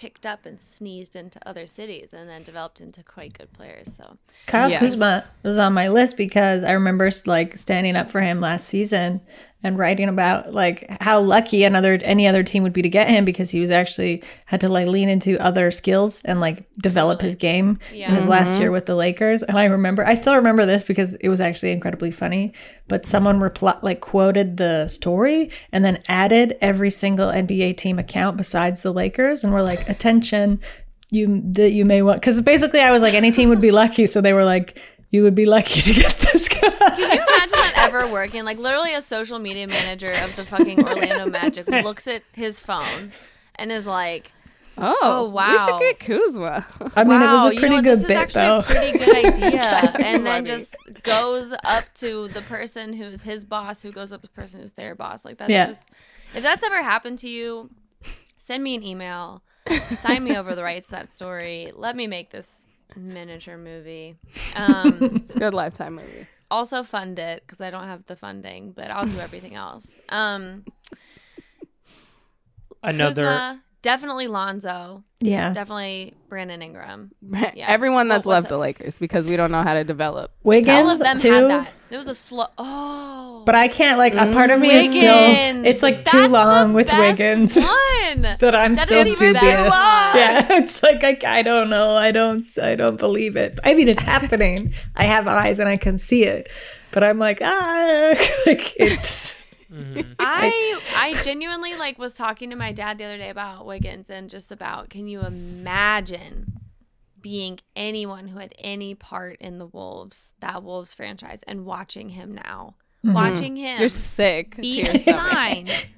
picked 0.00 0.24
up 0.24 0.46
and 0.46 0.58
sneezed 0.58 1.14
into 1.14 1.38
other 1.46 1.66
cities 1.66 2.14
and 2.14 2.26
then 2.26 2.42
developed 2.42 2.80
into 2.80 3.02
quite 3.02 3.36
good 3.36 3.52
players. 3.52 3.86
So 3.94 4.16
Kyle 4.46 4.70
Yes. 4.70 4.80
Kuzma 4.80 5.24
was 5.42 5.58
on 5.58 5.74
my 5.74 5.88
list 5.88 6.16
because 6.16 6.64
I 6.64 6.72
remember 6.72 7.10
like 7.26 7.58
standing 7.58 7.96
up 7.96 8.10
for 8.10 8.22
him 8.22 8.40
last 8.40 8.66
season 8.66 9.20
and 9.62 9.78
writing 9.78 10.08
about 10.08 10.54
like 10.54 10.86
how 11.00 11.20
lucky 11.20 11.64
another 11.64 11.98
any 12.02 12.26
other 12.26 12.42
team 12.42 12.62
would 12.62 12.72
be 12.72 12.82
to 12.82 12.88
get 12.88 13.08
him 13.08 13.24
because 13.24 13.50
he 13.50 13.60
was 13.60 13.70
actually 13.70 14.22
had 14.46 14.60
to 14.60 14.68
like 14.68 14.86
lean 14.86 15.08
into 15.08 15.38
other 15.38 15.70
skills 15.70 16.22
and 16.24 16.40
like 16.40 16.66
develop 16.78 17.20
his 17.20 17.34
game 17.36 17.78
in 17.92 18.14
his 18.14 18.26
last 18.26 18.58
year 18.58 18.68
mm-hmm. 18.68 18.74
with 18.74 18.86
the 18.86 18.94
Lakers. 18.94 19.42
And 19.42 19.58
I 19.58 19.66
remember 19.66 20.06
I 20.06 20.14
still 20.14 20.34
remember 20.36 20.64
this 20.64 20.82
because 20.82 21.14
it 21.14 21.28
was 21.28 21.40
actually 21.40 21.72
incredibly 21.72 22.10
funny. 22.10 22.52
But 22.88 23.06
someone 23.06 23.38
repl- 23.38 23.82
like 23.82 24.00
quoted 24.00 24.56
the 24.56 24.88
story 24.88 25.50
and 25.72 25.84
then 25.84 26.02
added 26.08 26.56
every 26.60 26.90
single 26.90 27.28
NBA 27.28 27.76
team 27.76 27.98
account 27.98 28.36
besides 28.36 28.82
the 28.82 28.92
Lakers 28.92 29.44
and 29.44 29.52
were 29.52 29.62
like, 29.62 29.88
attention, 29.88 30.60
you 31.10 31.42
that 31.52 31.72
you 31.72 31.84
may 31.84 32.02
want 32.02 32.20
because 32.20 32.40
basically 32.40 32.80
I 32.80 32.90
was 32.90 33.02
like 33.02 33.14
any 33.14 33.30
team 33.30 33.48
would 33.48 33.60
be 33.60 33.72
lucky, 33.72 34.06
so 34.06 34.20
they 34.20 34.32
were 34.32 34.44
like 34.44 34.78
you 35.10 35.24
would 35.24 35.34
be 35.34 35.46
lucky 35.46 35.80
to 35.80 35.92
get 35.92 36.16
this 36.18 36.48
guy. 36.48 36.60
Can 36.60 36.98
you 36.98 37.04
imagine 37.04 37.58
that 37.58 37.69
ever 37.94 38.10
working? 38.12 38.44
Like 38.44 38.58
literally 38.58 38.94
a 38.94 39.02
social 39.02 39.38
media 39.38 39.66
manager 39.66 40.12
of 40.12 40.34
the 40.36 40.44
fucking 40.44 40.84
Orlando 40.86 41.26
Magic 41.28 41.68
looks 41.68 42.06
at 42.06 42.22
his 42.32 42.60
phone 42.60 43.12
and 43.56 43.70
is 43.72 43.86
like, 43.86 44.32
Oh, 44.78 44.96
Oh, 45.02 45.24
We 45.26 45.32
wow. 45.34 45.66
should 45.66 45.80
get 45.80 45.98
Kuzma. 46.00 46.66
I 46.96 47.04
mean, 47.04 47.20
it 47.20 47.26
was 47.26 47.42
wow, 47.44 47.48
a 47.48 47.52
you 47.54 47.58
pretty 47.60 47.76
know 47.76 47.82
good 47.82 47.98
this 47.98 48.06
bit 48.06 48.28
is 48.28 48.36
actually 48.36 48.46
though. 48.46 48.58
a 48.58 48.62
pretty 48.62 48.98
good 48.98 49.16
idea. 49.26 49.92
and 50.06 50.26
then 50.26 50.46
funny. 50.46 50.46
just 50.46 50.76
goes 51.02 51.52
up 51.64 51.84
to 51.96 52.28
the 52.28 52.40
person 52.42 52.92
who's 52.94 53.20
his 53.20 53.44
boss, 53.44 53.82
who 53.82 53.90
goes 53.92 54.10
up 54.12 54.22
to 54.22 54.28
the 54.28 54.32
person 54.32 54.60
who's 54.60 54.72
their 54.72 54.94
boss. 54.94 55.24
Like 55.24 55.36
that's 55.38 55.50
Yeah. 55.50 55.66
just 55.66 55.88
if 56.34 56.42
that's 56.42 56.64
ever 56.64 56.82
happened 56.82 57.18
to 57.20 57.28
you, 57.28 57.70
send 58.38 58.62
me 58.62 58.74
an 58.74 58.82
email. 58.82 59.42
Sign 60.02 60.24
me 60.24 60.36
over 60.36 60.54
the 60.54 60.62
rights 60.62 60.86
to 60.88 60.92
that 60.92 61.14
story. 61.14 61.70
Let 61.74 61.94
me 61.94 62.06
make 62.06 62.30
this 62.30 62.48
miniature 62.96 63.58
movie. 63.58 64.16
Um, 64.56 64.98
It's 65.24 65.34
a 65.36 65.38
good 65.38 65.54
lifetime 65.54 65.94
movie. 65.96 66.26
Also 66.50 66.82
fund 66.82 67.18
it 67.18 67.42
because 67.46 67.60
I 67.60 67.70
don't 67.70 67.84
have 67.84 68.06
the 68.06 68.16
funding, 68.16 68.72
but 68.72 68.90
I'll 68.90 69.06
do 69.06 69.18
everything 69.20 69.54
else. 69.54 69.86
Um, 70.08 70.64
Another 72.82 73.24
Kuzma, 73.26 73.62
definitely 73.82 74.26
Lonzo, 74.28 75.02
Yeah. 75.20 75.52
definitely 75.52 76.14
Brandon 76.28 76.62
Ingram. 76.62 77.10
Yeah. 77.54 77.66
Everyone 77.68 78.08
that's 78.08 78.26
What 78.26 78.32
left 78.34 78.48
the 78.48 78.58
Lakers 78.58 78.98
because 78.98 79.26
we 79.26 79.36
don't 79.36 79.50
know 79.50 79.62
how 79.62 79.74
to 79.74 79.84
develop. 79.84 80.32
Wiggins 80.42 80.78
All 80.78 80.90
of 80.90 80.98
them 80.98 81.18
too. 81.18 81.32
had 81.32 81.44
that. 81.50 81.72
It 81.90 81.96
was 81.96 82.08
a 82.08 82.14
slow. 82.14 82.46
Oh, 82.56 83.42
But 83.46 83.56
I 83.56 83.66
can't 83.68 83.98
like 83.98 84.14
a 84.14 84.32
part 84.32 84.50
of 84.50 84.60
me 84.60 84.70
is 84.70 84.90
still 84.90 85.64
it's 85.66 85.82
like 85.82 85.96
That's 86.04 86.10
too 86.12 86.28
long 86.28 86.72
with 86.72 86.86
best 86.86 87.18
Wiggins 87.18 87.56
One. 87.56 87.66
that 88.22 88.54
I'm 88.54 88.74
That 88.76 88.86
still 88.86 89.06
is 89.06 89.16
do 89.16 89.32
this. 89.32 89.42
Yeah, 89.42 90.46
it's 90.50 90.82
like 90.82 91.02
I, 91.02 91.18
I 91.38 91.42
don't 91.42 91.68
know. 91.70 91.96
I 91.96 92.12
don't 92.12 92.44
I 92.62 92.76
don't 92.76 92.96
believe 92.98 93.36
it. 93.36 93.58
I 93.64 93.74
mean 93.74 93.88
it's 93.88 94.00
happening. 94.02 94.72
I 94.94 95.04
have 95.04 95.26
eyes 95.26 95.58
and 95.58 95.68
I 95.68 95.76
can 95.78 95.98
see 95.98 96.24
it. 96.24 96.48
But 96.92 97.02
I'm 97.04 97.18
like, 97.18 97.38
ah 97.42 98.14
like 98.46 98.74
it's 98.76 99.39
I 100.18 100.80
I 100.96 101.14
genuinely 101.22 101.74
like 101.76 101.98
was 101.98 102.12
talking 102.12 102.50
to 102.50 102.56
my 102.56 102.72
dad 102.72 102.98
the 102.98 103.04
other 103.04 103.16
day 103.18 103.30
about 103.30 103.66
Wiggins 103.66 104.10
and 104.10 104.28
just 104.30 104.50
about 104.50 104.90
can 104.90 105.06
you 105.08 105.20
imagine 105.20 106.52
being 107.20 107.60
anyone 107.76 108.28
who 108.28 108.38
had 108.38 108.54
any 108.58 108.94
part 108.94 109.36
in 109.40 109.58
the 109.58 109.66
Wolves 109.66 110.32
that 110.40 110.62
Wolves 110.62 110.94
franchise 110.94 111.40
and 111.46 111.66
watching 111.66 112.08
him 112.08 112.34
now, 112.34 112.76
watching 113.04 113.56
him 113.56 113.78
You're 113.78 113.88
sick. 113.90 114.54
to 114.56 114.62
be 114.62 114.82
your 114.82 114.94
stomach. 114.96 115.30
signed 115.32 115.90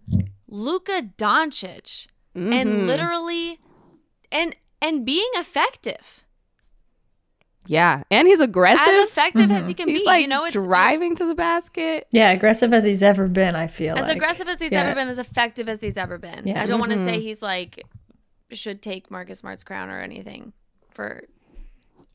Luka 0.48 1.02
Doncic 1.16 2.06
Mhm. 2.36 2.52
and 2.54 2.86
literally 2.86 3.58
and 4.30 4.54
and 4.80 5.04
being 5.04 5.28
effective 5.34 6.24
yeah, 7.66 8.02
and 8.10 8.26
he's 8.26 8.40
aggressive. 8.40 8.80
as 8.88 9.08
effective 9.10 9.50
as 9.50 9.68
he 9.68 9.74
can 9.74 9.88
he's 9.88 10.00
be. 10.00 10.04
like 10.06 10.22
you 10.22 10.28
know, 10.28 10.44
it's 10.44 10.54
driving 10.54 11.14
to 11.16 11.26
the 11.26 11.34
basket. 11.34 12.06
yeah, 12.10 12.30
aggressive 12.30 12.72
as 12.74 12.84
he's 12.84 13.02
ever 13.02 13.28
been, 13.28 13.54
I 13.54 13.66
feel 13.66 13.96
as 13.96 14.06
like. 14.06 14.16
aggressive 14.16 14.48
as 14.48 14.58
he's 14.58 14.72
Yeah. 14.72 14.82
ever 14.84 14.94
been, 14.94 15.08
as 15.08 15.18
effective 15.18 15.68
as 15.68 15.80
he's 15.80 15.96
ever 15.96 16.18
been. 16.18 16.46
Yeah. 16.46 16.62
I 16.62 16.66
don't 16.66 16.80
want 16.80 16.92
to 16.92 17.04
say 17.04 17.20
he's 17.20 17.42
like 17.42 17.84
should 18.50 18.82
take 18.82 19.10
Marcus 19.10 19.38
Smart's 19.40 19.62
crown 19.62 19.90
or 19.90 20.00
anything 20.00 20.52
for 20.90 21.22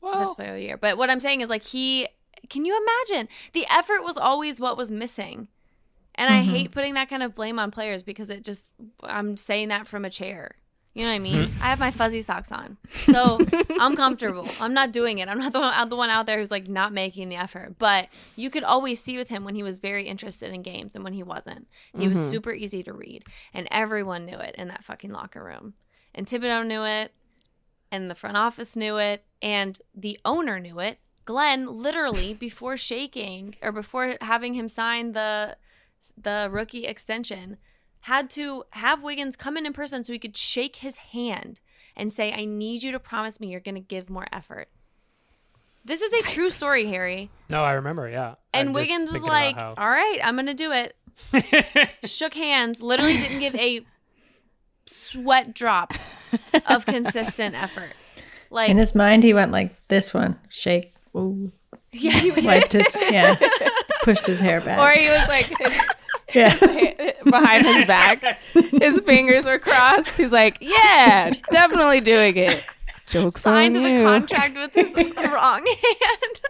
Well, 0.02 0.34
player 0.34 0.50
of 0.50 0.56
the 0.56 0.62
year. 0.62 0.76
But 0.76 0.98
what 0.98 1.08
I'm 1.10 1.20
saying 1.20 1.40
is 1.40 1.48
like 1.48 1.62
he 1.64 2.06
can 2.50 2.64
you 2.64 2.76
imagine? 3.10 3.28
The 3.54 3.66
effort 3.70 4.04
was 4.04 4.16
always 4.18 4.60
what 4.60 4.76
was 4.76 4.90
missing. 4.90 5.48
And 6.14 6.32
I 6.32 6.40
Mhm. 6.42 6.50
hate 6.50 6.70
putting 6.72 6.94
that 6.94 7.08
kind 7.10 7.22
of 7.22 7.34
blame 7.34 7.58
on 7.58 7.70
players 7.70 8.02
because 8.02 8.28
it 8.30 8.44
just 8.44 8.70
I'm 9.02 9.36
saying 9.36 9.68
that 9.68 9.86
from 9.86 10.04
a 10.04 10.10
chair. 10.10 10.56
You 10.96 11.02
know 11.02 11.08
what 11.10 11.16
I 11.16 11.18
mean? 11.18 11.50
I 11.60 11.66
have 11.68 11.78
my 11.78 11.90
fuzzy 11.90 12.22
socks 12.22 12.50
on. 12.50 12.78
So 13.12 13.38
I'm 13.78 13.94
comfortable. 13.96 14.48
I'm 14.60 14.72
not 14.72 14.92
doing 14.92 15.18
it. 15.18 15.28
I'm 15.28 15.38
not 15.38 15.52
the 15.52 15.60
one, 15.60 15.74
I'm 15.76 15.90
the 15.90 15.96
one 15.96 16.08
out 16.08 16.24
there 16.24 16.38
who's 16.38 16.50
like 16.50 16.68
not 16.68 16.90
making 16.92 17.28
the 17.28 17.36
effort. 17.36 17.76
But 17.78 18.08
you 18.34 18.48
could 18.48 18.64
always 18.64 18.98
see 18.98 19.18
with 19.18 19.28
him 19.28 19.44
when 19.44 19.54
he 19.54 19.62
was 19.62 19.76
very 19.76 20.08
interested 20.08 20.52
in 20.54 20.62
games 20.62 20.94
and 20.94 21.04
when 21.04 21.12
he 21.12 21.22
wasn't. 21.22 21.68
He 21.98 22.08
was 22.08 22.18
Mhm. 22.18 22.30
super 22.30 22.52
easy 22.54 22.82
to 22.82 22.94
read. 22.94 23.24
And 23.52 23.68
everyone 23.70 24.24
knew 24.24 24.38
it 24.38 24.54
in 24.56 24.68
that 24.68 24.84
fucking 24.84 25.12
locker 25.12 25.44
room. 25.44 25.74
And 26.14 26.26
Thibodeau 26.26 26.66
knew 26.66 26.84
it. 26.84 27.12
And 27.92 28.10
the 28.10 28.14
front 28.14 28.38
office 28.38 28.74
knew 28.74 28.96
it. 28.96 29.22
And 29.42 29.78
the 29.94 30.18
owner 30.24 30.58
knew 30.58 30.78
it. 30.80 30.98
Glen 31.26 31.66
literally 31.66 32.32
before 32.48 32.78
shaking 32.78 33.56
or 33.60 33.70
before 33.70 34.16
having 34.22 34.54
him 34.54 34.66
sign 34.68 35.12
the 35.12 35.58
the 36.16 36.48
rookie 36.50 36.86
extension 36.86 37.58
had 38.06 38.30
to 38.30 38.62
have 38.70 39.02
Wiggins 39.02 39.34
come 39.34 39.56
in 39.56 39.66
in 39.66 39.72
person 39.72 40.04
so 40.04 40.12
he 40.12 40.18
could 40.20 40.36
shake 40.36 40.76
his 40.76 40.96
hand 40.96 41.58
and 41.96 42.12
say, 42.12 42.32
"I 42.32 42.44
need 42.44 42.84
you 42.84 42.92
to 42.92 43.00
promise 43.00 43.40
me 43.40 43.48
you're 43.48 43.58
going 43.58 43.74
to 43.74 43.80
give 43.80 44.08
more 44.08 44.28
effort." 44.32 44.68
This 45.84 46.00
is 46.02 46.12
a 46.12 46.22
true 46.30 46.50
story, 46.50 46.86
Harry. 46.86 47.30
no, 47.48 47.64
I 47.64 47.72
remember. 47.72 48.08
Yeah. 48.08 48.36
And 48.54 48.68
I'm 48.68 48.74
Wiggins 48.74 49.10
was 49.10 49.22
like, 49.22 49.54
about 49.56 49.78
"All 49.78 49.88
right, 49.88 50.20
I'm 50.22 50.36
going 50.36 50.46
to 50.46 50.54
do 50.54 50.70
it." 50.70 50.94
Shook 52.08 52.34
hands, 52.34 52.80
literally 52.80 53.16
didn't 53.16 53.40
give 53.40 53.56
a 53.56 53.84
sweat 54.86 55.52
drop 55.52 55.92
of 56.66 56.86
consistent 56.86 57.56
effort. 57.56 57.90
Like, 58.50 58.70
In 58.70 58.76
his 58.76 58.94
mind 58.94 59.24
he 59.24 59.34
went 59.34 59.50
like 59.50 59.74
this 59.88 60.14
one, 60.14 60.38
shake, 60.48 60.94
ooh, 61.16 61.50
yeah, 61.90 62.12
he 62.12 62.30
wiped 62.30 62.72
his 62.72 62.96
yeah, 63.10 63.34
pushed 64.02 64.28
his 64.28 64.38
hair 64.38 64.60
back. 64.60 64.78
Or 64.78 64.92
he 64.92 65.08
was 65.08 65.26
like 65.26 65.50
yeah. 66.36 67.12
behind 67.24 67.66
his 67.66 67.86
back. 67.86 68.40
His 68.52 69.00
fingers 69.00 69.44
were 69.46 69.58
crossed. 69.58 70.16
He's 70.16 70.32
like, 70.32 70.58
yeah, 70.60 71.32
definitely 71.50 72.00
doing 72.00 72.36
it. 72.36 72.64
Jokes 73.06 73.42
signed 73.42 73.76
on 73.76 73.82
the 73.82 73.90
you. 73.90 74.02
contract 74.02 74.56
with 74.56 74.74
his 74.74 75.16
wrong 75.16 75.64
hand. 75.64 76.40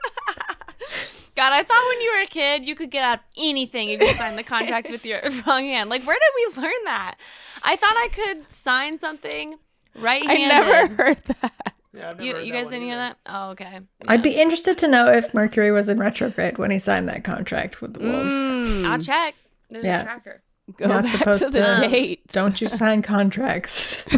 God, 1.34 1.52
I 1.52 1.62
thought 1.62 1.84
when 1.90 2.00
you 2.00 2.12
were 2.16 2.22
a 2.22 2.26
kid 2.26 2.66
you 2.66 2.74
could 2.74 2.90
get 2.90 3.04
out 3.04 3.18
of 3.18 3.24
anything 3.36 3.90
if 3.90 4.00
you 4.00 4.08
signed 4.14 4.38
the 4.38 4.42
contract 4.42 4.90
with 4.90 5.04
your 5.04 5.20
wrong 5.46 5.64
hand. 5.64 5.90
Like, 5.90 6.06
where 6.06 6.16
did 6.16 6.56
we 6.56 6.62
learn 6.62 6.84
that? 6.84 7.16
I 7.62 7.76
thought 7.76 7.92
I 7.92 8.08
could 8.12 8.50
sign 8.50 8.98
something 8.98 9.58
right-handed. 9.96 10.44
I 10.44 10.48
never 10.48 10.94
heard 10.94 11.24
that. 11.42 11.74
Yeah, 11.92 12.10
I've 12.10 12.20
You, 12.20 12.38
you 12.38 12.52
guys 12.52 12.64
didn't 12.68 12.82
hear 12.82 12.96
that? 12.96 13.18
Oh, 13.26 13.50
okay. 13.50 13.80
I'd 14.08 14.22
be 14.22 14.36
interested 14.36 14.78
to 14.78 14.88
know 14.88 15.08
if 15.08 15.32
Mercury 15.34 15.70
was 15.72 15.88
in 15.88 15.98
retrograde 15.98 16.56
when 16.58 16.70
he 16.70 16.78
signed 16.78 17.08
that 17.08 17.24
contract 17.24 17.82
with 17.82 17.94
the 17.94 18.00
Wolves. 18.00 18.32
Mm. 18.32 18.86
I'll 18.86 18.98
check. 19.00 19.34
There's 19.68 19.84
Yeah. 19.84 20.00
a 20.00 20.04
tracker. 20.04 20.42
Go 20.76 20.86
Not 20.88 21.04
back 21.04 21.12
supposed 21.16 21.42
to 21.44 21.50
the 21.50 21.60
to- 21.80 21.88
date. 21.88 22.26
Don't 22.32 22.60
you 22.60 22.66
sign 22.68 23.00
contracts? 23.02 24.04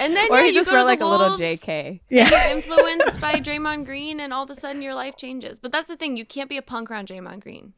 And 0.00 0.14
then 0.14 0.30
or 0.30 0.36
yeah, 0.36 0.42
he 0.42 0.48
you 0.48 0.54
just 0.54 0.66
go 0.66 0.72
to 0.72 0.76
wrote 0.76 0.82
the 0.82 0.86
like 0.86 1.00
a 1.00 1.06
little 1.06 1.36
JK. 1.38 2.00
yeah. 2.10 2.28
You're 2.30 2.56
influenced 2.58 3.20
by 3.20 3.34
Draymond 3.40 3.84
Green, 3.86 4.20
and 4.20 4.32
all 4.32 4.44
of 4.44 4.50
a 4.50 4.54
sudden 4.54 4.80
your 4.82 4.94
life 4.94 5.16
changes. 5.16 5.58
But 5.58 5.72
that's 5.72 5.88
the 5.88 5.96
thing; 5.96 6.16
you 6.16 6.24
can't 6.26 6.48
be 6.50 6.56
a 6.58 6.62
punk 6.62 6.90
around 6.90 7.08
Draymond 7.08 7.40
Green. 7.40 7.72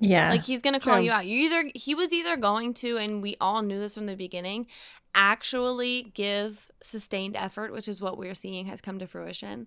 Yeah. 0.00 0.30
Like 0.30 0.42
he's 0.44 0.62
gonna 0.62 0.80
call 0.80 0.96
True. 0.96 1.04
you 1.04 1.10
out. 1.12 1.26
You 1.26 1.38
either 1.46 1.70
he 1.74 1.94
was 1.94 2.12
either 2.12 2.36
going 2.36 2.72
to, 2.74 2.96
and 2.98 3.22
we 3.22 3.36
all 3.40 3.62
knew 3.62 3.78
this 3.78 3.94
from 3.94 4.06
the 4.06 4.16
beginning, 4.16 4.66
actually 5.14 6.10
give 6.14 6.70
sustained 6.82 7.36
effort, 7.36 7.72
which 7.72 7.88
is 7.88 8.00
what 8.00 8.18
we're 8.18 8.34
seeing 8.34 8.66
has 8.66 8.80
come 8.80 8.98
to 8.98 9.06
fruition, 9.06 9.66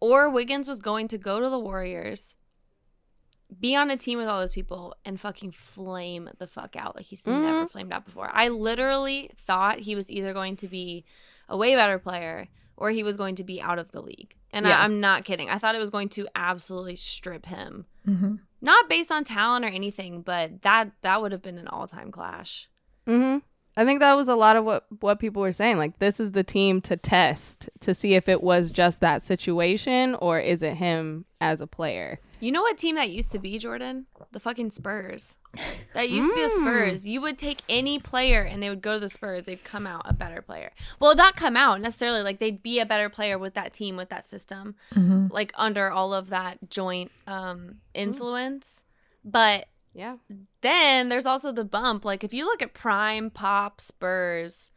or 0.00 0.30
Wiggins 0.30 0.68
was 0.68 0.80
going 0.80 1.08
to 1.08 1.18
go 1.18 1.40
to 1.40 1.50
the 1.50 1.58
Warriors, 1.58 2.34
be 3.60 3.76
on 3.76 3.90
a 3.90 3.96
team 3.96 4.18
with 4.18 4.28
all 4.28 4.40
those 4.40 4.52
people, 4.52 4.94
and 5.04 5.20
fucking 5.20 5.52
flame 5.52 6.28
the 6.38 6.46
fuck 6.46 6.74
out 6.76 6.96
like 6.96 7.04
he's 7.06 7.26
never 7.26 7.66
flamed 7.68 7.92
out 7.92 8.04
before. 8.04 8.28
I 8.32 8.48
literally 8.48 9.30
thought 9.46 9.78
he 9.78 9.94
was 9.94 10.10
either 10.10 10.32
going 10.32 10.56
to 10.56 10.68
be 10.68 11.04
a 11.48 11.56
way 11.56 11.74
better 11.74 11.98
player 11.98 12.48
or 12.76 12.90
he 12.90 13.02
was 13.02 13.16
going 13.16 13.36
to 13.36 13.44
be 13.44 13.60
out 13.62 13.78
of 13.78 13.90
the 13.92 14.02
league. 14.02 14.34
And 14.52 14.66
Yeah. 14.66 14.78
I, 14.78 14.82
I'm 14.84 15.00
not 15.00 15.24
kidding. 15.24 15.48
I 15.48 15.58
thought 15.58 15.74
it 15.74 15.78
was 15.78 15.90
going 15.90 16.08
to 16.10 16.26
absolutely 16.34 16.96
strip 16.96 17.46
him 17.46 17.86
Mhm. 18.06 18.40
not 18.60 18.88
based 18.88 19.10
on 19.12 19.24
talent 19.24 19.64
or 19.64 19.68
anything, 19.68 20.22
but 20.22 20.62
that 20.62 20.90
that 21.02 21.22
would 21.22 21.32
have 21.32 21.42
been 21.42 21.58
an 21.58 21.68
all 21.68 21.86
time 21.86 22.10
clash. 22.10 22.68
hmm 23.06 23.38
I 23.78 23.84
think 23.84 24.00
that 24.00 24.14
was 24.14 24.26
a 24.28 24.34
lot 24.34 24.56
of 24.56 24.64
what 24.64 24.86
what 25.00 25.18
people 25.20 25.42
were 25.42 25.52
saying. 25.52 25.76
Like, 25.76 25.98
this 25.98 26.18
is 26.18 26.32
the 26.32 26.42
team 26.42 26.80
to 26.82 26.96
test 26.96 27.68
to 27.80 27.92
see 27.94 28.14
if 28.14 28.26
it 28.28 28.42
was 28.42 28.70
just 28.70 29.00
that 29.00 29.20
situation 29.22 30.14
or 30.16 30.40
is 30.40 30.62
it 30.62 30.76
him 30.76 31.26
as 31.42 31.60
a 31.60 31.66
player. 31.66 32.18
You 32.40 32.52
know 32.52 32.62
what 32.62 32.76
team 32.78 32.96
that 32.96 33.10
used 33.10 33.32
to 33.32 33.38
be, 33.38 33.58
Jordan? 33.58 34.06
The 34.32 34.40
fucking 34.40 34.70
Spurs. 34.70 35.34
That 35.94 36.10
used 36.10 36.28
to 36.30 36.34
be 36.36 36.42
the 36.42 36.50
Spurs. 36.56 37.08
You 37.08 37.22
would 37.22 37.38
take 37.38 37.62
any 37.68 37.98
player 37.98 38.42
and 38.42 38.62
they 38.62 38.68
would 38.68 38.82
go 38.82 38.94
to 38.94 39.00
the 39.00 39.08
Spurs. 39.08 39.44
They'd 39.46 39.64
come 39.64 39.86
out 39.86 40.02
a 40.04 40.12
better 40.12 40.42
player. 40.42 40.70
Well, 41.00 41.14
not 41.14 41.36
come 41.36 41.56
out 41.56 41.80
necessarily. 41.80 42.22
Like 42.22 42.38
they'd 42.38 42.62
be 42.62 42.78
a 42.78 42.84
better 42.86 43.08
player 43.08 43.38
with 43.38 43.54
that 43.54 43.72
team, 43.72 43.96
with 43.96 44.10
that 44.10 44.26
system, 44.26 44.74
Mhm. 44.92 45.32
like 45.32 45.52
under 45.54 45.90
all 45.90 46.12
of 46.12 46.28
that 46.28 46.68
joint 46.68 47.10
um, 47.26 47.76
influence. 47.94 48.82
But 49.24 49.68
Yeah. 49.94 50.16
then 50.60 51.08
there's 51.08 51.26
also 51.26 51.52
the 51.52 51.64
bump. 51.64 52.04
Like 52.04 52.22
if 52.22 52.34
you 52.34 52.44
look 52.44 52.60
at 52.60 52.74
prime 52.74 53.30
pop 53.30 53.80
Spurs 53.80 54.68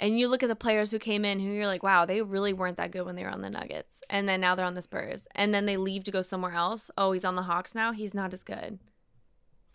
and 0.00 0.18
you 0.18 0.28
look 0.28 0.42
at 0.42 0.48
the 0.48 0.56
players 0.56 0.90
who 0.90 0.98
came 0.98 1.24
in 1.24 1.38
who 1.40 1.46
you're 1.52 1.66
like, 1.66 1.82
wow, 1.82 2.04
they 2.04 2.20
really 2.22 2.52
weren't 2.52 2.76
that 2.78 2.90
good 2.90 3.04
when 3.06 3.14
they 3.16 3.22
were 3.22 3.30
on 3.30 3.42
the 3.42 3.50
Nuggets. 3.50 4.00
And 4.10 4.28
then 4.28 4.40
now 4.40 4.54
they're 4.54 4.66
on 4.66 4.74
the 4.74 4.82
Spurs. 4.82 5.26
And 5.34 5.54
then 5.54 5.66
they 5.66 5.76
leave 5.76 6.04
to 6.04 6.10
go 6.10 6.20
somewhere 6.22 6.52
else. 6.54 6.90
Oh, 6.98 7.12
he's 7.12 7.24
on 7.24 7.36
the 7.36 7.42
Hawks 7.42 7.74
now. 7.74 7.92
He's 7.92 8.12
not 8.14 8.34
as 8.34 8.42
good. 8.42 8.78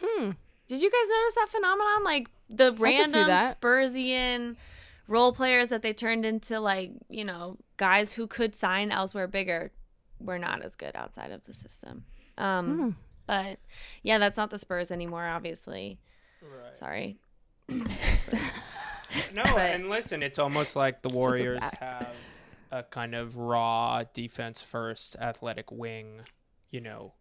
Hmm. 0.01 0.31
Did 0.67 0.81
you 0.81 0.91
guys 0.91 1.09
notice 1.09 1.35
that 1.35 1.47
phenomenon? 1.51 2.03
Like 2.03 2.29
the 2.49 2.73
random. 2.73 3.27
Spursian 3.29 4.55
role 5.07 5.31
players 5.31 5.69
that 5.69 5.81
they 5.81 5.93
turned 5.93 6.25
into 6.25 6.59
like, 6.59 6.91
you 7.09 7.25
know, 7.25 7.57
guys 7.77 8.13
who 8.13 8.27
could 8.27 8.55
sign 8.55 8.91
elsewhere 8.91 9.27
bigger 9.27 9.71
were 10.19 10.37
not 10.37 10.61
as 10.63 10.75
good 10.75 10.95
outside 10.95 11.31
of 11.31 11.43
the 11.45 11.53
system. 11.53 12.03
Um 12.37 12.77
Hmm. 12.77 12.89
but 13.25 13.59
yeah, 14.03 14.17
that's 14.19 14.37
not 14.37 14.51
the 14.51 14.59
Spurs 14.59 14.91
anymore, 14.91 15.25
obviously. 15.25 15.97
Right. 16.41 16.77
Sorry. 16.77 17.17
No, 19.35 19.43
But- 19.43 19.71
and 19.71 19.89
listen, 19.89 20.23
it's 20.23 20.39
almost 20.39 20.75
like 20.75 21.01
the 21.01 21.09
It's 21.09 21.17
just 21.17 21.25
a 21.25 21.29
Warriors 21.29 21.59
have 21.79 22.13
a 22.71 22.83
kind 22.83 23.15
of 23.15 23.37
raw 23.37 24.03
defense 24.13 24.61
first 24.61 25.15
athletic 25.19 25.71
wing, 25.71 26.21
you 26.69 26.79
know, 26.81 27.13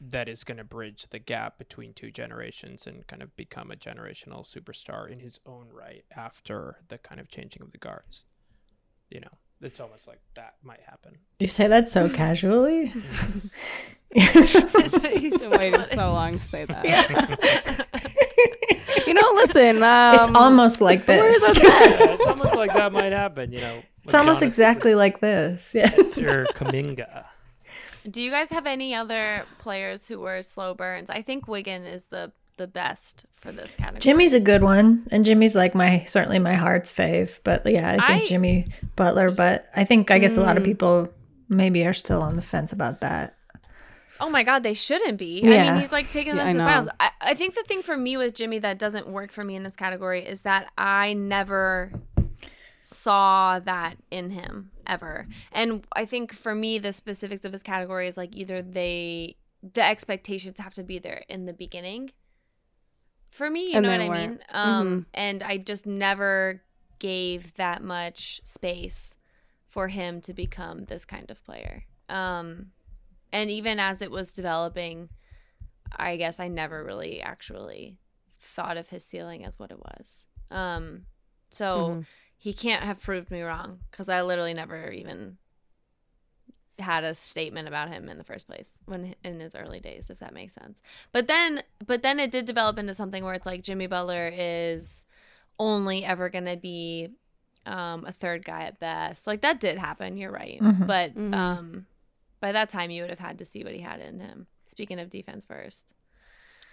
that 0.00 0.28
is 0.28 0.44
going 0.44 0.58
to 0.58 0.64
bridge 0.64 1.06
the 1.10 1.18
gap 1.18 1.58
between 1.58 1.92
two 1.94 2.10
generations 2.10 2.86
and 2.86 3.06
kind 3.06 3.22
of 3.22 3.34
become 3.36 3.70
a 3.70 3.76
generational 3.76 4.44
superstar 4.46 5.08
in 5.10 5.20
his 5.20 5.38
own 5.46 5.68
right 5.72 6.04
after 6.16 6.78
the 6.88 6.98
kind 6.98 7.20
of 7.20 7.28
changing 7.28 7.62
of 7.62 7.70
the 7.72 7.78
guards. 7.78 8.24
You 9.10 9.20
know, 9.20 9.38
it's 9.60 9.78
almost 9.80 10.08
like 10.08 10.20
that 10.34 10.54
might 10.62 10.80
happen. 10.86 11.18
You 11.38 11.46
say 11.48 11.68
that 11.68 11.88
so 11.88 12.08
casually. 12.14 12.92
He's 14.14 15.38
been 15.38 15.50
waiting 15.50 15.84
so 15.94 16.12
long 16.12 16.38
to 16.38 16.44
say 16.44 16.64
that. 16.66 17.90
He 18.01 18.01
You 19.12 19.20
know, 19.20 19.32
listen. 19.34 19.82
Um, 19.82 20.14
it's 20.14 20.34
almost 20.34 20.80
like 20.80 21.04
this. 21.06 21.42
Yeah, 21.62 22.12
it's 22.14 22.26
almost 22.26 22.54
like 22.56 22.72
that 22.72 22.92
might 22.92 23.12
happen. 23.12 23.52
You 23.52 23.60
know, 23.60 23.82
It's 24.04 24.14
almost 24.14 24.42
exactly 24.42 24.94
like 24.94 25.20
this. 25.20 25.72
Yeah. 25.74 25.90
Mr. 25.90 26.46
Kuminga. 26.54 27.24
Do 28.10 28.22
you 28.22 28.30
guys 28.30 28.48
have 28.48 28.66
any 28.66 28.94
other 28.94 29.44
players 29.58 30.06
who 30.06 30.18
were 30.18 30.42
slow 30.42 30.74
burns? 30.74 31.10
I 31.10 31.20
think 31.22 31.46
Wigan 31.46 31.84
is 31.84 32.04
the 32.06 32.32
the 32.56 32.66
best 32.66 33.26
for 33.36 33.50
this 33.52 33.68
category. 33.76 34.00
Jimmy's 34.00 34.32
a 34.34 34.40
good 34.40 34.62
one, 34.62 35.06
and 35.10 35.24
Jimmy's 35.24 35.54
like 35.54 35.74
my 35.74 36.04
certainly 36.06 36.38
my 36.38 36.54
heart's 36.54 36.90
fave. 36.90 37.38
But 37.44 37.66
yeah, 37.70 37.90
I 37.90 38.06
think 38.06 38.22
I- 38.22 38.26
Jimmy 38.26 38.66
Butler. 38.96 39.30
But 39.30 39.66
I 39.76 39.84
think 39.84 40.10
I 40.10 40.18
guess 40.18 40.36
a 40.36 40.40
Mm. 40.40 40.46
lot 40.46 40.56
of 40.56 40.64
people 40.64 41.08
maybe 41.50 41.84
are 41.86 41.92
still 41.92 42.22
on 42.22 42.34
the 42.36 42.42
fence 42.42 42.72
about 42.72 43.00
that. 43.02 43.34
Oh 44.22 44.30
my 44.30 44.44
god, 44.44 44.62
they 44.62 44.74
shouldn't 44.74 45.18
be. 45.18 45.46
I 45.48 45.58
mean, 45.58 45.74
he's 45.74 45.92
like 45.92 46.08
taking 46.08 46.36
Yeah, 46.36 46.42
them 46.42 46.48
I 46.48 46.50
to 46.50 46.56
the 46.56 46.62
finals. 46.62 46.88
I, 47.00 47.10
I 47.20 47.34
think 47.34 47.54
the 47.54 47.64
thing 47.64 47.82
for 47.82 47.96
me 47.96 48.16
with 48.16 48.34
Jimmy 48.34 48.58
that 48.60 48.78
doesn't 48.78 49.08
work 49.08 49.32
for 49.32 49.44
me 49.44 49.56
in 49.56 49.64
this 49.64 49.76
category 49.76 50.24
is 50.26 50.42
that 50.42 50.70
I 50.78 51.12
never 51.12 51.92
saw 52.80 53.58
that 53.60 53.96
in 54.10 54.30
him 54.30 54.70
ever. 54.86 55.28
And 55.52 55.84
I 55.94 56.04
think 56.04 56.32
for 56.34 56.54
me, 56.54 56.78
the 56.78 56.92
specifics 56.92 57.44
of 57.44 57.52
his 57.52 57.62
category 57.62 58.08
is 58.08 58.16
like 58.16 58.36
either 58.36 58.62
they, 58.62 59.36
the 59.62 59.82
expectations 59.84 60.58
have 60.58 60.74
to 60.74 60.84
be 60.84 60.98
there 60.98 61.24
in 61.28 61.46
the 61.46 61.52
beginning 61.52 62.12
for 63.30 63.48
me, 63.50 63.72
you 63.72 63.76
And 63.76 63.86
know 63.86 63.90
what 63.90 64.00
I 64.00 64.08
weren't. 64.08 64.34
mean? 64.34 64.42
Um, 64.50 65.06
And 65.14 65.42
I 65.42 65.56
just 65.58 65.86
never 65.86 66.62
gave 66.98 67.54
that 67.54 67.82
much 67.82 68.40
space 68.44 69.14
for 69.68 69.88
him 69.88 70.20
to 70.22 70.34
become 70.34 70.84
this 70.84 71.04
kind 71.04 71.30
of 71.30 71.42
player. 71.44 71.84
Um, 72.08 72.72
and 73.32 73.50
even 73.50 73.80
as 73.80 74.02
it 74.02 74.10
was 74.10 74.32
developing, 74.32 75.08
I 75.94 76.16
guess 76.16 76.38
I 76.40 76.48
never 76.48 76.84
really 76.84 77.20
actually 77.20 77.98
thought 78.40 78.76
of 78.76 78.88
his 78.88 79.04
ceiling 79.04 79.44
as 79.44 79.58
what 79.58 79.70
it 79.70 79.78
was. 79.78 80.26
Um, 80.50 81.06
so 81.50 81.76
Mhm. 81.96 82.06
he 82.36 82.52
can't 82.52 82.82
have 82.82 83.00
proved 83.00 83.30
me 83.30 83.42
wrong 83.42 83.80
because 83.90 84.08
I 84.08 84.22
literally 84.22 84.54
never 84.54 84.90
even 84.90 85.38
had 86.78 87.04
a 87.04 87.14
statement 87.14 87.68
about 87.68 87.88
him 87.88 88.08
in 88.08 88.18
the 88.18 88.24
first 88.24 88.46
place 88.46 88.68
when 88.86 89.14
in 89.22 89.38
his 89.38 89.54
early 89.54 89.78
days 89.78 90.06
if 90.10 90.18
that 90.18 90.32
makes 90.34 90.54
sense 90.54 90.80
but 91.12 91.28
then 91.28 91.62
but 91.86 92.02
then 92.02 92.18
it 92.18 92.30
did 92.30 92.44
develop 92.44 92.76
into 92.78 92.94
something 92.94 93.22
where 93.24 93.34
it's 93.34 93.46
like 93.46 93.62
jimmy 93.62 93.86
butler 93.86 94.28
is 94.34 95.04
only 95.60 96.04
ever 96.04 96.28
going 96.28 96.46
to 96.46 96.56
be 96.56 97.08
um, 97.66 98.04
a 98.06 98.10
third 98.10 98.44
guy 98.44 98.62
at 98.62 98.80
best 98.80 99.26
like 99.28 99.42
that 99.42 99.60
did 99.60 99.78
happen 99.78 100.16
you're 100.16 100.32
right 100.32 100.60
Mhm. 100.60 100.86
but 100.86 101.14
Mhm. 101.14 101.34
um, 101.34 101.86
by 102.42 102.52
that 102.52 102.68
time 102.68 102.90
you 102.90 103.00
would 103.02 103.10
have 103.10 103.18
had 103.18 103.38
to 103.38 103.44
see 103.46 103.64
what 103.64 103.72
he 103.72 103.80
had 103.80 104.00
in 104.00 104.20
him 104.20 104.46
speaking 104.70 104.98
of 105.00 105.08
defense 105.08 105.44
first 105.46 105.82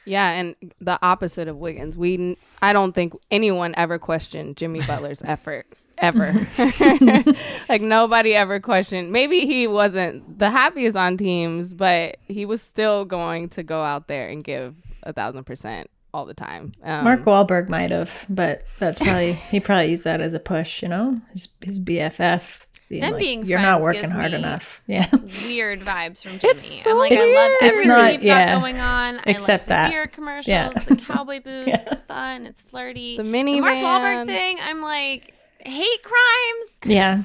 Yeah, 0.06 0.30
and 0.32 0.56
the 0.82 0.98
opposite 1.02 1.48
of 1.48 1.58
Wiggins. 1.58 1.96
We, 1.98 2.14
n- 2.16 2.38
I 2.62 2.74
don't 2.74 2.94
think 2.94 3.14
anyone 3.30 3.74
ever 3.78 4.00
questioned 4.00 4.58
Jimmy 4.58 4.82
Butler's 4.82 5.22
effort 5.26 5.68
ever. 6.00 6.48
like 7.70 7.82
nobody 7.82 8.34
ever 8.34 8.60
questioned. 8.60 9.12
Maybe 9.12 9.46
he 9.46 9.68
wasn't 9.68 10.40
the 10.40 10.50
happiest 10.50 10.98
on 10.98 11.18
teams, 11.18 11.74
but 11.74 12.18
he 12.28 12.46
was 12.46 12.62
still 12.62 13.06
going 13.06 13.50
to 13.50 13.64
go 13.64 13.84
out 13.84 14.08
there 14.08 14.30
and 14.30 14.44
give 14.44 14.76
a 15.04 15.14
thousand 15.14 15.44
percent 15.44 15.90
all 16.14 16.26
the 16.26 16.34
time. 16.34 16.74
Um, 16.84 17.04
Mark 17.04 17.24
Wahlberg 17.26 17.70
might 17.70 17.92
have, 17.92 18.26
but 18.30 18.64
that's 18.80 19.00
probably 19.00 19.34
he 19.34 19.60
probably 19.60 19.92
used 19.92 20.06
that 20.06 20.22
as 20.22 20.34
a 20.34 20.40
push. 20.40 20.82
You 20.82 20.90
know, 20.90 21.22
his 21.32 21.50
his 21.62 21.80
BFF. 21.80 22.66
Being 22.90 23.02
Them 23.02 23.14
like, 23.14 23.20
being 23.22 23.46
you're 23.46 23.62
not 23.62 23.82
working 23.82 24.10
hard 24.10 24.34
enough. 24.34 24.82
Yeah. 24.88 25.08
weird 25.46 25.82
vibes 25.82 26.24
from 26.24 26.40
Jimmy. 26.40 26.82
so 26.84 26.92
I'm 26.92 26.98
like, 26.98 27.12
weird. 27.12 27.24
I 27.24 27.28
love 27.28 27.52
It's 27.52 27.64
everything 27.64 27.88
not- 27.90 28.14
you've 28.14 28.24
yeah. 28.24 28.54
got 28.54 28.60
going 28.62 28.80
on. 28.80 29.22
Except 29.28 29.50
I 29.50 29.54
like 29.64 29.68
that. 29.68 29.86
the 29.86 29.92
beer 29.92 30.08
commercials, 30.08 30.48
Yeah. 30.48 30.70
the 30.70 30.96
cowboy 30.96 31.40
boots. 31.44 31.68
Yeah. 31.68 31.84
It's 31.92 32.02
fun. 32.02 32.46
It's 32.48 32.62
flirty. 32.64 33.18
The 33.18 33.24
The 33.24 33.62
Mark. 33.62 33.76
Wahlberg 33.78 34.26
thing. 34.26 34.58
I'm 34.62 34.82
like, 34.82 35.34
hate 35.60 36.04
crimes. 36.04 36.72
Yeah. 36.86 37.20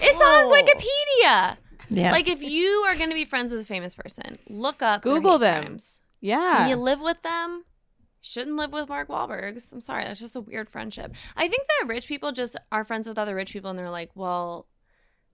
It's 0.00 0.18
Whoa. 0.18 0.24
on 0.24 0.52
Wikipedia. 0.52 1.56
Yeah. 1.90 2.10
Like, 2.12 2.28
if 2.28 2.42
you 2.42 2.68
are 2.88 2.96
going 2.96 3.08
to 3.10 3.14
be 3.14 3.24
friends 3.24 3.50
with 3.52 3.60
a 3.60 3.64
famous 3.64 3.94
person, 3.94 4.38
look 4.48 4.82
up 4.82 5.02
Google 5.02 5.32
hate 5.32 5.40
them. 5.40 5.62
Crimes. 5.64 5.98
Yeah. 6.20 6.56
Can 6.58 6.68
you 6.70 6.76
live 6.76 7.00
with 7.00 7.22
them? 7.22 7.64
Shouldn't 8.20 8.56
live 8.56 8.72
with 8.72 8.88
Mark 8.88 9.08
Wahlberg's. 9.08 9.72
I'm 9.72 9.80
sorry, 9.80 10.04
that's 10.04 10.18
just 10.20 10.34
a 10.36 10.40
weird 10.40 10.68
friendship. 10.68 11.12
I 11.36 11.48
think 11.48 11.62
that 11.68 11.88
rich 11.88 12.08
people 12.08 12.32
just 12.32 12.56
are 12.72 12.84
friends 12.84 13.06
with 13.08 13.16
other 13.16 13.34
rich 13.34 13.52
people, 13.52 13.70
and 13.70 13.78
they're 13.78 13.90
like, 13.90 14.10
well, 14.16 14.66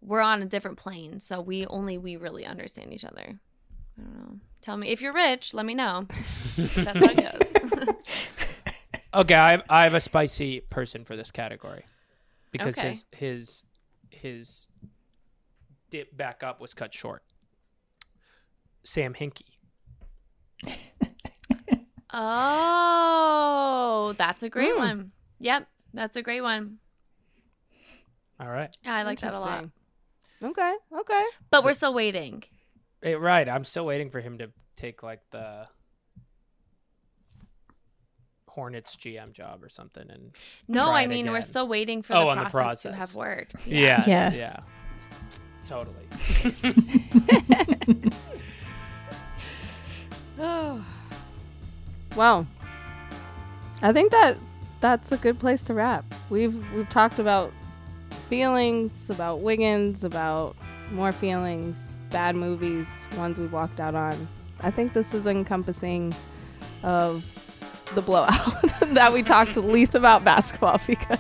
we're 0.05 0.21
on 0.21 0.43
a 0.43 0.47
different 0.47 0.77
plane, 0.77 1.19
so 1.21 1.41
we 1.41 1.67
only 1.67 1.99
we 1.99 2.17
really 2.17 2.45
understand 2.45 2.93
each 2.93 3.05
other. 3.05 3.41
I 3.99 4.03
don't 4.03 4.15
know. 4.19 4.39
Tell 4.61 4.77
me 4.77 4.89
if 4.89 5.01
you're 5.01 5.13
rich. 5.13 5.55
Let 5.55 5.67
me 5.67 5.75
know. 5.75 6.07
That's 6.75 6.99
how 6.99 7.09
it 7.11 7.19
goes. 7.19 7.89
Okay, 9.15 9.35
I 9.35 9.53
have, 9.53 9.63
I 9.71 9.85
have 9.85 9.95
a 9.95 10.01
spicy 10.01 10.59
person 10.61 11.05
for 11.05 11.15
this 11.15 11.31
category 11.31 11.85
because 12.51 12.77
Okay. 12.77 12.89
his 12.89 13.05
his 13.13 13.63
his 14.11 14.67
dip 15.91 16.17
back 16.17 16.43
up 16.43 16.61
was 16.61 16.75
cut 16.75 16.93
short. 16.93 17.23
Sam 18.83 19.15
Hinkie. 19.15 19.59
oh, 22.85 24.15
that's 24.19 24.43
a 24.43 24.49
great 24.49 24.73
Mm. 24.73 24.79
one. 24.79 25.13
Yep, 25.39 25.69
that's 25.93 26.17
a 26.17 26.23
great 26.23 26.41
one. 26.41 26.79
All 28.41 28.49
right, 28.49 28.77
Yeah, 28.83 28.97
I 28.97 29.05
like 29.05 29.21
that 29.21 29.33
a 29.33 29.39
lot. 29.39 29.67
Interesting. 30.41 30.51
Okay. 30.63 30.75
Okay. 31.01 31.25
But 31.51 31.65
we're 31.65 31.73
still 31.73 31.95
waiting. 31.95 32.45
Eh, 33.03 33.15
right. 33.15 33.49
I'm 33.49 33.65
still 33.65 33.87
waiting 33.87 34.11
for 34.11 34.21
him 34.21 34.39
to 34.39 34.51
take 34.77 35.03
like 35.03 35.21
the 35.31 35.67
Hornets 38.49 38.97
GM 38.97 39.33
job 39.33 39.63
or 39.65 39.69
something. 39.69 40.09
And 40.09 40.31
No, 40.69 40.85
try 40.85 41.01
I 41.01 41.03
it 41.03 41.09
mean 41.09 41.31
we're 41.31 41.41
still 41.41 41.67
waiting 41.69 42.03
for 42.03 42.15
Oh, 42.15 42.21
the, 42.21 42.27
on 42.29 42.45
the 42.45 42.51
process 42.51 42.83
to 42.83 42.93
have 42.93 43.15
worked. 43.15 43.67
Yes, 43.67 44.07
Yeah. 44.07 44.33
yeah, 44.33 44.57
totally. 45.67 46.07
oh. 50.39 50.85
Well, 52.17 52.47
I 53.83 53.93
think 53.93 54.13
that 54.13 54.37
that's 54.81 55.11
a 55.11 55.17
good 55.17 55.41
place 55.41 55.65
to 55.65 55.75
wrap. 55.75 56.05
We've 56.31 56.55
we've 56.73 56.89
talked 56.89 57.19
about 57.19 57.53
feelings, 58.25 59.11
about 59.11 59.41
Wiggins, 59.41 60.05
about 60.05 60.57
more 60.93 61.13
feelings, 61.13 61.97
bad 62.11 62.37
movies, 62.37 63.05
ones 63.17 63.39
we 63.39 63.47
walked 63.47 63.81
out 63.81 63.95
on. 63.95 64.29
I 64.61 64.71
think 64.71 64.93
this 64.93 65.15
is 65.15 65.27
encompassing 65.27 66.15
of 66.83 67.25
the 67.95 68.03
blowout 68.03 68.63
that 68.95 69.13
we 69.13 69.23
talked 69.23 69.57
least 69.57 69.95
about 69.95 70.25
basketball 70.25 70.81
because 70.87 71.19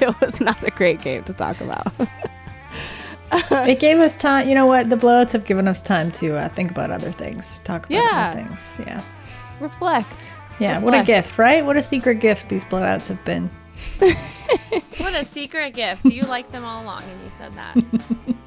it 0.00 0.20
was 0.20 0.40
not 0.40 0.62
a 0.66 0.70
great 0.70 1.00
game 1.00 1.24
to 1.24 1.32
talk 1.32 1.60
about. 1.60 1.92
it 3.32 3.78
gave 3.80 3.98
us 3.98 4.16
time. 4.16 4.48
You 4.48 4.54
know 4.54 4.66
what? 4.66 4.90
The 4.90 4.96
blowouts 4.96 5.32
have 5.32 5.44
given 5.44 5.66
us 5.66 5.80
time 5.80 6.10
to 6.12 6.36
uh, 6.36 6.48
think 6.50 6.70
about 6.70 6.90
other 6.90 7.10
things, 7.12 7.60
talk 7.60 7.86
about 7.86 7.94
Yeah. 7.94 8.28
other 8.30 8.38
things. 8.46 8.80
Yeah. 8.80 9.02
Reflect. 9.60 10.12
Yeah. 10.58 10.78
What 10.80 10.94
a 10.94 11.02
gift, 11.02 11.38
right? 11.38 11.64
What 11.64 11.76
a 11.76 11.82
secret 11.82 12.16
gift 12.20 12.48
these 12.50 12.64
blowouts 12.64 13.06
have 13.08 13.24
been. 13.24 13.50
What 14.98 15.14
a 15.14 15.24
secret 15.26 15.74
gift. 15.74 16.04
You 16.04 16.22
liked 16.22 16.52
them 16.52 16.64
all 16.64 16.82
along 16.82 17.02
and 17.02 17.24
you 17.24 17.32
said 17.38 17.56
that. 17.56 18.24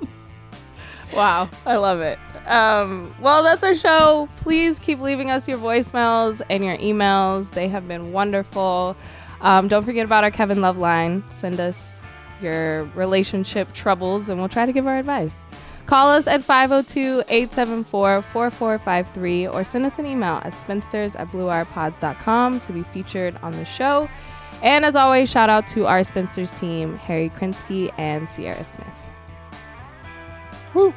Wow, 1.13 1.49
I 1.65 1.77
love 1.77 2.01
it. 2.01 2.19
Um, 2.45 3.15
well, 3.21 3.41
that's 3.41 3.63
our 3.63 3.73
show. 3.73 4.27
Please 4.37 4.79
keep 4.79 4.99
leaving 4.99 5.31
us 5.31 5.47
your 5.47 5.57
voicemails 5.57 6.41
and 6.49 6.65
your 6.65 6.77
emails. 6.77 7.51
They 7.51 7.69
have 7.69 7.87
been 7.87 8.11
wonderful. 8.11 8.97
Um, 9.39 9.69
don't 9.69 9.83
forget 9.83 10.03
about 10.03 10.25
our 10.25 10.31
Kevin 10.31 10.59
Love 10.59 10.77
line. 10.77 11.23
Send 11.29 11.59
us 11.59 12.01
your 12.41 12.83
relationship 12.95 13.71
troubles 13.73 14.27
and 14.27 14.39
we'll 14.39 14.49
try 14.49 14.65
to 14.65 14.73
give 14.73 14.87
our 14.87 14.97
advice. 14.97 15.45
Call 15.85 16.09
us 16.09 16.27
at 16.27 16.43
502 16.43 17.23
874 17.29 18.21
4453 18.23 19.47
or 19.47 19.63
send 19.63 19.85
us 19.85 19.99
an 19.99 20.05
email 20.05 20.41
at 20.43 20.53
spinsters 20.55 21.15
at 21.15 21.27
bluewirepods.com 21.29 22.59
to 22.59 22.73
be 22.73 22.83
featured 22.83 23.37
on 23.41 23.53
the 23.53 23.65
show. 23.65 24.09
And 24.61 24.85
as 24.85 24.95
always, 24.95 25.29
shout 25.29 25.49
out 25.49 25.67
to 25.67 25.85
our 25.85 26.03
Spinsters 26.03 26.51
team, 26.59 26.97
Harry 26.97 27.29
Krinsky 27.29 27.91
and 27.97 28.29
Sierra 28.29 28.63
Smith. 28.63 28.87
Woo. 30.73 30.93